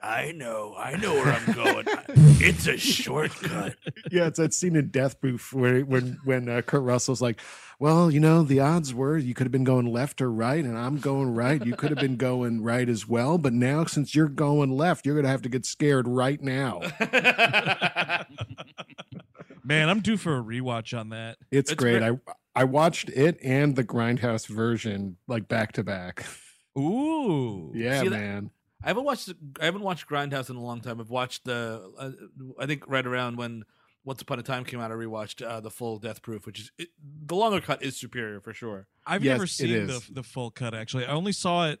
I 0.00 0.30
know. 0.32 0.74
I 0.78 0.96
know 0.96 1.14
where 1.14 1.32
I'm 1.32 1.52
going. 1.52 1.86
it's 2.40 2.66
a 2.68 2.76
shortcut. 2.76 3.74
Yeah, 4.12 4.26
it's 4.28 4.38
that 4.38 4.54
scene 4.54 4.76
in 4.76 4.90
Death 4.90 5.20
Proof 5.20 5.52
where 5.52 5.80
when 5.80 6.18
when 6.24 6.48
uh, 6.48 6.62
Kurt 6.62 6.82
Russell's 6.82 7.20
like, 7.20 7.40
"Well, 7.80 8.08
you 8.10 8.20
know, 8.20 8.44
the 8.44 8.60
odds 8.60 8.94
were 8.94 9.18
you 9.18 9.34
could 9.34 9.44
have 9.46 9.52
been 9.52 9.64
going 9.64 9.86
left 9.86 10.20
or 10.22 10.30
right, 10.30 10.64
and 10.64 10.78
I'm 10.78 10.98
going 10.98 11.34
right. 11.34 11.64
You 11.66 11.74
could 11.74 11.90
have 11.90 11.98
been 11.98 12.16
going 12.16 12.62
right 12.62 12.88
as 12.88 13.08
well, 13.08 13.38
but 13.38 13.52
now 13.52 13.84
since 13.86 14.14
you're 14.14 14.28
going 14.28 14.70
left, 14.70 15.04
you're 15.04 15.16
gonna 15.16 15.26
have 15.28 15.42
to 15.42 15.48
get 15.48 15.66
scared 15.66 16.06
right 16.06 16.40
now. 16.40 16.80
Man, 19.64 19.88
I'm 19.90 20.00
due 20.00 20.16
for 20.16 20.38
a 20.38 20.42
rewatch 20.42 20.98
on 20.98 21.10
that. 21.10 21.36
It's, 21.50 21.72
It's 21.72 21.78
great. 21.78 21.98
great. 22.00 22.18
I 22.28 22.60
I 22.60 22.64
watched 22.64 23.08
it 23.10 23.38
and 23.42 23.76
the 23.76 23.84
Grindhouse 23.84 24.46
version 24.46 25.16
like 25.26 25.46
back 25.48 25.72
to 25.72 25.82
back. 25.84 26.24
Ooh. 26.78 27.72
Yeah, 27.74 28.00
See 28.02 28.08
that- 28.08 28.18
man. 28.18 28.50
I 28.82 28.88
haven't 28.88 29.04
watched. 29.04 29.30
I 29.60 29.64
haven't 29.64 29.82
watched 29.82 30.08
Grindhouse 30.08 30.50
in 30.50 30.56
a 30.56 30.62
long 30.62 30.80
time. 30.80 31.00
I've 31.00 31.10
watched 31.10 31.44
the. 31.44 31.90
Uh, 31.98 32.10
I 32.58 32.66
think 32.66 32.84
right 32.86 33.06
around 33.06 33.36
when 33.36 33.64
Once 34.04 34.22
Upon 34.22 34.38
a 34.38 34.42
Time 34.42 34.64
came 34.64 34.80
out, 34.80 34.92
I 34.92 34.94
rewatched 34.94 35.44
uh, 35.44 35.60
the 35.60 35.70
full 35.70 35.98
Death 35.98 36.22
Proof, 36.22 36.46
which 36.46 36.60
is 36.60 36.70
it, 36.78 36.88
the 37.26 37.34
longer 37.34 37.60
cut 37.60 37.82
is 37.82 37.96
superior 37.96 38.40
for 38.40 38.52
sure. 38.52 38.86
I've 39.06 39.24
Yes, 39.24 39.32
never 39.34 39.46
seen 39.46 39.86
the 39.86 40.02
the 40.12 40.22
full 40.22 40.50
cut 40.50 40.74
actually. 40.74 41.06
I 41.06 41.12
only 41.12 41.32
saw 41.32 41.68
it 41.68 41.80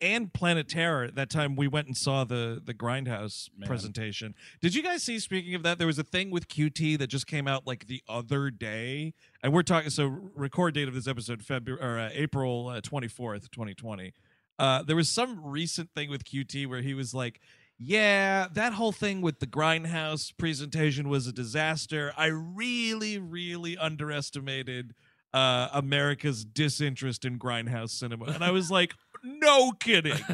and 0.00 0.32
Planet 0.32 0.68
Terror 0.68 1.10
that 1.10 1.30
time 1.30 1.56
we 1.56 1.66
went 1.68 1.86
and 1.86 1.96
saw 1.96 2.24
the 2.24 2.60
the 2.64 2.74
Grindhouse 2.74 3.48
Man. 3.56 3.66
presentation. 3.66 4.34
Did 4.60 4.74
you 4.74 4.82
guys 4.82 5.02
see 5.02 5.18
speaking 5.18 5.54
of 5.54 5.62
that 5.64 5.78
there 5.78 5.86
was 5.86 5.98
a 5.98 6.04
thing 6.04 6.30
with 6.30 6.48
QT 6.48 6.98
that 6.98 7.08
just 7.08 7.26
came 7.26 7.48
out 7.48 7.66
like 7.66 7.86
the 7.86 8.02
other 8.08 8.50
day 8.50 9.14
and 9.42 9.52
we're 9.52 9.62
talking 9.62 9.90
so 9.90 10.30
record 10.34 10.74
date 10.74 10.88
of 10.88 10.94
this 10.94 11.08
episode 11.08 11.42
February 11.42 11.82
or 11.82 11.98
uh, 11.98 12.10
April 12.12 12.68
uh, 12.68 12.80
24th, 12.80 13.50
2020. 13.50 14.12
Uh 14.58 14.82
there 14.82 14.96
was 14.96 15.08
some 15.08 15.44
recent 15.44 15.90
thing 15.94 16.10
with 16.10 16.24
QT 16.24 16.66
where 16.66 16.82
he 16.82 16.94
was 16.94 17.14
like 17.14 17.40
yeah, 17.76 18.46
that 18.52 18.72
whole 18.74 18.92
thing 18.92 19.20
with 19.20 19.40
the 19.40 19.48
Grindhouse 19.48 20.32
presentation 20.36 21.08
was 21.08 21.26
a 21.26 21.32
disaster. 21.32 22.12
I 22.16 22.26
really, 22.26 23.18
really 23.18 23.76
underestimated 23.76 24.94
uh, 25.32 25.68
America's 25.72 26.44
disinterest 26.44 27.24
in 27.24 27.36
Grindhouse 27.36 27.90
cinema. 27.90 28.26
And 28.26 28.44
I 28.44 28.52
was 28.52 28.70
like, 28.70 28.94
no 29.24 29.72
kidding. 29.72 30.18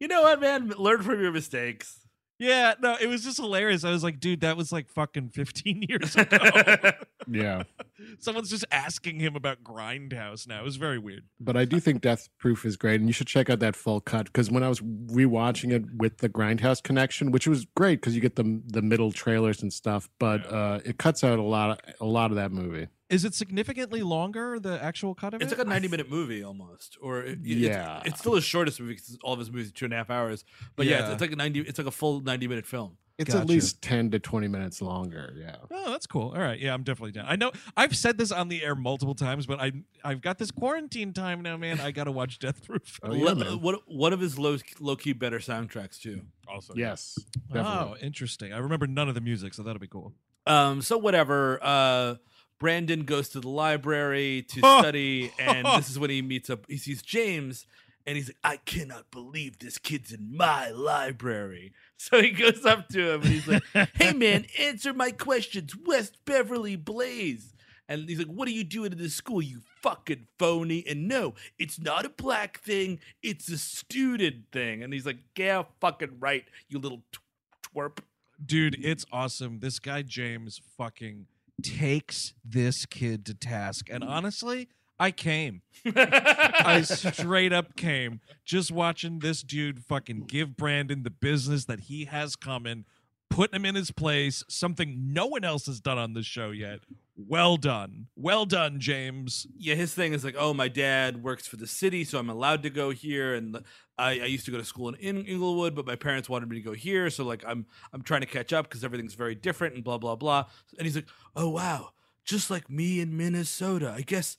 You 0.00 0.06
know 0.06 0.22
what, 0.22 0.40
man? 0.40 0.68
Learn 0.78 1.02
from 1.02 1.20
your 1.20 1.32
mistakes. 1.32 2.06
Yeah, 2.38 2.74
no, 2.80 2.96
it 3.00 3.06
was 3.08 3.24
just 3.24 3.38
hilarious. 3.38 3.84
I 3.84 3.90
was 3.90 4.04
like, 4.04 4.20
dude, 4.20 4.40
that 4.40 4.56
was 4.56 4.72
like 4.72 4.88
fucking 4.88 5.30
15 5.30 5.82
years 5.88 6.16
ago. 6.16 6.38
Yeah. 7.30 7.64
Someone's 8.20 8.50
just 8.50 8.64
asking 8.70 9.20
him 9.20 9.36
about 9.36 9.62
Grindhouse 9.62 10.46
now. 10.46 10.60
It 10.60 10.64
was 10.64 10.76
very 10.76 10.98
weird. 10.98 11.24
But 11.40 11.56
I 11.56 11.64
do 11.64 11.78
think 11.80 12.00
Death 12.00 12.28
Proof 12.38 12.64
is 12.64 12.76
great, 12.76 13.00
and 13.00 13.08
you 13.08 13.12
should 13.12 13.26
check 13.26 13.50
out 13.50 13.58
that 13.60 13.76
full 13.76 14.00
cut 14.00 14.26
because 14.26 14.50
when 14.50 14.62
I 14.62 14.68
was 14.68 14.80
rewatching 14.80 15.72
it 15.72 15.84
with 15.96 16.18
the 16.18 16.28
Grindhouse 16.28 16.82
connection, 16.82 17.30
which 17.30 17.46
was 17.46 17.66
great 17.76 18.00
because 18.00 18.14
you 18.14 18.20
get 18.20 18.36
the 18.36 18.62
the 18.66 18.82
middle 18.82 19.12
trailers 19.12 19.62
and 19.62 19.72
stuff, 19.72 20.08
but 20.18 20.50
uh, 20.50 20.80
it 20.84 20.98
cuts 20.98 21.22
out 21.22 21.38
a 21.38 21.42
lot 21.42 21.70
of 21.70 21.94
a 22.00 22.06
lot 22.06 22.30
of 22.30 22.36
that 22.36 22.52
movie. 22.52 22.88
Is 23.10 23.24
it 23.24 23.34
significantly 23.34 24.02
longer, 24.02 24.58
the 24.60 24.82
actual 24.82 25.14
cut 25.14 25.32
of 25.34 25.40
It's 25.40 25.50
it? 25.50 25.54
It's 25.54 25.58
like 25.58 25.66
a 25.66 25.70
90 25.70 25.88
minute 25.88 26.10
movie 26.10 26.42
almost, 26.42 26.98
or 27.00 27.20
it, 27.20 27.38
it's- 27.40 27.46
Yeah. 27.56 28.02
it's, 28.04 28.20
still 28.20 28.34
his 28.34 28.44
shortest 28.44 28.80
movie 28.80 28.94
because 28.94 29.16
all 29.22 29.32
of 29.32 29.38
his 29.38 29.50
movies 29.50 29.68
are 29.70 29.72
two 29.72 29.86
and 29.86 29.94
a 29.94 29.96
half 29.96 30.10
hours. 30.10 30.44
But 30.76 30.86
yeah, 30.86 30.98
it's, 30.98 31.06
Yeah. 31.06 31.12
it's 31.12 31.20
like 31.22 31.32
a 31.32 31.36
90. 31.36 31.60
It's 31.60 31.78
like 31.78 31.86
a 31.86 31.90
full 31.92 32.20
90 32.20 32.48
minute 32.48 32.66
film. 32.66 32.96
It's 33.16 33.30
Gotcha. 33.32 33.42
at 33.42 33.48
least 33.48 33.82
ten 33.82 34.12
to 34.12 34.20
twenty 34.20 34.46
minutes 34.46 34.80
longer. 34.80 35.34
Yeah. 35.36 35.56
Oh, 35.72 35.90
that's 35.90 36.06
cool. 36.06 36.28
All 36.36 36.40
right. 36.40 36.56
Yeah, 36.60 36.72
I'm 36.72 36.84
definitely 36.84 37.10
down. 37.10 37.24
I 37.26 37.34
know 37.34 37.50
I've 37.76 37.96
said 37.96 38.16
this 38.16 38.30
on 38.30 38.46
the 38.46 38.62
air 38.62 38.76
multiple 38.76 39.16
times, 39.16 39.44
but 39.44 39.58
I 39.58 39.72
I've 40.04 40.20
got 40.20 40.38
this 40.38 40.52
quarantine 40.52 41.12
time 41.12 41.42
now, 41.42 41.56
man. 41.56 41.80
I 41.80 41.90
gotta 41.90 42.12
watch 42.12 42.38
Death 42.38 42.64
Proof. 42.64 43.00
Oh, 43.02 43.12
yeah, 43.12 43.24
Lo- 43.24 43.34
man. 43.34 43.60
what 43.60 43.80
one 43.90 44.12
of 44.12 44.20
his 44.20 44.38
low 44.38 44.56
low 44.78 44.94
key 44.94 45.14
better 45.14 45.40
soundtracks 45.40 46.00
too. 46.00 46.20
Also, 46.46 46.74
Yes. 46.76 47.18
Oh, 47.52 47.96
interesting. 48.00 48.52
I 48.52 48.58
remember 48.58 48.86
none 48.86 49.08
of 49.08 49.16
the 49.16 49.20
music, 49.20 49.52
so 49.52 49.64
that'll 49.64 49.80
be 49.80 49.88
cool. 49.88 50.12
Um, 50.46 50.80
so 50.80 50.96
whatever. 50.96 51.58
Uh, 51.60 52.14
Brandon 52.58 53.04
goes 53.04 53.28
to 53.30 53.40
the 53.40 53.48
library 53.48 54.42
to 54.48 54.58
study, 54.80 55.32
and 55.38 55.66
this 55.78 55.90
is 55.90 55.98
when 55.98 56.10
he 56.10 56.22
meets 56.22 56.50
up. 56.50 56.64
He 56.68 56.76
sees 56.76 57.02
James, 57.02 57.66
and 58.06 58.16
he's 58.16 58.28
like, 58.28 58.36
"I 58.44 58.56
cannot 58.56 59.10
believe 59.10 59.58
this 59.58 59.78
kid's 59.78 60.12
in 60.12 60.36
my 60.36 60.70
library." 60.70 61.72
So 62.00 62.22
he 62.22 62.30
goes 62.30 62.64
up 62.64 62.88
to 62.90 63.14
him, 63.14 63.22
and 63.22 63.30
he's 63.30 63.48
like, 63.48 63.64
"Hey 63.94 64.12
man, 64.12 64.46
answer 64.60 64.94
my 64.94 65.10
questions, 65.10 65.74
West 65.84 66.16
Beverly 66.24 66.76
Blaze." 66.76 67.52
And 67.88 68.08
he's 68.08 68.18
like, 68.18 68.28
"What 68.28 68.46
are 68.46 68.52
you 68.52 68.62
doing 68.62 68.92
in 68.92 68.98
this 68.98 69.14
school, 69.14 69.42
you 69.42 69.62
fucking 69.82 70.28
phony?" 70.38 70.84
And 70.88 71.08
no, 71.08 71.34
it's 71.58 71.80
not 71.80 72.06
a 72.06 72.08
black 72.08 72.60
thing; 72.60 73.00
it's 73.20 73.50
a 73.50 73.58
student 73.58 74.44
thing. 74.52 74.84
And 74.84 74.92
he's 74.92 75.06
like, 75.06 75.18
"Yeah, 75.36 75.64
fucking 75.80 76.18
right, 76.20 76.44
you 76.68 76.78
little 76.78 77.02
tw- 77.10 77.74
twerp." 77.74 77.98
Dude, 78.46 78.78
it's 78.80 79.04
awesome. 79.10 79.58
This 79.58 79.80
guy 79.80 80.02
James 80.02 80.60
fucking 80.76 81.26
takes 81.62 82.34
this 82.44 82.86
kid 82.86 83.26
to 83.26 83.34
task. 83.34 83.88
And 83.90 84.04
mm. 84.04 84.08
honestly, 84.08 84.68
I 84.98 85.10
came. 85.10 85.62
I 85.94 86.82
straight 86.84 87.52
up 87.52 87.76
came 87.76 88.20
just 88.44 88.72
watching 88.72 89.20
this 89.20 89.42
dude 89.42 89.84
fucking 89.84 90.24
give 90.26 90.56
Brandon 90.56 91.02
the 91.02 91.10
business 91.10 91.66
that 91.66 91.80
he 91.80 92.06
has 92.06 92.36
coming, 92.36 92.84
putting 93.30 93.56
him 93.56 93.64
in 93.64 93.74
his 93.74 93.90
place, 93.90 94.44
something 94.48 95.12
no 95.12 95.26
one 95.26 95.44
else 95.44 95.66
has 95.66 95.80
done 95.80 95.98
on 95.98 96.14
this 96.14 96.26
show 96.26 96.50
yet. 96.50 96.80
Well 97.20 97.56
done. 97.56 98.06
Well 98.14 98.46
done, 98.46 98.78
James. 98.78 99.44
yeah, 99.58 99.74
his 99.74 99.92
thing 99.92 100.12
is 100.12 100.24
like, 100.24 100.36
oh, 100.38 100.54
my 100.54 100.68
dad 100.68 101.22
works 101.24 101.48
for 101.48 101.56
the 101.56 101.66
city, 101.66 102.04
so 102.04 102.18
I'm 102.20 102.30
allowed 102.30 102.62
to 102.62 102.70
go 102.70 102.90
here. 102.90 103.34
And 103.34 103.56
I, 103.98 104.10
I 104.20 104.24
used 104.26 104.44
to 104.44 104.52
go 104.52 104.58
to 104.58 104.64
school 104.64 104.88
in, 104.90 104.94
in 104.94 105.24
Inglewood, 105.26 105.74
but 105.74 105.84
my 105.84 105.96
parents 105.96 106.28
wanted 106.28 106.48
me 106.48 106.54
to 106.56 106.62
go 106.62 106.74
here, 106.74 107.10
so 107.10 107.24
like 107.24 107.42
I'm 107.44 107.66
I'm 107.92 108.02
trying 108.02 108.20
to 108.20 108.26
catch 108.28 108.52
up 108.52 108.68
because 108.68 108.84
everything's 108.84 109.14
very 109.14 109.34
different 109.34 109.74
and 109.74 109.82
blah 109.82 109.98
blah 109.98 110.14
blah. 110.14 110.44
And 110.78 110.86
he's 110.86 110.94
like, 110.94 111.08
oh 111.34 111.48
wow, 111.48 111.90
just 112.24 112.50
like 112.50 112.70
me 112.70 113.00
in 113.00 113.16
Minnesota. 113.16 113.92
I 113.96 114.02
guess 114.02 114.36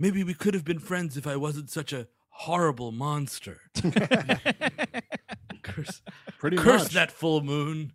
maybe 0.00 0.24
we 0.24 0.34
could 0.34 0.54
have 0.54 0.64
been 0.64 0.80
friends 0.80 1.16
if 1.16 1.28
I 1.28 1.36
wasn't 1.36 1.70
such 1.70 1.92
a 1.92 2.08
horrible 2.30 2.90
monster. 2.90 3.60
curse, 5.62 6.02
Pretty 6.38 6.56
curse 6.56 6.84
much. 6.84 6.92
that 6.94 7.12
full 7.12 7.40
moon. 7.42 7.92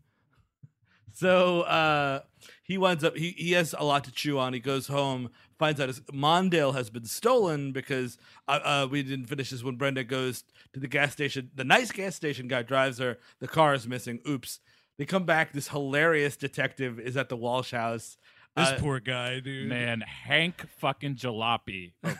So 1.14 1.62
uh, 1.62 2.22
he 2.64 2.78
winds 2.78 3.03
up. 3.03 3.16
He 3.18 3.32
he 3.38 3.51
has 3.53 3.76
a 3.78 3.84
lot 3.84 4.03
to 4.05 4.12
chew 4.12 4.39
on. 4.39 4.53
He 4.53 4.59
goes 4.59 4.88
home, 4.88 5.30
finds 5.59 5.80
out 5.80 5.88
his 5.89 5.99
Mondale 6.12 6.74
has 6.74 6.89
been 6.89 7.05
stolen 7.05 7.72
because 7.72 8.18
uh, 8.47 8.59
uh, 8.64 8.88
we 8.89 9.03
didn't 9.03 9.26
finish 9.26 9.49
this 9.49 9.64
when 9.64 9.76
Brenda 9.76 10.03
goes 10.03 10.43
to 10.74 10.80
the 10.80 10.88
gas 10.88 11.12
station. 11.14 11.51
The 11.55 11.64
nice 11.64 11.91
gas 11.91 12.16
station 12.16 12.47
guy 12.47 12.64
drives 12.64 12.97
her. 12.99 13.18
The 13.39 13.47
car 13.47 13.74
is 13.74 13.88
missing. 13.88 14.20
Oops. 14.28 14.59
They 14.97 15.05
come 15.05 15.24
back. 15.26 15.51
This 15.53 15.70
hilarious 15.70 16.38
detective 16.38 16.99
is 16.99 17.18
at 17.18 17.30
the 17.30 17.38
Walsh 17.38 17.72
house. 17.72 18.18
This 18.55 18.68
Uh, 18.68 18.78
poor 18.80 18.99
guy, 18.99 19.39
dude. 19.39 19.70
Man, 19.70 20.01
Hank 20.01 20.68
fucking 20.80 21.16
Jalopy. 21.16 21.93
Oh, 22.03 22.14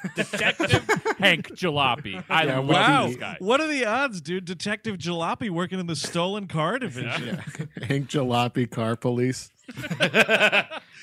Detective 1.38 1.60
Hank 1.60 1.60
Jalopy. 1.60 2.24
I 2.30 2.44
Yeah, 2.46 2.58
love 2.60 2.68
Wow. 2.70 3.08
this 3.08 3.16
guy. 3.18 3.36
What 3.40 3.60
are 3.62 3.68
the 3.68 3.86
odds, 3.86 4.22
dude? 4.22 4.46
Detective 4.46 4.98
Jalopy 4.98 5.50
working 5.50 5.80
in 5.80 5.88
the 5.88 5.96
stolen 5.96 6.48
car 6.48 6.80
division. 6.80 7.38
Hank 7.84 8.10
Jalopy 8.10 8.70
Car 8.70 8.96
Police. 8.96 9.50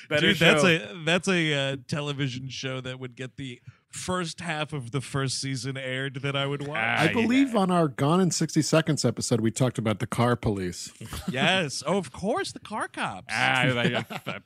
Better 0.08 0.28
Dude, 0.32 0.38
that's 0.38 0.64
a 0.64 1.02
that's 1.04 1.28
a 1.28 1.54
uh, 1.54 1.76
television 1.86 2.48
show 2.48 2.80
that 2.80 2.98
would 2.98 3.14
get 3.14 3.36
the 3.36 3.60
first 3.90 4.40
half 4.40 4.72
of 4.72 4.90
the 4.90 5.00
first 5.00 5.40
season 5.40 5.76
aired 5.76 6.16
that 6.22 6.34
I 6.36 6.46
would 6.46 6.66
watch. 6.66 6.78
Ah, 6.78 7.00
I 7.00 7.04
yeah. 7.06 7.12
believe 7.12 7.54
on 7.56 7.70
our 7.70 7.88
Gone 7.88 8.20
in 8.20 8.30
60 8.30 8.62
Seconds 8.62 9.04
episode, 9.04 9.40
we 9.40 9.50
talked 9.50 9.78
about 9.78 9.98
the 9.98 10.06
car 10.06 10.36
police. 10.36 10.92
yes. 11.30 11.82
Oh, 11.86 11.96
of 11.98 12.12
course, 12.12 12.52
the 12.52 12.58
car 12.58 12.88
cops. 12.88 13.26
Ah, 13.30 13.60
I, 13.62 13.68
I- 13.68 14.04
I 14.26 14.38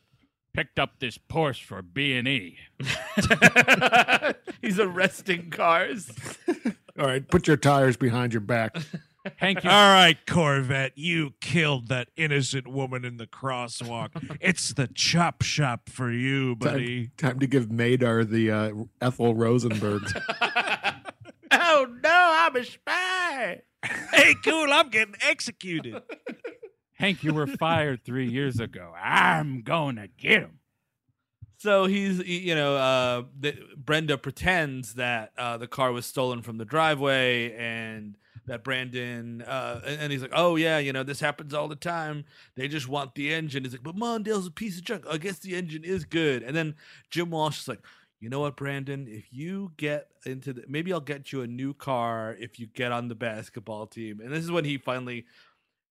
picked 0.53 0.79
up 0.79 0.99
this 0.99 1.19
Porsche 1.19 1.65
for 1.65 1.83
B 1.83 2.15
and 2.17 2.29
E. 2.29 2.59
He's 4.63 4.79
arresting 4.79 5.51
cars. 5.51 6.11
All 6.99 7.07
right, 7.07 7.27
put 7.27 7.47
your 7.47 7.57
tires 7.57 7.97
behind 7.97 8.33
your 8.33 8.41
back. 8.41 8.77
Hank, 9.37 9.63
you, 9.63 9.71
All 9.71 9.93
right, 9.93 10.19
Corvette, 10.27 10.93
you 10.97 11.35
killed 11.41 11.89
that 11.89 12.09
innocent 12.17 12.67
woman 12.67 13.05
in 13.05 13.19
the 13.19 13.27
crosswalk. 13.27 14.37
it's 14.41 14.73
the 14.73 14.89
chop 14.89 15.43
shop 15.43 15.89
for 15.89 16.11
you, 16.11 16.57
buddy. 16.57 17.07
Time, 17.17 17.31
time 17.31 17.39
to 17.39 17.47
give 17.47 17.71
Madar 17.71 18.25
the 18.25 18.51
uh, 18.51 18.73
Ethel 19.01 19.35
Rosenberg. 19.35 20.03
oh 21.53 21.87
no, 22.03 22.35
I'm 22.35 22.57
a 22.57 22.65
spy. 22.65 23.63
hey, 24.13 24.35
cool, 24.45 24.73
I'm 24.73 24.91
getting 24.91 25.15
executed. 25.23 26.03
Hank, 27.03 27.25
you 27.25 27.35
were 27.35 27.49
fired 27.49 28.05
three 28.05 28.29
years 28.29 28.61
ago. 28.61 28.95
I'm 28.97 29.63
going 29.63 29.97
to 29.97 30.07
get 30.07 30.43
him. 30.43 30.61
So 31.59 31.87
he's, 31.87 32.21
you 32.21 32.55
know, 32.55 32.77
uh, 32.77 33.23
the, 33.41 33.57
Brenda 33.77 34.17
pretends 34.17 34.95
that 34.95 35.33
uh, 35.37 35.57
the 35.57 35.67
car 35.67 35.91
was 35.91 36.07
stolen 36.07 36.43
from 36.43 36.59
the 36.59 36.65
driveway 36.65 37.57
and 37.57 38.17
that 38.47 38.63
Brandon, 38.63 39.43
uh, 39.43 39.81
and, 39.85 40.13
he's 40.13 40.23
like, 40.23 40.31
oh, 40.33 40.55
yeah, 40.55 40.79
you 40.79 40.93
know, 40.93 41.03
this 41.03 41.19
happens 41.19 41.55
all 41.55 41.67
the 41.67 41.75
time. 41.75 42.25
They 42.55 42.69
just 42.69 42.87
want 42.87 43.17
the 43.17 43.35
engine. 43.35 43.65
He's 43.65 43.73
like, 43.73 43.83
but 43.83 43.97
Mondale's 43.97 44.47
a 44.47 44.53
piece 44.53 44.79
of 44.79 44.85
junk. 44.85 45.05
I 45.11 45.17
guess 45.17 45.41
the 45.41 45.57
engine 45.57 45.83
is 45.83 46.05
good. 46.05 46.45
And 46.45 46.55
then 46.55 46.77
Jim 47.11 47.31
Walsh 47.31 47.63
is 47.63 47.69
like, 47.69 47.81
you 48.21 48.29
know 48.29 48.39
what, 48.39 48.57
Brandon? 48.57 49.09
If 49.09 49.33
you 49.33 49.73
get 49.77 50.07
into 50.25 50.53
the, 50.53 50.63
maybe 50.69 50.93
I'll 50.93 51.01
get 51.01 51.33
you 51.33 51.43
a 51.43 51.49
new 51.49 51.75
car 51.75 52.37
if 52.39 52.61
you 52.61 52.69
get 52.69 52.93
on 52.93 53.09
the 53.09 53.17
basketball 53.17 53.89
team. 53.89 54.21
And 54.21 54.33
this 54.33 54.45
is 54.45 54.53
when 54.53 54.65
he 54.65 54.79
finally, 54.79 55.27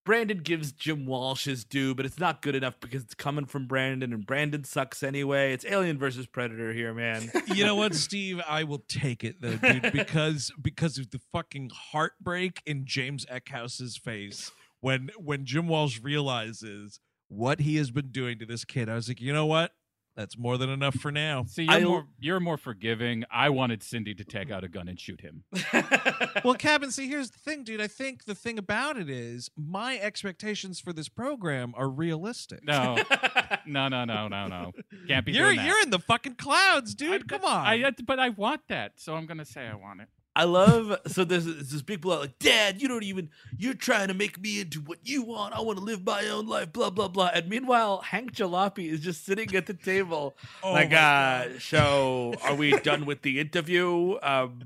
Brandon 0.03 0.39
gives 0.39 0.71
Jim 0.71 1.05
Walsh 1.05 1.45
his 1.45 1.63
due, 1.63 1.93
but 1.93 2.05
it's 2.05 2.19
not 2.19 2.41
good 2.41 2.55
enough 2.55 2.79
because 2.79 3.03
it's 3.03 3.13
coming 3.13 3.45
from 3.45 3.67
Brandon, 3.67 4.13
and 4.13 4.25
Brandon 4.25 4.63
sucks 4.63 5.03
anyway. 5.03 5.53
It's 5.53 5.65
Alien 5.65 5.99
versus 5.99 6.25
Predator 6.25 6.73
here, 6.73 6.93
man. 6.93 7.31
you 7.47 7.63
know 7.63 7.75
what, 7.75 7.93
Steve? 7.93 8.41
I 8.47 8.63
will 8.63 8.83
take 8.87 9.23
it 9.23 9.41
though, 9.41 9.57
dude, 9.57 9.91
because 9.93 10.51
because 10.61 10.97
of 10.97 11.11
the 11.11 11.19
fucking 11.31 11.71
heartbreak 11.91 12.61
in 12.65 12.85
James 12.85 13.25
Eckhouse's 13.29 13.97
face 13.97 14.51
when 14.79 15.11
when 15.17 15.45
Jim 15.45 15.67
Walsh 15.67 15.99
realizes 16.01 16.99
what 17.27 17.61
he 17.61 17.77
has 17.77 17.91
been 17.91 18.11
doing 18.11 18.39
to 18.39 18.45
this 18.45 18.65
kid. 18.65 18.89
I 18.89 18.95
was 18.95 19.07
like, 19.07 19.21
you 19.21 19.31
know 19.31 19.45
what? 19.45 19.71
That's 20.15 20.37
more 20.37 20.57
than 20.57 20.69
enough 20.69 20.95
for 20.95 21.09
now. 21.11 21.45
See, 21.47 21.63
you're 21.63 21.71
I- 21.73 21.83
more 21.83 22.07
you're 22.19 22.39
more 22.41 22.57
forgiving. 22.57 23.23
I 23.31 23.49
wanted 23.49 23.81
Cindy 23.81 24.13
to 24.15 24.25
take 24.25 24.51
out 24.51 24.63
a 24.63 24.67
gun 24.67 24.87
and 24.89 24.99
shoot 24.99 25.21
him. 25.21 25.43
well, 26.43 26.55
Cabin, 26.55 26.91
see, 26.91 27.07
here's 27.07 27.31
the 27.31 27.39
thing, 27.39 27.63
dude. 27.63 27.79
I 27.81 27.87
think 27.87 28.25
the 28.25 28.35
thing 28.35 28.57
about 28.57 28.97
it 28.97 29.09
is 29.09 29.49
my 29.55 29.97
expectations 29.97 30.79
for 30.81 30.91
this 30.91 31.07
program 31.07 31.73
are 31.77 31.87
realistic. 31.89 32.63
No, 32.65 32.97
no, 33.65 33.87
no, 33.87 34.03
no, 34.05 34.27
no, 34.27 34.47
no. 34.47 34.71
Can't 35.07 35.25
be 35.25 35.31
You're 35.31 35.45
doing 35.45 35.57
that. 35.57 35.65
you're 35.65 35.81
in 35.81 35.91
the 35.91 35.99
fucking 35.99 36.35
clouds, 36.35 36.93
dude. 36.93 37.23
I- 37.23 37.25
Come 37.37 37.45
on. 37.45 37.65
I, 37.65 37.91
but 38.05 38.19
I 38.19 38.29
want 38.29 38.61
that, 38.67 38.93
so 38.97 39.15
I'm 39.15 39.25
gonna 39.25 39.45
say 39.45 39.65
I 39.65 39.75
want 39.75 40.01
it. 40.01 40.07
I 40.41 40.45
love 40.45 40.99
so 41.05 41.23
there's 41.23 41.45
this 41.45 41.83
big 41.83 42.01
blowout 42.01 42.21
like 42.21 42.39
Dad, 42.39 42.81
you 42.81 42.87
don't 42.87 43.03
even 43.03 43.29
you're 43.59 43.75
trying 43.75 44.07
to 44.07 44.15
make 44.15 44.41
me 44.41 44.59
into 44.59 44.81
what 44.81 44.97
you 45.03 45.21
want. 45.21 45.53
I 45.53 45.61
want 45.61 45.77
to 45.77 45.83
live 45.83 46.03
my 46.03 46.27
own 46.29 46.47
life, 46.47 46.73
blah 46.73 46.89
blah 46.89 47.09
blah. 47.09 47.29
And 47.31 47.47
meanwhile, 47.47 48.01
Hank 48.01 48.33
Jalopy 48.33 48.89
is 48.91 49.01
just 49.01 49.23
sitting 49.23 49.55
at 49.55 49.67
the 49.67 49.75
table, 49.75 50.35
Oh 50.63 50.73
like, 50.73 50.89
my 50.89 50.97
uh, 50.97 51.59
so 51.59 52.33
are 52.41 52.55
we 52.55 52.71
done 52.79 53.05
with 53.05 53.21
the 53.21 53.39
interview? 53.39 54.17
Um, 54.23 54.63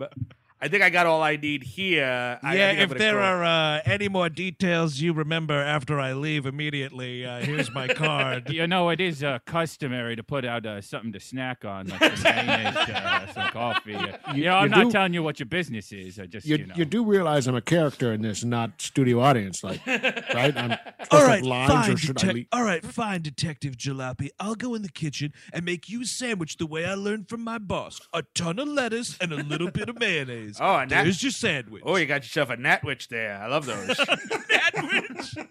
I 0.62 0.70
think 0.70 0.84
I 0.84 0.90
got 0.90 1.06
all 1.06 1.22
I 1.22 1.36
need 1.36 1.64
here. 1.64 2.40
I- 2.42 2.52
I 2.52 2.56
yeah, 2.56 2.70
I'm 2.70 2.78
if 2.80 2.98
there 2.98 3.16
call- 3.16 3.22
are 3.24 3.44
uh, 3.44 3.82
any 3.86 4.08
more 4.08 4.30
details 4.30 5.02
you 5.02 5.12
remember 5.12 5.54
after 5.54 6.00
I 6.00 6.14
leave 6.14 6.46
immediately, 6.46 7.26
uh, 7.26 7.40
here's 7.42 7.72
my 7.74 7.88
card. 7.94 8.50
You 8.50 8.66
know, 8.66 8.90
it 8.90 9.02
is 9.02 9.22
uh, 9.22 9.40
customary 9.46 10.16
to 10.16 10.24
put 10.24 10.46
out 10.46 10.66
uh, 10.66 10.80
something 10.82 11.12
to 11.12 11.20
snack 11.20 11.66
on, 11.66 11.88
like 11.88 12.16
some 12.18 12.24
mayonnaise, 12.36 12.76
uh, 12.76 13.34
some 13.34 13.50
coffee. 13.50 13.92
You, 14.34 14.46
know, 14.46 14.56
I'm 14.56 14.64
you 14.64 14.70
not 14.70 14.84
do- 14.86 14.92
telling 14.92 15.14
you 15.14 15.24
what 15.24 15.40
your 15.40 15.46
business 15.48 15.92
is. 15.92 16.20
I 16.20 16.26
just, 16.26 16.48
You, 16.48 16.56
you, 16.58 16.66
know. 16.68 16.76
you 16.78 16.86
do 16.86 17.04
realize 17.06 17.48
I'm 17.48 17.56
a 17.56 17.62
character 17.62 18.14
in 18.14 18.22
this, 18.22 18.44
not 18.46 18.82
studio 18.82 19.20
audience, 19.20 19.62
like 19.62 19.86
right? 19.88 20.56
I'm 20.56 20.78
supposed 21.04 21.12
All 21.12 21.20
to 21.20 21.20
have 21.20 21.28
right, 21.28 21.44
lines, 21.44 21.72
fine, 21.72 21.92
or 21.92 21.98
should 21.98 22.24
I 22.24 22.28
detec- 22.28 22.48
all 22.54 22.64
right, 22.64 22.84
fine, 22.86 23.22
Detective 23.22 23.76
Jalopy. 23.76 24.30
I'll 24.40 24.56
go 24.56 24.74
in 24.74 24.84
the 24.84 24.90
kitchen 24.90 25.34
and 25.52 25.66
make 25.66 25.90
you 25.90 26.04
a 26.04 26.06
sandwich 26.06 26.56
the 26.58 26.66
way 26.66 26.86
I 26.86 26.94
learned 26.94 27.28
from 27.28 27.44
my 27.44 27.58
boss: 27.58 28.00
a 28.14 28.24
ton 28.34 28.58
of 28.58 28.70
lettuce 28.70 29.18
and 29.20 29.34
a 29.34 29.44
little 29.44 29.70
bit 29.70 29.90
of 29.90 30.00
mayonnaise. 30.00 30.45
Oh, 30.60 30.76
and 30.78 30.92
that- 30.92 31.04
there's 31.04 31.22
your 31.24 31.32
sandwich. 31.32 31.84
Oh, 31.86 31.96
you 31.96 32.06
got 32.06 32.24
yourself 32.24 32.50
a 32.50 32.58
natwich 32.58 33.08
there. 33.10 33.38
I 33.38 33.48
love 33.48 33.66
those. 33.66 33.98
sandwich. 34.74 35.36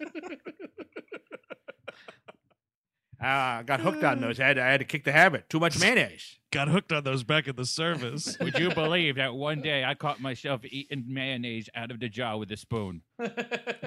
Ah, 3.21 3.59
I 3.59 3.63
got 3.63 3.79
hooked 3.79 4.03
on 4.03 4.19
those. 4.19 4.39
I 4.39 4.47
had, 4.47 4.59
I 4.59 4.67
had 4.71 4.81
to 4.81 4.85
kick 4.85 5.05
the 5.05 5.11
habit. 5.11 5.49
Too 5.49 5.59
much 5.59 5.79
mayonnaise. 5.79 6.37
Got 6.51 6.67
hooked 6.69 6.91
on 6.93 7.03
those 7.03 7.23
back 7.23 7.47
in 7.47 7.55
the 7.55 7.65
service. 7.65 8.37
Would 8.39 8.57
you 8.59 8.69
believe 8.73 9.15
that 9.15 9.33
one 9.33 9.61
day 9.61 9.83
I 9.83 9.93
caught 9.93 10.21
myself 10.21 10.61
eating 10.63 11.03
mayonnaise 11.07 11.69
out 11.75 11.91
of 11.91 11.99
the 11.99 12.07
jar 12.07 12.37
with 12.37 12.49
a 12.51 12.55
spoon? 12.57 13.01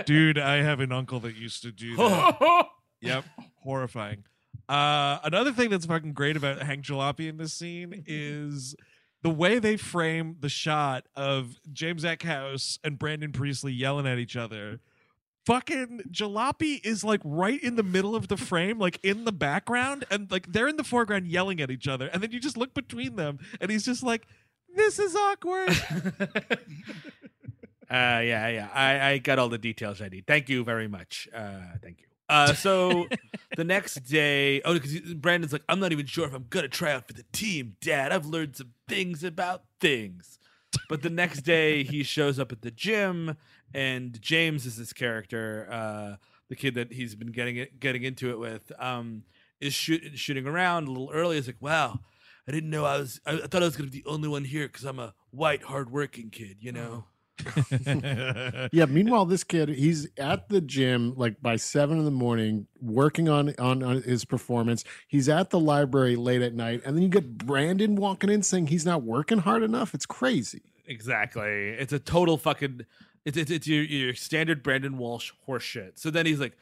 Dude, 0.04 0.38
I 0.38 0.56
have 0.56 0.80
an 0.80 0.92
uncle 0.92 1.20
that 1.20 1.34
used 1.36 1.62
to 1.62 1.72
do 1.72 1.96
that. 1.96 2.66
Yep, 3.00 3.24
horrifying. 3.62 4.24
Uh, 4.68 5.18
another 5.24 5.52
thing 5.52 5.70
that's 5.70 5.86
fucking 5.86 6.12
great 6.12 6.36
about 6.36 6.60
Hank 6.60 6.84
Jalopy 6.84 7.28
in 7.28 7.36
this 7.38 7.54
scene 7.54 8.02
is 8.06 8.74
the 9.22 9.30
way 9.30 9.58
they 9.58 9.76
frame 9.76 10.36
the 10.40 10.48
shot 10.48 11.06
of 11.16 11.60
James 11.72 12.04
Eckhouse 12.04 12.78
and 12.84 12.98
Brandon 12.98 13.32
Priestley 13.32 13.72
yelling 13.72 14.06
at 14.06 14.18
each 14.18 14.36
other. 14.36 14.80
Fucking 15.46 16.02
Jalopy 16.10 16.84
is 16.84 17.02
like 17.02 17.20
right 17.24 17.62
in 17.62 17.76
the 17.76 17.82
middle 17.82 18.14
of 18.14 18.28
the 18.28 18.36
frame, 18.36 18.78
like 18.78 19.00
in 19.02 19.24
the 19.24 19.32
background, 19.32 20.04
and 20.10 20.30
like 20.30 20.52
they're 20.52 20.68
in 20.68 20.76
the 20.76 20.84
foreground 20.84 21.26
yelling 21.26 21.60
at 21.60 21.70
each 21.70 21.88
other, 21.88 22.08
and 22.08 22.22
then 22.22 22.32
you 22.32 22.38
just 22.38 22.58
look 22.58 22.74
between 22.74 23.16
them, 23.16 23.38
and 23.60 23.70
he's 23.70 23.84
just 23.86 24.02
like, 24.02 24.26
"This 24.74 24.98
is 24.98 25.16
awkward." 25.16 25.70
Uh, 27.90 28.20
yeah, 28.22 28.48
yeah. 28.48 28.68
I, 28.74 29.12
I 29.12 29.18
got 29.18 29.38
all 29.38 29.48
the 29.48 29.56
details 29.56 30.02
I 30.02 30.08
need. 30.08 30.26
Thank 30.26 30.50
you 30.50 30.62
very 30.62 30.88
much. 30.88 31.26
Uh, 31.34 31.60
thank 31.82 32.00
you. 32.00 32.06
Uh, 32.28 32.52
so 32.54 33.06
the 33.56 33.64
next 33.64 33.96
day, 34.04 34.60
oh, 34.62 34.74
because 34.74 35.14
Brandon's 35.14 35.52
like, 35.52 35.64
I'm 35.68 35.80
not 35.80 35.92
even 35.92 36.06
sure 36.06 36.26
if 36.26 36.34
I'm 36.34 36.46
gonna 36.50 36.68
try 36.68 36.92
out 36.92 37.06
for 37.06 37.14
the 37.14 37.24
team, 37.32 37.76
Dad. 37.80 38.12
I've 38.12 38.26
learned 38.26 38.56
some 38.56 38.72
things 38.86 39.24
about 39.24 39.64
things. 39.80 40.38
But 40.88 41.02
the 41.02 41.10
next 41.10 41.42
day, 41.42 41.82
he 41.82 42.02
shows 42.02 42.38
up 42.38 42.52
at 42.52 42.62
the 42.62 42.70
gym, 42.70 43.36
and 43.72 44.20
James 44.20 44.66
is 44.66 44.76
this 44.76 44.92
character, 44.92 45.66
uh, 45.70 46.16
the 46.48 46.56
kid 46.56 46.74
that 46.74 46.92
he's 46.92 47.14
been 47.14 47.32
getting 47.32 47.56
it, 47.56 47.80
getting 47.80 48.02
into 48.02 48.30
it 48.30 48.38
with, 48.38 48.70
um, 48.78 49.24
is 49.60 49.74
shoot, 49.74 50.18
shooting 50.18 50.46
around 50.46 50.88
a 50.88 50.90
little 50.90 51.10
early. 51.12 51.36
He's 51.36 51.46
like, 51.46 51.60
"Wow, 51.60 52.00
I 52.46 52.52
didn't 52.52 52.70
know 52.70 52.84
I 52.84 52.98
was. 52.98 53.20
I, 53.26 53.32
I 53.32 53.46
thought 53.46 53.62
I 53.62 53.66
was 53.66 53.76
gonna 53.76 53.90
be 53.90 54.02
the 54.02 54.08
only 54.08 54.28
one 54.28 54.44
here 54.44 54.66
because 54.66 54.84
I'm 54.84 54.98
a 54.98 55.14
white, 55.30 55.62
hardworking 55.62 56.30
kid, 56.30 56.58
you 56.60 56.72
know." 56.72 57.04
Yeah. 58.72 58.86
Meanwhile, 58.86 59.26
this 59.26 59.44
kid, 59.44 59.68
he's 59.68 60.08
at 60.18 60.48
the 60.48 60.60
gym 60.60 61.14
like 61.16 61.40
by 61.40 61.56
seven 61.56 61.98
in 61.98 62.04
the 62.04 62.10
morning, 62.10 62.66
working 62.80 63.28
on, 63.28 63.54
on 63.58 63.82
on 63.82 64.02
his 64.02 64.24
performance. 64.24 64.84
He's 65.06 65.28
at 65.28 65.50
the 65.50 65.60
library 65.60 66.16
late 66.16 66.42
at 66.42 66.54
night, 66.54 66.82
and 66.84 66.96
then 66.96 67.02
you 67.02 67.08
get 67.08 67.38
Brandon 67.38 67.96
walking 67.96 68.30
in 68.30 68.42
saying 68.42 68.68
he's 68.68 68.86
not 68.86 69.02
working 69.02 69.38
hard 69.38 69.62
enough. 69.62 69.94
It's 69.94 70.06
crazy. 70.06 70.62
Exactly. 70.86 71.70
It's 71.70 71.92
a 71.92 71.98
total 71.98 72.38
fucking. 72.38 72.86
It's 73.24 73.36
it's, 73.36 73.50
it's 73.50 73.66
your 73.66 73.82
your 73.84 74.14
standard 74.14 74.62
Brandon 74.62 74.98
Walsh 74.98 75.32
horseshit. 75.46 75.98
So 75.98 76.10
then 76.10 76.26
he's 76.26 76.40
like, 76.40 76.56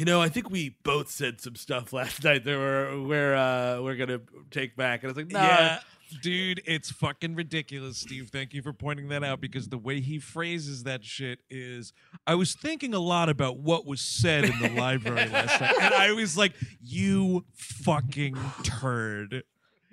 you 0.00 0.06
know, 0.06 0.22
I 0.22 0.30
think 0.30 0.48
we 0.48 0.76
both 0.82 1.10
said 1.10 1.42
some 1.42 1.56
stuff 1.56 1.92
last 1.92 2.24
night 2.24 2.44
that 2.44 2.56
we're 2.56 3.02
we're 3.02 3.34
uh, 3.34 3.82
we're 3.82 3.96
gonna 3.96 4.22
take 4.50 4.74
back, 4.74 5.02
and 5.02 5.10
I 5.10 5.12
was 5.12 5.16
like, 5.18 5.30
nah. 5.30 5.40
Yeah, 5.40 5.78
dude, 6.22 6.62
it's 6.64 6.90
fucking 6.90 7.34
ridiculous, 7.34 7.98
Steve. 7.98 8.30
Thank 8.32 8.54
you 8.54 8.62
for 8.62 8.72
pointing 8.72 9.08
that 9.08 9.22
out 9.22 9.42
because 9.42 9.68
the 9.68 9.76
way 9.76 10.00
he 10.00 10.18
phrases 10.18 10.84
that 10.84 11.04
shit 11.04 11.40
is 11.50 11.92
I 12.26 12.34
was 12.34 12.54
thinking 12.54 12.94
a 12.94 12.98
lot 12.98 13.28
about 13.28 13.58
what 13.58 13.84
was 13.84 14.00
said 14.00 14.46
in 14.46 14.58
the 14.60 14.70
library 14.70 15.28
last 15.28 15.60
night. 15.60 15.74
And 15.78 15.92
I 15.92 16.12
was 16.12 16.34
like, 16.34 16.54
you 16.80 17.44
fucking 17.52 18.38
turd. 18.62 19.44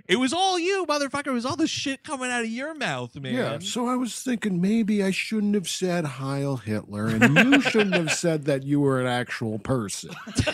It 0.07 0.17
was 0.17 0.31
all 0.31 0.57
you, 0.57 0.85
motherfucker. 0.87 1.27
It 1.27 1.31
was 1.31 1.45
all 1.45 1.57
the 1.57 1.67
shit 1.67 2.03
coming 2.03 2.31
out 2.31 2.43
of 2.43 2.49
your 2.49 2.73
mouth, 2.73 3.13
man. 3.19 3.33
Yeah. 3.33 3.59
So 3.59 3.87
I 3.87 3.95
was 3.95 4.17
thinking 4.21 4.61
maybe 4.61 5.03
I 5.03 5.11
shouldn't 5.11 5.53
have 5.53 5.67
said 5.67 6.05
Heil 6.05 6.57
Hitler, 6.57 7.07
and 7.07 7.35
you 7.37 7.61
shouldn't 7.69 7.95
have 7.95 8.13
said 8.13 8.45
that 8.45 8.63
you 8.63 8.79
were 8.79 9.01
an 9.01 9.07
actual 9.07 9.59
person. 9.59 10.11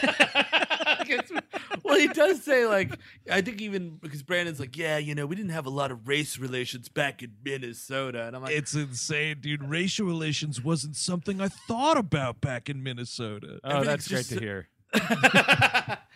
well, 1.83 1.99
he 1.99 2.07
does 2.07 2.43
say 2.43 2.65
like 2.65 2.97
I 3.31 3.41
think 3.41 3.61
even 3.61 3.97
because 4.01 4.23
Brandon's 4.23 4.59
like, 4.59 4.75
yeah, 4.75 4.97
you 4.97 5.13
know, 5.13 5.27
we 5.27 5.35
didn't 5.35 5.51
have 5.51 5.67
a 5.67 5.71
lot 5.71 5.91
of 5.91 6.07
race 6.07 6.39
relations 6.39 6.89
back 6.89 7.21
in 7.21 7.33
Minnesota, 7.43 8.25
and 8.25 8.35
I'm 8.35 8.41
like, 8.41 8.55
It's 8.55 8.73
insane, 8.73 9.37
dude. 9.39 9.63
Racial 9.63 10.07
relations 10.07 10.63
wasn't 10.63 10.95
something 10.95 11.39
I 11.39 11.49
thought 11.49 11.97
about 11.97 12.41
back 12.41 12.69
in 12.69 12.81
Minnesota. 12.81 13.59
Oh, 13.63 13.83
that's 13.83 14.07
great 14.07 14.31
Everything's 14.31 14.39
to 14.39 14.39
hear. 14.39 14.69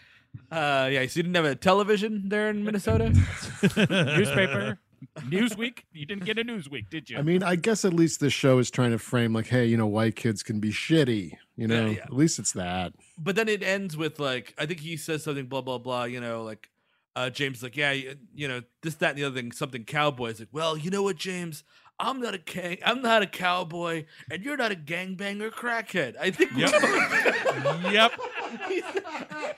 uh, 0.51 0.89
yeah, 0.91 1.05
so 1.07 1.17
you 1.17 1.23
didn't 1.23 1.35
have 1.35 1.45
a 1.45 1.55
television 1.55 2.29
there 2.29 2.49
in 2.49 2.63
Minnesota. 2.63 3.09
Newspaper, 3.61 4.79
Newsweek. 5.19 5.79
You 5.93 6.05
didn't 6.05 6.25
get 6.25 6.39
a 6.39 6.43
Newsweek, 6.43 6.89
did 6.89 7.09
you? 7.09 7.17
I 7.17 7.21
mean, 7.21 7.43
I 7.43 7.55
guess 7.55 7.85
at 7.85 7.93
least 7.93 8.19
this 8.19 8.33
show 8.33 8.59
is 8.59 8.71
trying 8.71 8.91
to 8.91 8.99
frame 8.99 9.33
like, 9.33 9.47
hey, 9.47 9.65
you 9.65 9.77
know, 9.77 9.87
white 9.87 10.15
kids 10.15 10.43
can 10.43 10.59
be 10.59 10.71
shitty. 10.71 11.33
You 11.55 11.67
know, 11.67 11.87
yeah. 11.87 12.03
at 12.03 12.13
least 12.13 12.39
it's 12.39 12.53
that. 12.53 12.93
but 13.17 13.35
then 13.35 13.49
it 13.49 13.63
ends 13.63 13.97
with 13.97 14.19
like 14.19 14.53
I 14.57 14.65
think 14.65 14.79
he 14.81 14.95
says 14.97 15.23
something 15.23 15.47
blah 15.47 15.61
blah 15.61 15.79
blah. 15.79 16.03
You 16.03 16.21
know, 16.21 16.43
like 16.43 16.69
uh, 17.15 17.29
James 17.29 17.57
is 17.57 17.63
like 17.63 17.75
yeah, 17.75 17.91
you, 17.91 18.15
you 18.35 18.47
know 18.47 18.61
this 18.83 18.95
that 18.95 19.11
and 19.11 19.17
the 19.17 19.23
other 19.23 19.35
thing. 19.35 19.51
Something 19.51 19.83
cowboys 19.83 20.39
like 20.39 20.49
well, 20.51 20.77
you 20.77 20.91
know 20.91 21.03
what, 21.03 21.17
James. 21.17 21.63
I'm 21.99 22.19
not 22.21 22.35
a 22.35 22.37
gang. 22.37 22.77
I'm 22.85 23.01
not 23.01 23.23
a 23.23 23.25
cowboy, 23.27 24.05
and 24.29 24.43
you're 24.43 24.57
not 24.57 24.71
a 24.71 24.75
gangbanger 24.75 25.49
crackhead. 25.49 26.15
I 26.19 26.29
think. 26.29 26.51
yep. 26.55 26.71
yep. 27.91 28.11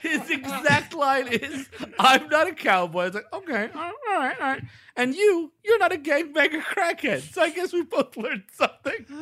His 0.00 0.30
exact 0.30 0.94
line 0.94 1.28
is, 1.28 1.68
"I'm 1.98 2.28
not 2.28 2.48
a 2.48 2.54
cowboy." 2.54 3.06
It's 3.06 3.14
like, 3.16 3.30
okay, 3.32 3.68
all 3.74 3.80
right, 3.82 3.94
all 4.10 4.18
right, 4.18 4.40
all 4.40 4.46
right. 4.52 4.62
And 4.96 5.14
you, 5.14 5.52
you're 5.64 5.78
not 5.78 5.92
a 5.92 5.96
gangbanger 5.98 6.62
crackhead. 6.62 7.32
So 7.32 7.42
I 7.42 7.50
guess 7.50 7.72
we 7.72 7.82
both 7.82 8.16
learned 8.16 8.44
something. 8.52 9.06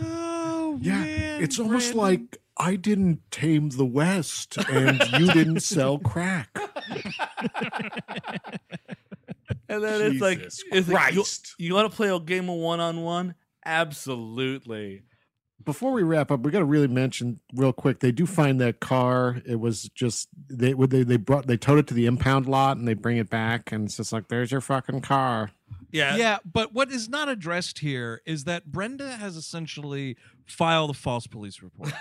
Oh, 0.60 0.78
Yeah. 0.82 1.00
man, 1.00 1.42
it's 1.42 1.58
almost 1.58 1.94
Brandon. 1.94 2.20
like 2.28 2.38
I 2.58 2.76
didn't 2.76 3.20
tame 3.30 3.70
the 3.70 3.84
West 3.86 4.58
and 4.68 5.00
you 5.18 5.32
didn't 5.32 5.60
sell 5.60 5.98
crack. 5.98 6.50
And 9.68 9.82
then 9.82 10.12
it's 10.12 10.20
like, 10.20 10.40
it's 10.40 10.88
like, 10.88 11.14
you, 11.14 11.22
Christ. 11.22 11.54
you 11.58 11.74
want 11.74 11.90
to 11.90 11.96
play 11.96 12.08
a 12.08 12.18
game 12.20 12.48
of 12.48 12.56
one 12.56 12.80
on 12.80 13.02
one? 13.02 13.34
Absolutely. 13.64 15.02
Before 15.64 15.92
we 15.92 16.02
wrap 16.02 16.30
up, 16.30 16.40
we 16.40 16.50
got 16.50 16.60
to 16.60 16.64
really 16.64 16.88
mention 16.88 17.40
real 17.54 17.72
quick. 17.72 18.00
They 18.00 18.12
do 18.12 18.26
find 18.26 18.60
that 18.60 18.80
car. 18.80 19.42
It 19.44 19.60
was 19.60 19.90
just 19.94 20.28
they 20.48 20.72
would 20.72 20.90
they 20.90 21.02
they 21.02 21.16
brought 21.16 21.46
they 21.46 21.56
towed 21.56 21.78
it 21.78 21.86
to 21.88 21.94
the 21.94 22.06
impound 22.06 22.46
lot 22.46 22.76
and 22.76 22.86
they 22.86 22.94
bring 22.94 23.16
it 23.18 23.28
back 23.28 23.72
and 23.72 23.86
it's 23.86 23.96
just 23.96 24.12
like 24.12 24.28
there's 24.28 24.50
your 24.52 24.60
fucking 24.60 25.00
car. 25.00 25.50
Yeah. 25.90 26.16
Yeah, 26.16 26.38
but 26.44 26.72
what 26.74 26.90
is 26.90 27.08
not 27.08 27.28
addressed 27.28 27.78
here 27.78 28.20
is 28.26 28.44
that 28.44 28.66
Brenda 28.66 29.12
has 29.16 29.36
essentially 29.36 30.16
filed 30.46 30.90
a 30.90 30.94
false 30.94 31.26
police 31.26 31.62
report. 31.62 31.92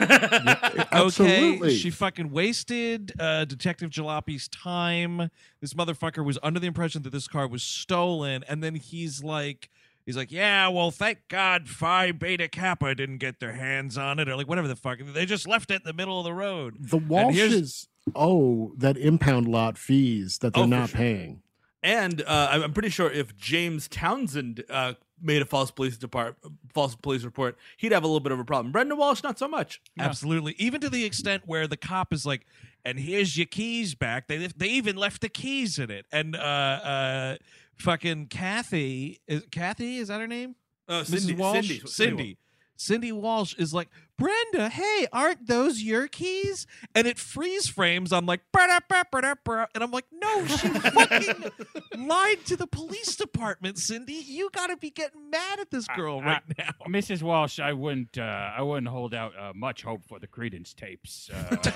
Absolutely. 0.91 1.67
Okay, 1.67 1.75
she 1.77 1.89
fucking 1.89 2.31
wasted 2.31 3.13
uh, 3.19 3.45
Detective 3.45 3.89
Jalopy's 3.89 4.47
time. 4.47 5.29
This 5.61 5.73
motherfucker 5.73 6.23
was 6.23 6.37
under 6.43 6.59
the 6.59 6.67
impression 6.67 7.01
that 7.03 7.11
this 7.11 7.27
car 7.27 7.47
was 7.47 7.63
stolen, 7.63 8.43
and 8.47 8.63
then 8.63 8.75
he's 8.75 9.23
like, 9.23 9.69
he's 10.05 10.17
like, 10.17 10.31
yeah, 10.31 10.67
well, 10.67 10.91
thank 10.91 11.19
God 11.27 11.67
Phi 11.69 12.11
Beta 12.11 12.47
Kappa 12.47 12.95
didn't 12.95 13.17
get 13.17 13.39
their 13.39 13.53
hands 13.53 13.97
on 13.97 14.19
it, 14.19 14.27
or 14.29 14.35
like 14.35 14.47
whatever 14.47 14.67
the 14.67 14.75
fuck. 14.75 14.99
They 15.01 15.25
just 15.25 15.47
left 15.47 15.71
it 15.71 15.75
in 15.75 15.81
the 15.85 15.93
middle 15.93 16.19
of 16.19 16.25
the 16.25 16.33
road. 16.33 16.75
The 16.79 16.97
And 16.97 17.33
here's- 17.35 17.53
Walshes 17.53 17.87
owe 18.15 18.71
that 18.77 18.95
impound 18.97 19.47
lot 19.49 19.77
fees 19.77 20.37
that 20.39 20.53
they're 20.53 20.63
Oh, 20.63 20.67
not 20.67 20.89
sure. 20.89 20.97
paying. 20.97 21.41
And 21.87 22.21
uh, 22.27 22.49
I'm 22.51 22.73
pretty 22.73 22.89
sure 22.89 23.09
if 23.09 23.37
James 23.37 23.87
Townsend 23.87 24.65
uh, 24.69 24.95
made 25.21 25.41
a 25.41 25.45
false 25.45 25.71
police 25.71 25.95
depart 25.95 26.35
false 26.73 26.97
police 26.97 27.23
report, 27.23 27.57
he'd 27.77 27.93
have 27.93 28.03
a 28.03 28.07
little 28.07 28.19
bit 28.19 28.33
of 28.33 28.39
a 28.39 28.43
problem. 28.43 28.73
Brandon 28.73 28.97
Walsh, 28.97 29.23
not 29.23 29.39
so 29.39 29.47
much. 29.47 29.81
Absolutely, 29.97 30.53
even 30.57 30.81
to 30.81 30.89
the 30.89 31.05
extent 31.05 31.43
where 31.45 31.65
the 31.65 31.77
cop 31.77 32.11
is 32.11 32.25
like, 32.25 32.45
"And 32.83 32.99
here's 32.99 33.37
your 33.37 33.45
keys 33.45 33.95
back." 33.95 34.27
They 34.27 34.47
they 34.47 34.67
even 34.67 34.97
left 34.97 35.21
the 35.21 35.29
keys 35.29 35.79
in 35.79 35.89
it, 35.89 36.05
and 36.11 36.35
uh, 36.35 36.39
uh, 36.39 37.35
fucking 37.77 38.27
Kathy 38.27 39.21
is 39.25 39.43
Kathy 39.49 39.99
is 39.99 40.09
that 40.09 40.19
her 40.19 40.27
name? 40.27 40.55
Uh, 40.89 41.03
Mrs. 41.03 41.19
Cindy, 41.19 41.33
Walsh, 41.35 41.67
Cindy, 41.67 41.81
Cindy. 41.85 42.37
Cindy 42.75 43.11
Walsh 43.13 43.55
is 43.55 43.73
like, 43.73 43.87
Brenda, 44.17 44.69
hey, 44.69 45.07
aren't 45.13 45.47
those 45.47 45.81
your 45.83 46.07
keys? 46.07 46.65
And 46.95 47.05
it 47.05 47.19
freeze 47.19 47.67
frames 47.67 48.11
on 48.11 48.25
like, 48.25 48.41
"Ba-da, 48.51 48.79
ba, 48.89 49.03
ba-da, 49.11 49.35
ba," 49.43 49.67
and 49.75 49.83
I'm 49.83 49.91
like, 49.91 50.05
no, 50.11 50.45
she 50.47 50.67
fucking 50.69 51.51
lied 52.07 52.43
to 52.45 52.55
the 52.55 52.65
police 52.67 53.15
department, 53.15 53.77
Cindy. 53.77 54.13
You 54.13 54.49
got 54.51 54.67
to 54.67 54.77
be 54.77 54.89
getting 54.89 55.29
mad 55.29 55.59
at 55.59 55.69
this 55.69 55.87
girl 55.95 56.19
I- 56.19 56.25
right 56.25 56.41
now. 56.57 56.69
Mrs. 56.87 57.21
Walsh, 57.21 57.59
I 57.59 57.73
wouldn't, 57.73 58.17
uh, 58.17 58.21
I 58.57 58.61
wouldn't 58.63 58.87
hold 58.87 59.13
out 59.13 59.33
uh, 59.37 59.53
much 59.53 59.83
hope 59.83 60.03
for 60.07 60.17
the 60.19 60.27
Creedence 60.27 60.73
tapes. 60.73 61.29
Uh, 61.29 61.55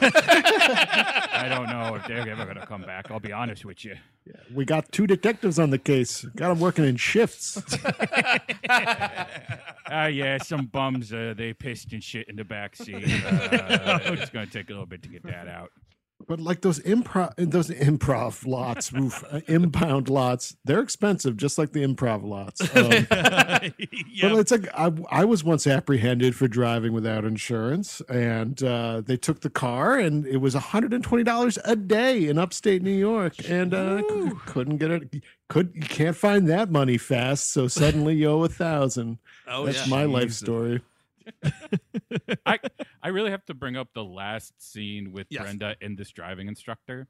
I 1.34 1.48
don't 1.48 1.68
know 1.68 1.96
if 1.96 2.08
they're 2.08 2.28
ever 2.28 2.46
gonna 2.46 2.66
come 2.66 2.82
back. 2.82 3.12
I'll 3.12 3.20
be 3.20 3.32
honest 3.34 3.66
with 3.66 3.86
you. 3.86 3.96
We 4.54 4.66
got 4.66 4.92
two 4.92 5.06
detectives 5.08 5.58
on 5.60 5.70
the 5.72 5.78
case. 5.80 6.24
Got 6.36 6.50
them 6.50 6.60
working 6.60 6.86
in 6.86 6.96
shifts. 6.98 7.62
Ah, 9.94 10.06
yeah, 10.06 10.38
some 10.38 10.68
bums, 10.68 11.12
uh, 11.12 11.34
they 11.36 11.52
pissed 11.54 11.92
and 11.92 12.02
shit 12.02 12.30
in 12.32 12.38
the 12.38 12.44
back 12.46 12.76
seat. 12.76 12.96
Uh, 12.96 14.00
it's 14.06 14.32
gonna 14.32 14.48
take 14.48 14.70
a 14.70 14.74
little 14.74 14.88
bit 14.88 15.04
to 15.04 15.10
get 15.10 15.24
that 15.24 15.48
out. 15.48 15.70
But 16.28 16.40
like 16.40 16.62
those 16.62 16.80
improv, 16.80 17.34
those 17.38 17.70
improv 17.70 18.46
lots, 18.46 18.94
oof, 18.94 19.24
uh, 19.32 19.42
impound 19.48 20.08
lots, 20.08 20.56
they're 20.64 20.80
expensive, 20.80 21.36
just 21.36 21.58
like 21.58 21.72
the 21.74 21.84
improv 21.84 22.24
lots. 22.24 22.62
Um, 22.82 23.06
yeah. 24.10 24.30
But 24.30 24.40
it's 24.40 24.52
like 24.52 24.68
I, 24.74 24.92
I 25.10 25.26
was 25.26 25.44
once 25.44 25.68
apprehended 25.68 26.36
for 26.36 26.48
driving 26.48 26.94
without 26.94 27.26
insurance, 27.26 28.02
and 28.10 28.62
uh, 28.64 29.02
they 29.02 29.18
took 29.18 29.42
the 29.42 29.50
car, 29.50 30.00
and 30.00 30.26
it 30.26 30.38
was 30.38 30.54
hundred 30.54 30.94
and 30.94 31.04
twenty 31.04 31.24
dollars 31.24 31.60
a 31.66 31.76
day 31.76 32.28
in 32.28 32.38
upstate 32.40 32.82
New 32.82 32.90
York, 32.96 33.34
and 33.48 33.74
uh, 33.74 34.02
c- 34.02 34.32
couldn't 34.46 34.78
get 34.78 34.92
it. 34.92 35.24
Could 35.50 35.74
you 35.76 35.82
can't 35.82 36.16
find 36.16 36.48
that 36.50 36.72
money 36.72 36.98
fast, 36.98 37.52
so 37.52 37.68
suddenly 37.68 38.16
you 38.16 38.30
owe 38.30 38.44
a 38.44 38.50
thousand. 38.50 39.20
Oh 39.48 39.66
That's 39.66 39.86
yeah. 39.86 39.96
my 39.96 40.06
life 40.06 40.32
story. 40.32 40.82
I 42.46 42.60
I 43.04 43.10
really 43.10 43.32
have 43.32 43.46
to 43.46 43.54
bring 43.54 43.76
up 43.78 43.90
the 43.94 44.04
last 44.04 44.54
scene 44.62 45.12
with 45.12 45.28
Yes. 45.30 45.44
Brenda 45.44 45.76
and 45.82 45.98
this 45.98 46.12
driving 46.12 46.48
instructor. 46.48 47.08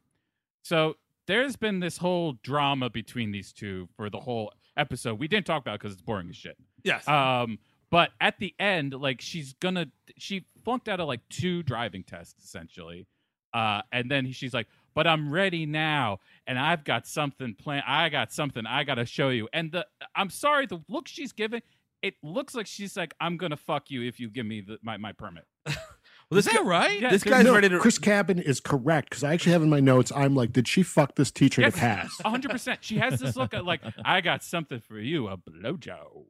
So 0.64 0.95
there's 1.28 1.56
been 1.56 1.80
this 1.80 1.97
whole 1.97 2.34
drama 2.43 2.89
between 2.89 3.32
these 3.32 3.54
two 3.54 3.88
for 3.95 4.10
the 4.10 4.20
whole 4.20 4.52
episode. 4.78 5.20
We 5.20 5.28
didn't 5.28 5.45
talk 5.45 5.62
about 5.62 5.80
because 5.80 5.93
it's 5.93 6.02
boring 6.02 6.30
as 6.30 6.36
shit. 6.36 6.58
Yes. 6.84 7.08
Um, 7.08 7.60
but 7.89 8.12
at 8.20 8.39
the 8.39 8.54
end, 8.60 8.93
like 8.93 9.22
she's 9.22 9.54
gonna 9.54 9.88
she 10.18 10.45
flunked 10.64 10.88
out 10.88 10.99
of 10.99 11.08
like 11.08 11.22
two 11.30 11.64
driving 11.64 12.04
tests 12.04 12.43
essentially. 12.43 13.08
Uh, 13.54 13.82
and 13.91 14.10
then 14.10 14.32
she's 14.32 14.54
like, 14.54 14.68
"But 14.95 15.08
I'm 15.08 15.30
ready 15.30 15.66
now, 15.66 16.20
and 16.47 16.58
I've 16.58 16.86
got 16.86 17.06
something 17.06 17.54
planned. 17.54 17.84
I 17.86 18.08
got 18.08 18.32
something 18.32 18.66
I 18.66 18.86
gotta 18.86 19.06
show 19.06 19.28
you." 19.28 19.49
And 19.52 19.74
the 19.74 19.86
I'm 20.16 20.30
sorry, 20.30 20.68
the 20.68 20.80
look 20.88 21.10
she's 21.10 21.34
giving, 21.34 21.62
it 22.02 22.16
looks 22.24 22.56
like 22.56 22.68
she's 22.68 22.97
like, 22.97 23.14
"I'm 23.20 23.38
gonna 23.38 23.58
fuck 23.58 23.91
you 23.91 24.02
if 24.04 24.20
you 24.20 24.30
give 24.30 24.45
me 24.45 24.62
the, 24.62 24.78
my 24.82 24.97
my 24.97 25.14
permit." 25.14 25.45
well, 26.32 26.38
this 26.38 26.47
Is 26.47 26.53
that 26.53 26.63
guy, 26.63 26.67
right? 26.67 26.99
Yeah, 27.01 27.09
this 27.09 27.23
'cause- 27.23 27.32
guy's 27.34 27.43
no, 27.45 27.53
ready 27.53 27.67
to. 27.69 27.77
Chris 27.79 27.97
Cabin 27.97 28.39
is 28.39 28.59
correct 28.61 29.09
because 29.09 29.23
I 29.23 29.34
actually 29.34 29.51
have 29.51 29.61
in 29.61 29.69
my 29.69 29.82
notes. 29.82 30.11
I'm 30.15 30.34
like, 30.34 30.53
did 30.53 30.67
she 30.67 30.82
fuck 30.82 31.15
this 31.15 31.29
teacher 31.29 31.61
Yes. 31.61 31.73
to 31.73 31.79
pass? 31.79 32.21
Hundred 32.23 32.51
percent. 32.51 32.79
She 32.82 32.97
has 32.99 33.19
this 33.19 33.36
look 33.36 33.53
at 33.53 33.65
like, 33.65 33.82
"I 34.05 34.21
got 34.21 34.43
something 34.43 34.79
for 34.79 34.97
you, 34.97 35.27
a 35.27 35.38
blowjob." 35.38 36.23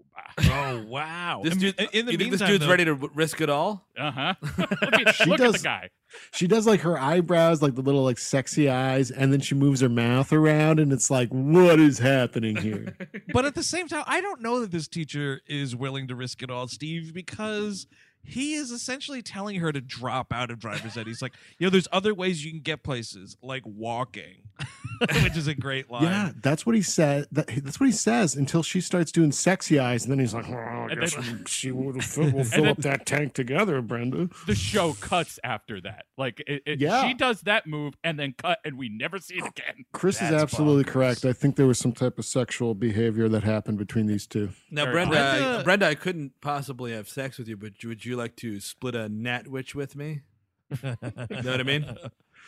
oh 0.49 0.83
wow! 0.87 1.41
This 1.43 1.55
dude, 1.55 1.79
in 1.93 2.05
the 2.05 2.11
you 2.13 2.17
think 2.17 2.31
this 2.31 2.41
dude's 2.41 2.65
though- 2.65 2.71
ready 2.71 2.85
to 2.85 2.93
risk 2.95 3.39
it 3.41 3.49
all? 3.49 3.87
Uh 3.97 4.11
huh. 4.11 4.33
look 4.57 4.93
at, 4.93 5.15
She 5.15 5.25
look 5.29 5.39
at 5.39 5.45
the 5.47 5.51
does- 5.53 5.61
guy. 5.61 5.89
She 6.33 6.45
does 6.45 6.67
like 6.67 6.81
her 6.81 6.99
eyebrows, 6.99 7.61
like 7.61 7.75
the 7.75 7.81
little 7.81 8.03
like 8.03 8.17
sexy 8.19 8.69
eyes, 8.69 9.11
and 9.11 9.31
then 9.31 9.39
she 9.39 9.55
moves 9.55 9.79
her 9.79 9.87
mouth 9.87 10.33
around, 10.33 10.77
and 10.79 10.91
it's 10.91 11.09
like, 11.09 11.29
what 11.29 11.79
is 11.79 11.99
happening 11.99 12.57
here? 12.57 12.97
but 13.33 13.45
at 13.45 13.55
the 13.55 13.63
same 13.63 13.87
time, 13.87 14.03
I 14.07 14.19
don't 14.19 14.41
know 14.41 14.59
that 14.59 14.71
this 14.71 14.89
teacher 14.89 15.39
is 15.47 15.73
willing 15.73 16.09
to 16.09 16.15
risk 16.15 16.43
it 16.43 16.49
all, 16.51 16.67
Steve, 16.67 17.13
because 17.13 17.87
he 18.23 18.53
is 18.53 18.71
essentially 18.71 19.21
telling 19.21 19.57
her 19.57 19.71
to 19.71 19.81
drop 19.81 20.31
out 20.31 20.51
of 20.51 20.59
driver's 20.59 20.95
ed. 20.97 21.07
He's 21.07 21.21
like, 21.21 21.33
you 21.59 21.65
know, 21.65 21.71
there's 21.71 21.87
other 21.91 22.13
ways 22.13 22.45
you 22.45 22.51
can 22.51 22.61
get 22.61 22.83
places, 22.83 23.35
like 23.41 23.63
walking, 23.65 24.43
which 25.23 25.35
is 25.35 25.47
a 25.47 25.55
great 25.55 25.89
line. 25.89 26.03
Yeah, 26.03 26.31
that's 26.41 26.65
what 26.65 26.75
he 26.75 26.81
said. 26.81 27.25
That, 27.31 27.47
that's 27.63 27.79
what 27.79 27.87
he 27.87 27.91
says 27.91 28.35
until 28.35 28.63
she 28.63 28.79
starts 28.81 29.11
doing 29.11 29.31
sexy 29.31 29.79
eyes, 29.79 30.03
and 30.03 30.11
then 30.11 30.19
he's 30.19 30.33
like, 30.33 30.47
"Oh, 30.49 30.87
I 30.89 30.95
guess 30.95 31.15
then- 31.15 31.39
we- 31.39 31.45
she 31.47 31.71
will 31.71 31.99
fill, 31.99 32.31
we'll 32.31 32.43
fill 32.43 32.67
up 32.69 32.77
that 32.79 33.05
tank 33.05 33.33
together, 33.33 33.81
Brenda." 33.81 34.29
the 34.47 34.55
show 34.55 34.93
cuts 34.93 35.39
after 35.43 35.81
that. 35.81 36.05
Like 36.17 36.41
it, 36.45 36.61
it, 36.65 36.79
Yeah. 36.79 37.07
she 37.07 37.13
does 37.13 37.41
that 37.41 37.65
move 37.67 37.95
and 38.03 38.19
then 38.19 38.35
cut, 38.37 38.59
and 38.63 38.77
we 38.77 38.89
never 38.89 39.17
see 39.19 39.35
it 39.35 39.45
again. 39.45 39.85
Chris 39.93 40.21
is 40.21 40.31
absolutely 40.31 40.83
bonkers. 40.83 40.87
correct. 40.87 41.25
I 41.25 41.33
think 41.33 41.55
there 41.55 41.67
was 41.67 41.79
some 41.79 41.91
type 41.93 42.19
of 42.19 42.25
sexual 42.25 42.75
behavior 42.75 43.27
that 43.29 43.43
happened 43.43 43.77
between 43.79 44.05
these 44.05 44.27
two. 44.27 44.49
Now, 44.69 44.85
Or- 44.87 44.91
Brenda, 44.91 45.19
I, 45.19 45.39
Brenda- 45.39 45.63
Brenda, 45.63 45.87
I 45.87 45.95
couldn't 45.95 46.33
possibly 46.41 46.91
have 46.91 47.09
sex 47.09 47.37
with 47.39 47.47
you, 47.47 47.57
but 47.57 47.73
would 47.83 48.05
you 48.05 48.10
like 48.15 48.35
to 48.37 48.59
split 48.59 48.95
a 48.95 49.09
natwich 49.09 49.75
with 49.75 49.95
me? 49.95 50.21
You 50.69 50.77
know 50.83 51.51
what 51.51 51.59
I 51.59 51.63
mean? 51.63 51.83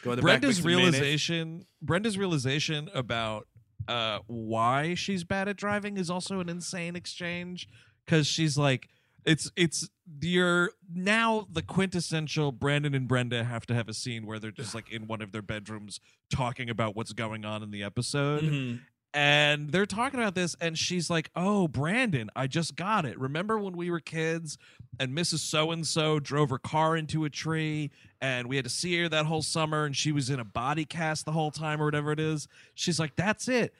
Go 0.03 0.11
the 0.15 0.21
back, 0.21 0.41
Brenda's 0.41 0.57
mix 0.57 0.65
realization 0.65 1.65
Brenda's 1.81 2.17
realization 2.17 2.89
about 2.93 3.47
uh 3.87 4.19
why 4.27 4.93
she's 4.95 5.23
bad 5.23 5.47
at 5.49 5.57
driving 5.57 5.97
is 5.97 6.09
also 6.09 6.39
an 6.39 6.47
insane 6.49 6.95
exchange 6.95 7.67
cuz 8.07 8.25
she's 8.27 8.57
like 8.57 8.87
it's 9.25 9.51
it's 9.55 9.89
you're 10.21 10.71
now 10.93 11.47
the 11.51 11.61
quintessential 11.61 12.51
Brandon 12.51 12.93
and 12.93 13.07
Brenda 13.07 13.43
have 13.45 13.65
to 13.67 13.73
have 13.73 13.87
a 13.89 13.93
scene 13.93 14.25
where 14.25 14.39
they're 14.39 14.51
just 14.51 14.73
like 14.75 14.89
in 14.91 15.07
one 15.07 15.21
of 15.21 15.31
their 15.31 15.41
bedrooms 15.41 15.99
talking 16.29 16.69
about 16.69 16.95
what's 16.95 17.13
going 17.13 17.45
on 17.45 17.61
in 17.63 17.71
the 17.71 17.83
episode 17.83 18.43
Mhm. 18.43 18.79
And 19.13 19.69
they're 19.71 19.85
talking 19.85 20.19
about 20.19 20.35
this 20.35 20.55
and 20.59 20.77
she's 20.77 21.09
like 21.09 21.29
oh 21.35 21.67
brandon 21.67 22.29
i 22.35 22.47
just 22.47 22.75
got 22.75 23.05
it 23.05 23.17
remember 23.19 23.57
when 23.59 23.75
we 23.77 23.91
were 23.91 23.99
kids 23.99 24.57
and 24.99 25.15
mrs 25.15 25.39
so 25.39 25.71
and 25.71 25.85
so 25.85 26.19
drove 26.19 26.49
her 26.49 26.57
car 26.57 26.95
into 26.97 27.23
a 27.25 27.29
tree 27.29 27.91
and 28.21 28.47
we 28.47 28.55
had 28.55 28.65
to 28.65 28.71
see 28.71 28.99
her 29.01 29.07
that 29.09 29.25
whole 29.25 29.41
summer 29.41 29.85
and 29.85 29.95
she 29.95 30.11
was 30.11 30.29
in 30.29 30.39
a 30.39 30.43
body 30.45 30.85
cast 30.85 31.25
the 31.25 31.31
whole 31.31 31.51
time 31.51 31.81
or 31.81 31.85
whatever 31.85 32.11
it 32.11 32.19
is 32.19 32.47
she's 32.73 32.99
like 32.99 33.15
that's 33.15 33.47
it 33.47 33.73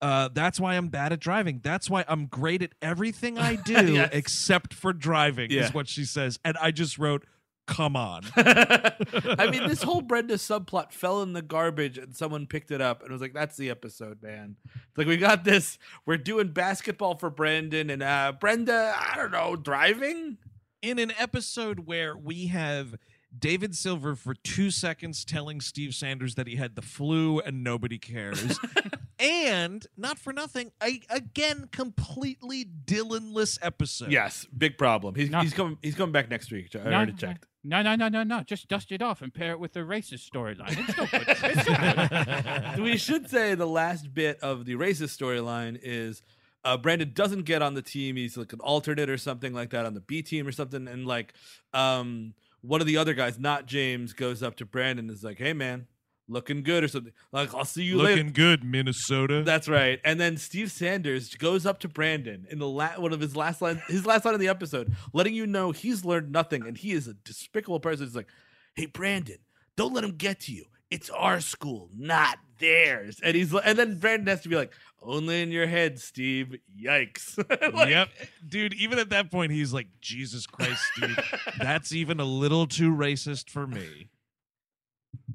uh, 0.00 0.28
that's 0.32 0.60
why 0.60 0.74
I'm 0.76 0.90
bad 0.90 1.12
at 1.12 1.18
driving. 1.18 1.58
That's 1.60 1.90
why 1.90 2.04
I'm 2.06 2.26
great 2.26 2.62
at 2.62 2.70
everything 2.80 3.36
I 3.36 3.56
do 3.64 3.94
Yes. 3.94 4.10
except 4.12 4.72
for 4.72 4.92
driving, 4.92 5.50
Yeah. 5.50 5.62
is 5.64 5.74
what 5.74 5.88
she 5.88 6.04
says. 6.04 6.38
And 6.44 6.56
I 6.58 6.70
just 6.70 6.98
wrote, 6.98 7.26
come 7.68 7.94
on. 7.94 8.22
I 8.36 9.48
mean, 9.50 9.68
this 9.68 9.82
whole 9.82 10.00
Brenda 10.00 10.34
subplot 10.34 10.92
fell 10.92 11.22
in 11.22 11.34
the 11.34 11.42
garbage, 11.42 11.98
and 11.98 12.16
someone 12.16 12.46
picked 12.46 12.70
it 12.70 12.80
up 12.80 13.02
and 13.02 13.12
was 13.12 13.20
like, 13.20 13.34
"That's 13.34 13.56
the 13.56 13.70
episode, 13.70 14.22
man." 14.22 14.56
It's 14.74 14.98
like 14.98 15.06
we 15.06 15.16
got 15.18 15.44
this. 15.44 15.78
We're 16.06 16.16
doing 16.16 16.48
basketball 16.48 17.16
for 17.18 17.30
Brandon 17.30 17.90
and 17.90 18.02
uh, 18.02 18.32
Brenda. 18.40 18.94
I 18.98 19.14
don't 19.16 19.30
know, 19.30 19.54
driving. 19.54 20.38
in 20.82 20.98
an 20.98 21.12
episode 21.18 21.80
where 21.86 22.16
we 22.16 22.46
have 22.46 22.94
David 23.36 23.74
Silver 23.76 24.14
for 24.14 24.34
two 24.34 24.70
seconds 24.70 25.24
telling 25.24 25.60
Steve 25.60 25.94
Sanders 25.94 26.34
that 26.36 26.46
he 26.46 26.56
had 26.56 26.74
the 26.76 26.82
flu 26.82 27.40
and 27.40 27.62
nobody 27.62 27.98
cares. 27.98 28.58
and 29.18 29.86
not 29.96 30.18
for 30.18 30.32
nothing, 30.32 30.72
I 30.80 31.02
again 31.10 31.68
completely 31.70 32.64
Dylanless 32.64 33.58
episode. 33.62 34.10
Yes, 34.10 34.46
big 34.56 34.78
problem. 34.78 35.14
He's, 35.14 35.30
No. 35.30 35.40
he's 35.40 35.52
coming. 35.52 35.78
He's 35.82 35.94
coming 35.94 36.12
back 36.12 36.30
next 36.30 36.50
week. 36.50 36.74
I 36.74 36.78
No, 36.78 36.96
already 36.96 37.12
no, 37.12 37.18
checked. 37.18 37.46
No, 37.64 37.82
no, 37.82 37.96
no, 37.96 38.08
no, 38.08 38.22
no. 38.22 38.42
Just 38.44 38.68
dust 38.68 38.92
it 38.92 39.02
off 39.02 39.20
and 39.20 39.34
pair 39.34 39.50
it 39.50 39.60
with 39.60 39.72
the 39.72 39.80
racist 39.80 40.28
storyline. 40.30 40.78
It's 40.78 40.92
still 40.92 41.06
good. 41.06 41.24
It's 41.28 41.62
still 41.62 42.74
good. 42.76 42.78
we 42.82 42.96
should 42.96 43.28
say 43.28 43.54
the 43.54 43.66
last 43.66 44.14
bit 44.14 44.38
of 44.40 44.64
the 44.64 44.74
racist 44.74 45.18
storyline 45.18 45.78
is 45.82 46.22
uh, 46.64 46.76
Brandon 46.76 47.10
doesn't 47.12 47.42
get 47.44 47.60
on 47.60 47.74
the 47.74 47.82
team. 47.82 48.16
He's 48.16 48.36
like 48.36 48.52
an 48.52 48.60
alternate 48.60 49.10
or 49.10 49.18
something 49.18 49.52
like 49.52 49.70
that 49.70 49.84
on 49.84 49.94
the 49.94 50.00
B 50.00 50.22
team 50.22 50.46
or 50.46 50.52
something. 50.52 50.88
And 50.88 51.06
like 51.06 51.34
um, 51.74 52.32
one 52.62 52.80
of 52.80 52.86
the 52.86 52.96
other 52.96 53.14
guys, 53.14 53.38
not 53.38 53.66
James, 53.66 54.12
goes 54.12 54.42
up 54.42 54.56
to 54.56 54.66
Brandon 54.66 55.06
and 55.06 55.10
is 55.16 55.22
like, 55.24 55.38
"Hey 55.38 55.52
man, 55.52 55.86
looking 56.28 56.62
good" 56.62 56.84
or 56.84 56.88
something. 56.88 57.12
Like 57.32 57.54
I'll 57.54 57.64
see 57.64 57.82
you 57.84 57.98
later. 57.98 58.16
Looking 58.16 58.32
good, 58.32 58.64
Minnesota. 58.64 59.42
That's 59.44 59.68
right. 59.68 60.00
And 60.04 60.20
then 60.20 60.36
Steve 60.36 60.70
Sanders 60.70 61.34
goes 61.34 61.66
up 61.66 61.78
to 61.80 61.88
Brandon 61.88 62.46
in 62.50 62.58
the 62.58 62.68
la- 62.68 62.98
one 62.98 63.12
of 63.12 63.20
his 63.20 63.36
last 63.36 63.62
line, 63.62 63.82
his 63.88 64.06
last 64.06 64.24
line 64.24 64.34
of 64.34 64.40
the 64.40 64.48
episode, 64.48 64.94
letting 65.12 65.34
you 65.34 65.46
know 65.46 65.72
he's 65.72 66.04
learned 66.04 66.32
nothing 66.32 66.66
and 66.66 66.76
he 66.76 66.92
is 66.92 67.06
a 67.06 67.14
despicable 67.14 67.80
person. 67.80 68.06
He's 68.06 68.16
like, 68.16 68.28
"Hey, 68.74 68.86
Brandon, 68.86 69.38
don't 69.76 69.94
let 69.94 70.04
him 70.04 70.16
get 70.16 70.40
to 70.40 70.52
you. 70.52 70.64
It's 70.90 71.10
our 71.10 71.40
school, 71.40 71.90
not 71.96 72.38
theirs." 72.58 73.20
And 73.22 73.36
he's 73.36 73.52
and 73.54 73.78
then 73.78 73.98
Brandon 73.98 74.26
has 74.28 74.42
to 74.42 74.48
be 74.48 74.56
like, 74.56 74.72
"Only 75.02 75.42
in 75.42 75.50
your 75.50 75.66
head, 75.66 75.98
Steve. 75.98 76.56
Yikes!" 76.80 77.36
Like, 77.74 77.90
yep. 77.90 78.08
Dude, 78.46 78.74
even 78.74 78.98
at 78.98 79.10
that 79.10 79.30
point, 79.30 79.52
he's 79.52 79.72
like, 79.72 79.88
Jesus 80.00 80.46
Christ, 80.46 80.82
dude. 81.00 81.18
that's 81.58 81.92
even 81.92 82.20
a 82.20 82.24
little 82.24 82.66
too 82.66 82.90
racist 82.94 83.50
for 83.50 83.66
me. 83.66 84.08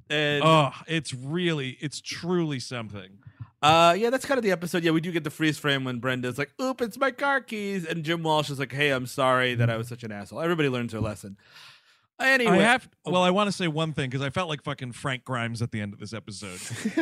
And 0.09 0.43
Oh, 0.43 0.71
it's 0.87 1.13
really, 1.13 1.77
it's 1.79 2.01
truly 2.01 2.59
something. 2.59 3.19
Uh, 3.61 3.95
yeah, 3.97 4.09
that's 4.09 4.25
kind 4.25 4.37
of 4.37 4.43
the 4.43 4.51
episode. 4.51 4.83
Yeah, 4.83 4.91
we 4.91 4.99
do 4.99 5.11
get 5.11 5.23
the 5.23 5.29
freeze 5.29 5.57
frame 5.57 5.85
when 5.85 5.99
Brenda's 5.99 6.37
like, 6.37 6.51
"Oop, 6.61 6.81
it's 6.81 6.97
my 6.97 7.11
car 7.11 7.39
keys," 7.39 7.85
and 7.85 8.03
Jim 8.03 8.21
Walsh 8.21 8.49
is 8.49 8.59
like, 8.59 8.73
"Hey, 8.73 8.89
I'm 8.89 9.05
sorry 9.05 9.55
that 9.55 9.69
I 9.69 9.77
was 9.77 9.87
such 9.87 10.03
an 10.03 10.11
asshole." 10.11 10.41
Everybody 10.41 10.67
learns 10.67 10.91
their 10.91 10.99
lesson. 10.99 11.37
Anyway, 12.19 12.59
I 12.59 12.61
have. 12.61 12.87
Well, 13.05 13.23
I 13.23 13.31
want 13.31 13.47
to 13.47 13.51
say 13.51 13.67
one 13.67 13.93
thing 13.93 14.09
because 14.09 14.25
I 14.25 14.29
felt 14.29 14.47
like 14.49 14.63
fucking 14.63 14.91
Frank 14.93 15.25
Grimes 15.25 15.61
at 15.61 15.71
the 15.71 15.81
end 15.81 15.93
of 15.93 15.99
this 15.99 16.13
episode 16.13 16.59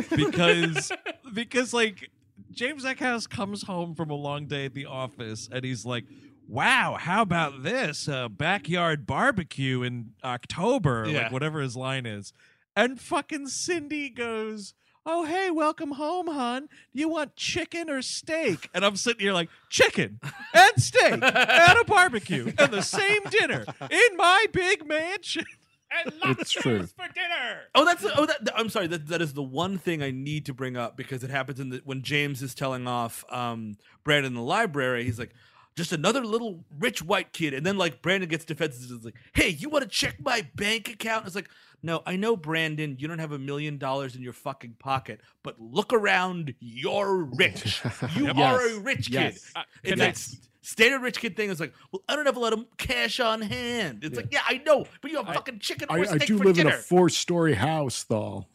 because 0.15 0.91
because 1.33 1.73
like 1.73 2.09
James 2.51 2.85
Eckhouse 2.85 3.29
comes 3.29 3.63
home 3.63 3.93
from 3.93 4.09
a 4.09 4.15
long 4.15 4.47
day 4.47 4.65
at 4.65 4.73
the 4.73 4.85
office 4.85 5.47
and 5.51 5.63
he's 5.63 5.85
like, 5.85 6.05
wow, 6.47 6.97
how 6.99 7.21
about 7.21 7.63
this 7.63 8.07
uh, 8.07 8.29
backyard 8.29 9.05
barbecue 9.05 9.83
in 9.83 10.11
October, 10.23 11.05
Yeah. 11.07 11.23
like 11.23 11.31
whatever 11.31 11.59
his 11.61 11.75
line 11.75 12.05
is, 12.05 12.33
and 12.75 12.99
fucking 12.99 13.47
Cindy 13.47 14.09
goes. 14.09 14.73
Oh 15.03 15.25
hey, 15.25 15.49
welcome 15.49 15.91
home, 15.93 16.27
hon. 16.27 16.69
You 16.93 17.09
want 17.09 17.35
chicken 17.35 17.89
or 17.89 18.03
steak? 18.03 18.69
And 18.73 18.85
I'm 18.85 18.95
sitting 18.95 19.21
here 19.21 19.33
like 19.33 19.49
chicken 19.69 20.19
and 20.53 20.71
steak 20.77 21.13
and 21.13 21.23
a 21.23 21.83
barbecue 21.85 22.53
and 22.57 22.71
the 22.71 22.83
same 22.83 23.21
dinner 23.31 23.65
in 23.89 24.17
my 24.17 24.45
big 24.51 24.85
mansion. 24.87 25.45
And 25.89 26.13
It's 26.39 26.51
true. 26.51 26.77
lobsters 26.79 26.91
for 26.93 27.13
dinner. 27.13 27.61
Oh, 27.75 27.83
that's 27.83 28.05
oh, 28.15 28.25
that, 28.27 28.45
that- 28.45 28.53
I'm 28.57 28.69
sorry. 28.69 28.87
That 28.87 29.07
that 29.07 29.21
is 29.23 29.33
the 29.33 29.43
one 29.43 29.77
thing 29.79 30.03
I 30.03 30.11
need 30.11 30.45
to 30.45 30.53
bring 30.53 30.77
up 30.77 30.95
because 30.95 31.23
it 31.23 31.31
happens 31.31 31.59
in 31.59 31.69
the 31.69 31.81
when 31.83 32.03
James 32.03 32.41
is 32.43 32.53
telling 32.53 32.87
off 32.87 33.25
um 33.29 33.77
Brandon 34.03 34.31
in 34.31 34.35
the 34.35 34.41
library. 34.43 35.03
He's 35.03 35.17
like, 35.19 35.33
just 35.75 35.91
another 35.91 36.23
little 36.23 36.63
rich 36.79 37.01
white 37.01 37.33
kid, 37.33 37.53
and 37.55 37.65
then 37.65 37.77
like 37.77 38.01
Brandon 38.03 38.29
gets 38.29 38.45
defensive. 38.45 38.89
It's 38.89 39.03
like, 39.03 39.15
hey, 39.33 39.49
you 39.49 39.67
want 39.69 39.83
to 39.83 39.89
check 39.89 40.15
my 40.21 40.47
bank 40.55 40.87
account? 40.89 41.25
It's 41.25 41.35
like, 41.35 41.49
no, 41.83 42.01
I 42.05 42.15
know, 42.15 42.35
Brandon, 42.35 42.95
you 42.99 43.07
don't 43.07 43.19
have 43.19 43.31
a 43.31 43.39
million 43.39 43.77
dollars 43.77 44.15
in 44.15 44.21
your 44.21 44.33
fucking 44.33 44.75
pocket, 44.79 45.21
but 45.43 45.59
look 45.59 45.93
around, 45.93 46.53
you're 46.59 47.23
rich. 47.35 47.81
You 48.15 48.25
Yes. 48.27 48.37
are 48.37 48.67
a 48.69 48.79
rich 48.79 49.05
kid. 49.07 49.13
Yes. 49.13 49.51
Uh, 49.55 49.63
It's 49.83 49.89
can 49.91 49.99
that 49.99 50.07
I- 50.07 50.09
s- 50.11 50.37
standard 50.61 51.01
rich 51.01 51.19
kid 51.19 51.35
thing. 51.35 51.49
Is 51.49 51.59
like, 51.59 51.73
well, 51.91 52.01
I 52.07 52.15
don't 52.15 52.25
have 52.25 52.37
a 52.37 52.39
lot 52.39 52.53
of 52.53 52.65
cash 52.77 53.19
on 53.19 53.41
hand. 53.41 54.03
It's 54.03 54.15
like, 54.15 54.27
yeah, 54.31 54.41
I 54.47 54.61
know, 54.65 54.85
but 55.01 55.11
you 55.11 55.17
have 55.23 55.33
fucking 55.33 55.59
chicken 55.59 55.87
or 55.89 55.97
I, 55.99 56.01
I 56.11 56.17
do 56.19 56.37
for 56.37 56.45
live 56.45 56.55
dinner. 56.55 56.69
in 56.69 56.75
a 56.75 56.79
four-story 56.79 57.53
house, 57.55 58.03
though. 58.03 58.45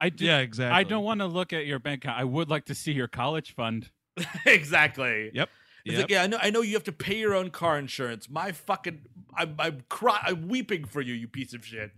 I 0.00 0.08
do, 0.10 0.24
Yeah, 0.24 0.38
exactly. 0.38 0.76
I 0.78 0.82
don't 0.82 1.04
want 1.04 1.20
to 1.20 1.26
look 1.26 1.52
at 1.52 1.64
your 1.66 1.78
bank 1.78 2.04
account. 2.04 2.18
I 2.20 2.24
would 2.24 2.50
like 2.50 2.66
to 2.66 2.74
see 2.74 2.92
your 2.92 3.08
college 3.08 3.54
fund. 3.54 3.90
exactly. 4.46 5.30
Yep. 5.34 5.48
It's 5.84 5.92
Yep. 5.94 6.02
like, 6.02 6.10
yeah, 6.10 6.22
I 6.22 6.26
know. 6.26 6.38
I 6.42 6.50
know 6.50 6.62
you 6.62 6.74
have 6.74 6.84
to 6.84 6.92
pay 6.92 7.16
your 7.16 7.34
own 7.34 7.50
car 7.50 7.78
insurance. 7.78 8.28
My 8.28 8.50
fucking, 8.52 9.02
I'm, 9.36 9.54
I'm 9.58 9.84
cry, 9.88 10.18
I'm 10.24 10.48
weeping 10.48 10.84
for 10.84 11.00
you, 11.00 11.14
you 11.14 11.28
piece 11.28 11.54
of 11.54 11.64
shit. 11.64 11.92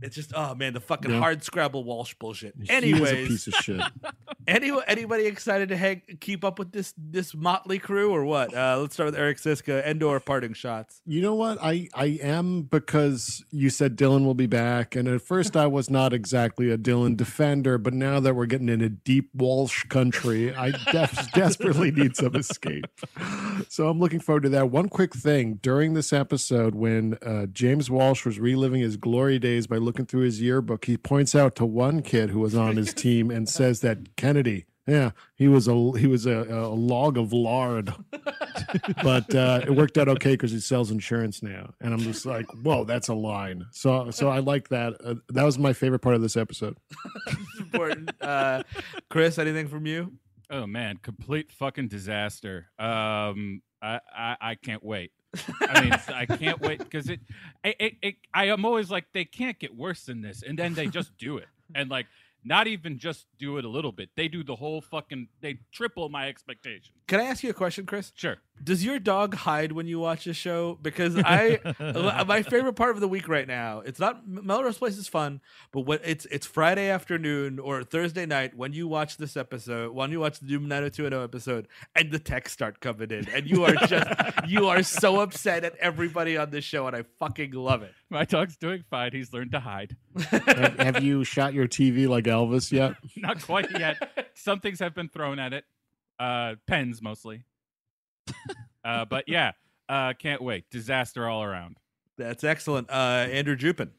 It's 0.00 0.14
just, 0.14 0.32
oh 0.34 0.54
man, 0.54 0.74
the 0.74 0.80
fucking 0.80 1.10
Yeah. 1.10 1.18
hard 1.18 1.42
Scrabble 1.42 1.82
Walsh 1.82 2.14
bullshit. 2.20 2.54
He 2.56 2.62
is 2.64 2.68
a 2.70 2.72
Anyways, 2.72 3.28
piece 3.28 3.46
of 3.48 3.54
shit. 3.54 3.80
any, 4.46 4.70
anybody 4.86 5.26
excited 5.26 5.70
to 5.70 5.76
hang, 5.76 6.02
keep 6.20 6.44
up 6.44 6.58
with 6.58 6.70
this 6.70 6.94
this 6.96 7.34
motley 7.34 7.80
crew 7.80 8.12
or 8.12 8.24
what? 8.24 8.54
Uh, 8.54 8.78
let's 8.80 8.94
start 8.94 9.08
with 9.08 9.16
Eric 9.18 9.38
Szyszka. 9.38 9.84
Endor 9.84 10.20
parting 10.20 10.52
shots. 10.52 11.02
You 11.04 11.20
know 11.20 11.34
what? 11.34 11.58
I 11.60 11.88
I 11.94 12.18
am 12.22 12.62
because 12.62 13.44
you 13.50 13.70
said 13.70 13.96
Dylan 13.96 14.24
will 14.24 14.34
be 14.34 14.46
back, 14.46 14.94
and 14.94 15.08
at 15.08 15.20
first 15.20 15.56
I 15.56 15.66
was 15.66 15.90
not 15.90 16.12
exactly 16.12 16.70
a 16.70 16.78
Dylan 16.78 17.16
defender, 17.16 17.76
but 17.76 17.92
now 17.92 18.20
that 18.20 18.34
we're 18.34 18.46
getting 18.46 18.68
into 18.68 18.88
deep 18.88 19.30
Walsh 19.34 19.82
country, 19.84 20.54
I 20.54 20.70
def- 20.92 21.32
desperately 21.34 21.90
need 21.90 22.14
some 22.14 22.36
escape. 22.36 22.84
So 23.68 23.88
I'm 23.88 23.98
looking 23.98 24.20
forward 24.20 24.44
to 24.44 24.48
that. 24.50 24.70
One 24.70 24.88
quick 24.88 25.12
thing 25.14 25.58
during 25.60 25.94
this 25.94 26.12
episode, 26.12 26.76
when 26.76 27.14
uh, 27.14 27.46
James 27.46 27.90
Walsh 27.90 28.24
was 28.24 28.38
reliving 28.38 28.80
his 28.80 28.96
glory 28.96 29.38
days 29.40 29.66
by 29.66 29.76
looking 29.88 30.06
through 30.06 30.22
his 30.22 30.40
yearbook, 30.40 30.84
he 30.84 30.96
points 30.96 31.34
out 31.34 31.56
to 31.56 31.66
one 31.66 32.02
kid 32.02 32.30
who 32.30 32.40
was 32.40 32.54
on 32.54 32.76
his 32.76 32.92
team 32.92 33.30
and 33.30 33.48
says 33.58 33.80
that 33.80 34.16
Kennedy. 34.16 34.66
Yeah, 34.86 35.10
he 35.34 35.48
was 35.48 35.68
a 35.68 35.92
he 35.98 36.06
was 36.06 36.24
a, 36.24 36.44
a 36.48 36.68
log 36.68 37.18
of 37.18 37.30
lard 37.32 37.92
but 39.02 39.34
uh, 39.34 39.60
it 39.62 39.70
worked 39.70 39.98
out 39.98 40.08
okay 40.08 40.32
because 40.32 40.50
he 40.50 40.60
sells 40.60 40.90
insurance 40.90 41.42
now, 41.42 41.74
and 41.80 41.92
I'm 41.92 42.00
just 42.00 42.26
like, 42.26 42.46
whoa, 42.62 42.84
that's 42.84 43.08
a 43.08 43.14
line. 43.14 43.66
So, 43.70 44.10
so 44.10 44.28
I 44.28 44.40
like 44.40 44.68
that. 44.68 44.94
Uh, 45.04 45.14
that 45.30 45.44
was 45.44 45.58
my 45.58 45.72
favorite 45.72 46.00
part 46.00 46.14
of 46.14 46.22
this 46.22 46.36
episode. 46.36 46.76
It's 47.26 47.60
important. 47.60 48.10
uh, 48.20 48.62
Chris, 49.10 49.38
anything 49.38 49.68
from 49.68 49.86
you? 49.86 50.12
Oh 50.50 50.66
man, 50.66 50.96
complete 51.02 51.52
fucking 51.52 51.88
disaster. 51.88 52.70
Um, 52.78 53.62
I 53.82 54.00
I, 54.14 54.36
I 54.40 54.54
can't 54.54 54.82
wait. 54.82 55.12
I 55.60 55.80
mean, 55.82 55.92
I 56.08 56.26
can't 56.26 56.60
wait 56.60 56.78
because 56.78 57.08
it, 57.08 57.20
it, 57.62 57.76
it, 57.78 57.94
it. 58.02 58.14
I 58.32 58.46
am 58.46 58.64
always 58.64 58.90
like, 58.90 59.06
they 59.12 59.24
can't 59.24 59.58
get 59.58 59.76
worse 59.76 60.04
than 60.04 60.22
this, 60.22 60.42
and 60.42 60.58
then 60.58 60.74
they 60.74 60.86
just 60.86 61.16
do 61.18 61.36
it, 61.36 61.48
and 61.74 61.90
like, 61.90 62.06
not 62.44 62.66
even 62.66 62.98
just 62.98 63.26
do 63.38 63.58
it 63.58 63.64
a 63.64 63.68
little 63.68 63.92
bit. 63.92 64.10
They 64.16 64.28
do 64.28 64.42
the 64.42 64.56
whole 64.56 64.80
fucking. 64.80 65.28
They 65.40 65.58
triple 65.72 66.08
my 66.08 66.28
expectations. 66.28 66.92
Can 67.06 67.20
I 67.20 67.24
ask 67.24 67.42
you 67.42 67.50
a 67.50 67.54
question, 67.54 67.84
Chris? 67.84 68.12
Sure. 68.14 68.38
Does 68.62 68.84
your 68.84 68.98
dog 68.98 69.34
hide 69.34 69.72
when 69.72 69.86
you 69.86 69.98
watch 69.98 70.24
this 70.24 70.36
show? 70.36 70.78
Because 70.80 71.16
I, 71.16 71.58
my 72.26 72.42
favorite 72.42 72.74
part 72.74 72.90
of 72.90 73.00
the 73.00 73.08
week 73.08 73.28
right 73.28 73.46
now, 73.46 73.80
it's 73.80 73.98
not 73.98 74.26
Melrose 74.26 74.78
Place 74.78 74.96
is 74.96 75.08
fun, 75.08 75.40
but 75.72 75.80
what 75.80 76.00
it's 76.04 76.26
it's 76.26 76.46
Friday 76.46 76.90
afternoon 76.90 77.58
or 77.58 77.82
Thursday 77.84 78.26
night 78.26 78.56
when 78.56 78.72
you 78.72 78.88
watch 78.88 79.16
this 79.16 79.36
episode, 79.36 79.92
when 79.92 80.10
you 80.10 80.20
watch 80.20 80.40
the 80.40 80.46
Doom 80.46 80.68
90210 80.68 81.24
episode, 81.24 81.68
and 81.94 82.10
the 82.10 82.18
texts 82.18 82.54
start 82.54 82.80
coming 82.80 83.10
in, 83.10 83.28
and 83.28 83.48
you 83.48 83.64
are 83.64 83.74
just 83.86 84.08
you 84.48 84.68
are 84.68 84.82
so 84.82 85.20
upset 85.20 85.64
at 85.64 85.76
everybody 85.76 86.36
on 86.36 86.50
this 86.50 86.64
show, 86.64 86.86
and 86.86 86.96
I 86.96 87.04
fucking 87.18 87.52
love 87.52 87.82
it. 87.82 87.92
My 88.10 88.24
dog's 88.24 88.56
doing 88.56 88.84
fine. 88.90 89.12
He's 89.12 89.32
learned 89.32 89.52
to 89.52 89.60
hide. 89.60 89.96
have, 90.30 90.78
have 90.78 91.02
you 91.02 91.24
shot 91.24 91.54
your 91.54 91.68
TV 91.68 92.08
like 92.08 92.24
Elvis 92.24 92.72
yet? 92.72 92.94
Not 93.16 93.42
quite 93.42 93.70
yet. 93.78 94.30
Some 94.34 94.60
things 94.60 94.78
have 94.80 94.94
been 94.94 95.08
thrown 95.08 95.38
at 95.38 95.52
it. 95.52 95.64
Uh, 96.18 96.56
pens 96.66 97.00
mostly. 97.00 97.44
Uh, 98.84 99.04
but 99.04 99.28
yeah, 99.28 99.52
uh, 99.88 100.12
can't 100.12 100.42
wait. 100.42 100.64
Disaster 100.70 101.28
all 101.28 101.42
around. 101.42 101.76
That's 102.16 102.44
excellent, 102.44 102.90
uh, 102.90 103.26
Andrew 103.30 103.56
Jupin. 103.56 103.90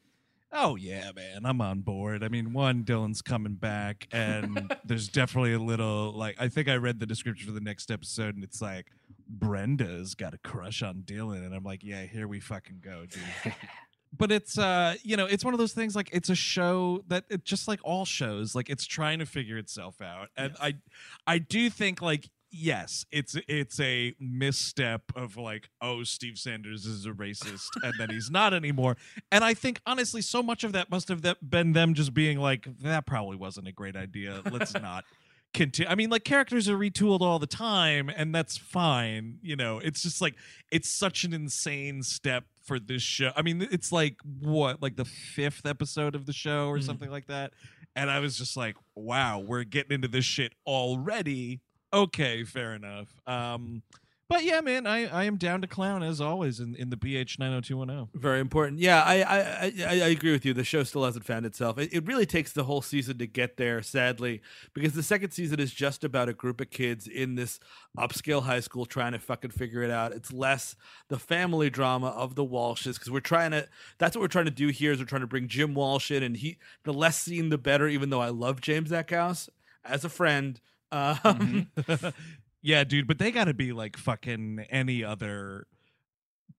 Oh 0.52 0.74
yeah, 0.74 1.12
man, 1.14 1.42
I'm 1.44 1.60
on 1.60 1.80
board. 1.80 2.24
I 2.24 2.28
mean, 2.28 2.52
one, 2.52 2.84
Dylan's 2.84 3.22
coming 3.22 3.54
back, 3.54 4.08
and 4.10 4.74
there's 4.84 5.08
definitely 5.08 5.52
a 5.52 5.60
little 5.60 6.12
like 6.12 6.36
I 6.40 6.48
think 6.48 6.68
I 6.68 6.74
read 6.74 6.98
the 6.98 7.06
description 7.06 7.46
for 7.46 7.52
the 7.52 7.60
next 7.60 7.90
episode, 7.90 8.34
and 8.34 8.42
it's 8.42 8.60
like 8.60 8.86
Brenda's 9.28 10.14
got 10.14 10.34
a 10.34 10.38
crush 10.38 10.82
on 10.82 11.02
Dylan, 11.06 11.46
and 11.46 11.54
I'm 11.54 11.62
like, 11.62 11.84
yeah, 11.84 12.02
here 12.02 12.26
we 12.26 12.40
fucking 12.40 12.80
go, 12.82 13.06
dude. 13.06 13.54
but 14.16 14.32
it's 14.32 14.58
uh, 14.58 14.96
you 15.04 15.16
know, 15.16 15.26
it's 15.26 15.44
one 15.44 15.54
of 15.54 15.58
those 15.58 15.72
things 15.72 15.94
like 15.94 16.10
it's 16.12 16.30
a 16.30 16.34
show 16.34 17.04
that 17.06 17.24
it 17.30 17.44
just 17.44 17.68
like 17.68 17.78
all 17.84 18.04
shows, 18.04 18.54
like 18.54 18.68
it's 18.68 18.86
trying 18.86 19.20
to 19.20 19.26
figure 19.26 19.56
itself 19.56 20.02
out, 20.02 20.30
and 20.36 20.56
I, 20.60 20.74
I 21.28 21.38
do 21.38 21.70
think 21.70 22.02
like 22.02 22.28
yes, 22.50 23.04
it's 23.10 23.36
it's 23.48 23.78
a 23.80 24.14
misstep 24.18 25.02
of 25.14 25.36
like, 25.36 25.70
oh, 25.80 26.02
Steve 26.02 26.38
Sanders 26.38 26.86
is 26.86 27.06
a 27.06 27.10
racist, 27.10 27.68
and 27.82 27.92
then 27.98 28.10
he's 28.10 28.30
not 28.30 28.52
anymore. 28.54 28.96
And 29.30 29.44
I 29.44 29.54
think 29.54 29.80
honestly, 29.86 30.22
so 30.22 30.42
much 30.42 30.64
of 30.64 30.72
that 30.72 30.90
must 30.90 31.08
have 31.08 31.22
been 31.48 31.72
them 31.72 31.94
just 31.94 32.14
being 32.14 32.38
like, 32.38 32.66
that 32.80 33.06
probably 33.06 33.36
wasn't 33.36 33.68
a 33.68 33.72
great 33.72 33.96
idea. 33.96 34.42
Let's 34.50 34.74
not 34.80 35.04
continue. 35.54 35.90
I 35.90 35.94
mean, 35.94 36.10
like 36.10 36.24
characters 36.24 36.68
are 36.68 36.76
retooled 36.76 37.20
all 37.20 37.38
the 37.38 37.46
time, 37.46 38.08
and 38.08 38.34
that's 38.34 38.56
fine. 38.56 39.38
You 39.42 39.56
know, 39.56 39.78
it's 39.78 40.02
just 40.02 40.20
like 40.20 40.34
it's 40.70 40.90
such 40.90 41.24
an 41.24 41.32
insane 41.32 42.02
step 42.02 42.44
for 42.62 42.78
this 42.78 43.02
show. 43.02 43.32
I 43.36 43.42
mean, 43.42 43.66
it's 43.70 43.90
like 43.90 44.16
what, 44.40 44.82
like 44.82 44.96
the 44.96 45.04
fifth 45.04 45.66
episode 45.66 46.14
of 46.14 46.26
the 46.26 46.32
show 46.32 46.68
or 46.68 46.78
Mhm. 46.78 46.84
something 46.84 47.10
like 47.10 47.26
that. 47.26 47.52
And 47.96 48.08
I 48.08 48.20
was 48.20 48.38
just 48.38 48.56
like, 48.56 48.76
wow, 48.94 49.40
we're 49.40 49.64
getting 49.64 49.92
into 49.92 50.06
this 50.06 50.24
shit 50.24 50.52
already. 50.66 51.60
Okay, 51.92 52.44
fair 52.44 52.74
enough. 52.74 53.08
Um, 53.26 53.82
but 54.30 54.44
yeah, 54.44 54.60
man, 54.60 54.86
I, 54.86 55.06
I 55.06 55.24
am 55.24 55.38
down 55.38 55.60
to 55.62 55.66
clown 55.66 56.04
as 56.04 56.20
always 56.20 56.60
in, 56.60 56.76
in 56.76 56.90
the 56.90 56.96
BH 56.96 57.40
90210. 57.40 58.10
Very 58.14 58.38
important. 58.38 58.78
Yeah, 58.78 59.02
I, 59.02 59.22
I 59.22 59.38
I 59.40 59.72
I 59.80 59.90
I 59.90 60.08
agree 60.10 60.30
with 60.30 60.46
you. 60.46 60.54
The 60.54 60.62
show 60.62 60.84
still 60.84 61.04
hasn't 61.04 61.24
found 61.24 61.46
itself. 61.46 61.78
It, 61.78 61.92
it 61.92 62.06
really 62.06 62.26
takes 62.26 62.52
the 62.52 62.62
whole 62.62 62.80
season 62.80 63.18
to 63.18 63.26
get 63.26 63.56
there, 63.56 63.82
sadly, 63.82 64.40
because 64.72 64.92
the 64.92 65.02
second 65.02 65.32
season 65.32 65.58
is 65.58 65.74
just 65.74 66.04
about 66.04 66.28
a 66.28 66.32
group 66.32 66.60
of 66.60 66.70
kids 66.70 67.08
in 67.08 67.34
this 67.34 67.58
upscale 67.98 68.44
high 68.44 68.60
school 68.60 68.86
trying 68.86 69.12
to 69.12 69.18
fucking 69.18 69.50
figure 69.50 69.82
it 69.82 69.90
out. 69.90 70.12
It's 70.12 70.32
less 70.32 70.76
the 71.08 71.18
family 71.18 71.68
drama 71.68 72.10
of 72.10 72.36
the 72.36 72.44
Walshes 72.46 72.94
because 72.94 73.10
we're 73.10 73.18
trying 73.18 73.50
to. 73.50 73.66
That's 73.98 74.14
what 74.14 74.20
we're 74.20 74.28
trying 74.28 74.44
to 74.44 74.52
do 74.52 74.68
here. 74.68 74.92
Is 74.92 75.00
we're 75.00 75.06
trying 75.06 75.22
to 75.22 75.26
bring 75.26 75.48
Jim 75.48 75.74
Walsh 75.74 76.12
in, 76.12 76.22
and 76.22 76.36
he 76.36 76.56
the 76.84 76.92
less 76.92 77.20
seen 77.20 77.48
the 77.48 77.58
better. 77.58 77.88
Even 77.88 78.10
though 78.10 78.22
I 78.22 78.28
love 78.28 78.60
James 78.60 78.92
Eckhouse 78.92 79.48
as 79.84 80.04
a 80.04 80.08
friend. 80.08 80.60
Um, 81.24 81.68
yeah, 82.62 82.84
dude, 82.84 83.06
but 83.06 83.18
they 83.18 83.30
got 83.30 83.44
to 83.44 83.54
be 83.54 83.72
like 83.72 83.96
fucking 83.96 84.66
any 84.70 85.04
other 85.04 85.66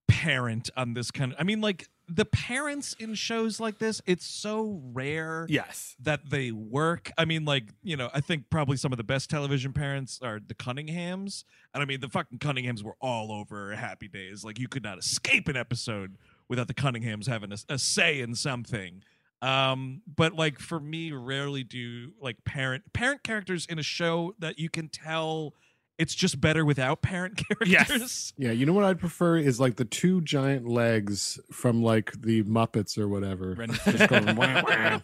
parent 0.08 0.70
on 0.78 0.94
this 0.94 1.12
kind 1.12 1.34
of. 1.34 1.38
I 1.40 1.44
mean, 1.44 1.62
like 1.62 1.90
the 2.08 2.26
parents 2.26 2.94
in 3.00 3.14
shows 3.14 3.60
like 3.60 3.80
this, 3.80 4.02
it's 4.06 4.26
so 4.26 4.82
rare. 4.94 5.46
Yes. 5.50 5.96
that 6.02 6.30
they 6.30 6.52
work. 6.52 7.12
I 7.18 7.26
mean, 7.26 7.46
like, 7.46 7.70
you 7.84 7.96
know, 7.96 8.10
I 8.14 8.20
think 8.20 8.50
probably 8.50 8.78
some 8.78 8.92
of 8.92 8.98
the 8.98 9.04
best 9.04 9.30
television 9.30 9.72
parents 9.72 10.20
are 10.22 10.40
the 10.46 10.54
Cunninghams. 10.54 11.46
And 11.74 11.82
I 11.82 11.86
mean, 11.86 12.02
the 12.02 12.10
fucking 12.10 12.40
Cunninghams 12.40 12.84
were 12.84 12.96
all 13.00 13.32
over 13.32 13.74
Happy 13.76 14.08
Days. 14.10 14.44
Like, 14.44 14.60
you 14.60 14.68
could 14.68 14.84
not 14.84 14.98
escape 14.98 15.48
an 15.48 15.56
episode 15.56 16.18
without 16.50 16.68
the 16.68 16.74
Cunninghams 16.74 17.28
having 17.28 17.54
a, 17.54 17.58
a 17.70 17.80
say 17.80 18.20
in 18.20 18.36
something. 18.36 19.04
Um, 19.42 20.02
but 20.16 20.34
like 20.34 20.60
for 20.60 20.80
me, 20.80 21.12
rarely 21.12 21.64
do 21.64 22.14
like 22.22 22.44
parent 22.46 22.84
parent 22.94 23.24
characters 23.24 23.66
in 23.66 23.80
a 23.80 23.84
show 23.84 24.36
that 24.40 24.60
you 24.60 24.70
can 24.70 24.88
tell 24.90 25.54
it's 25.98 26.16
just 26.16 26.42
better 26.42 26.66
without 26.66 27.02
parent 27.04 27.38
characters 27.38 27.68
Yes. 27.70 27.88
characters. 27.88 28.34
Yeah, 28.38 28.52
you 28.52 28.66
know 28.66 28.74
what 28.74 28.86
I'd 28.86 29.00
prefer 29.00 29.38
is 29.38 29.60
like 29.60 29.76
the 29.76 29.86
two 29.86 30.22
giant 30.22 30.68
legs 30.68 31.40
from 31.52 31.84
like 31.84 32.12
the 32.20 32.44
Muppets 32.44 32.98
or 32.98 33.08
whatever. 33.08 33.56
Just 33.86 34.10
going, 34.10 34.36
wah, 34.36 34.64
wah. 34.66 35.00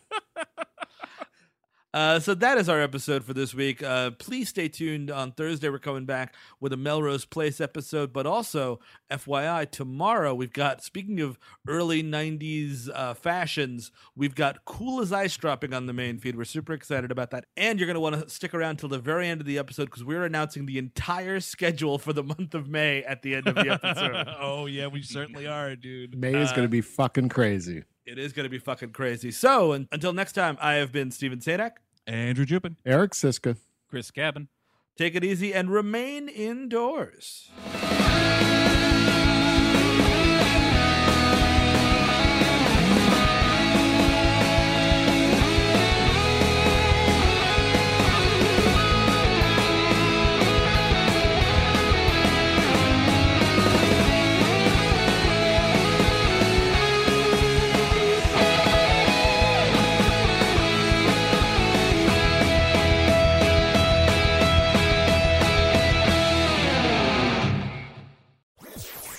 Uh, 1.98 2.20
so 2.20 2.36
that 2.36 2.60
is 2.60 2.70
our 2.70 2.80
episode 2.80 3.24
for 3.24 3.34
this 3.34 3.56
week. 3.56 3.82
Uh, 3.82 4.12
please 4.12 4.48
stay 4.50 4.68
tuned. 4.68 5.10
On 5.10 5.32
Thursday, 5.32 5.68
we're 5.68 5.80
coming 5.80 6.06
back 6.06 6.36
with 6.60 6.72
a 6.72 6.78
Melrose 6.78 7.26
Place 7.26 7.60
episode, 7.60 8.14
but 8.14 8.28
also, 8.28 8.80
FYI, 9.10 9.68
tomorrow 9.72 10.36
we've 10.36 10.54
got, 10.54 10.84
speaking 10.84 11.20
of 11.22 11.40
early 11.68 12.04
90s 12.04 12.88
uh, 12.94 13.16
fashions, 13.16 13.92
we've 14.16 14.36
got 14.36 14.64
Cool 14.64 15.02
as 15.02 15.12
Ice 15.12 15.36
dropping 15.38 15.74
on 15.74 15.88
the 15.88 15.94
main 15.94 16.20
feed. 16.20 16.36
We're 16.36 16.44
super 16.44 16.74
excited 16.74 17.10
about 17.10 17.32
that. 17.32 17.46
And 17.58 17.80
you're 17.80 17.88
going 17.88 17.96
to 17.96 18.00
want 18.00 18.14
to 18.22 18.30
stick 18.30 18.54
around 18.54 18.78
till 18.78 18.90
the 18.90 19.00
very 19.00 19.28
end 19.28 19.42
of 19.42 19.48
the 19.48 19.58
episode 19.58 19.86
because 19.86 20.04
we're 20.04 20.24
announcing 20.24 20.68
the 20.68 20.78
entire 20.78 21.40
schedule 21.40 21.98
for 21.98 22.14
the 22.14 22.24
month 22.24 22.54
of 22.54 22.68
May 22.70 23.02
at 23.06 23.24
the 23.24 23.34
end 23.34 23.48
of 23.48 23.56
the 23.56 23.70
episode. 23.72 24.28
oh 24.40 24.68
yeah, 24.68 24.86
we 24.86 25.02
certainly 25.02 25.48
are, 25.48 25.76
dude. 25.76 26.16
May 26.16 26.36
is 26.36 26.52
Uh, 26.52 26.58
going 26.58 26.66
to 26.68 26.72
be 26.72 26.82
fucking 26.82 27.30
crazy. 27.30 27.86
it 28.06 28.20
is 28.20 28.34
going 28.34 28.44
to 28.44 28.52
be 28.52 28.60
fucking 28.60 28.92
crazy. 28.92 29.32
So 29.32 29.74
un- 29.74 29.88
until 29.92 30.14
next 30.14 30.34
time, 30.34 30.60
I 30.62 30.74
have 30.76 30.92
been 30.92 31.10
Steven 31.10 31.40
Sajdak. 31.40 31.72
Andrew 32.08 32.46
Jupin. 32.46 32.78
Eric 32.86 33.12
Szyszka. 33.12 33.58
Chris 33.90 34.12
Cabin. 34.12 34.48
Take 34.98 35.16
it 35.16 35.24
easy 35.24 35.54
and 35.54 35.70
remain 35.70 36.28
indoors. 36.28 37.52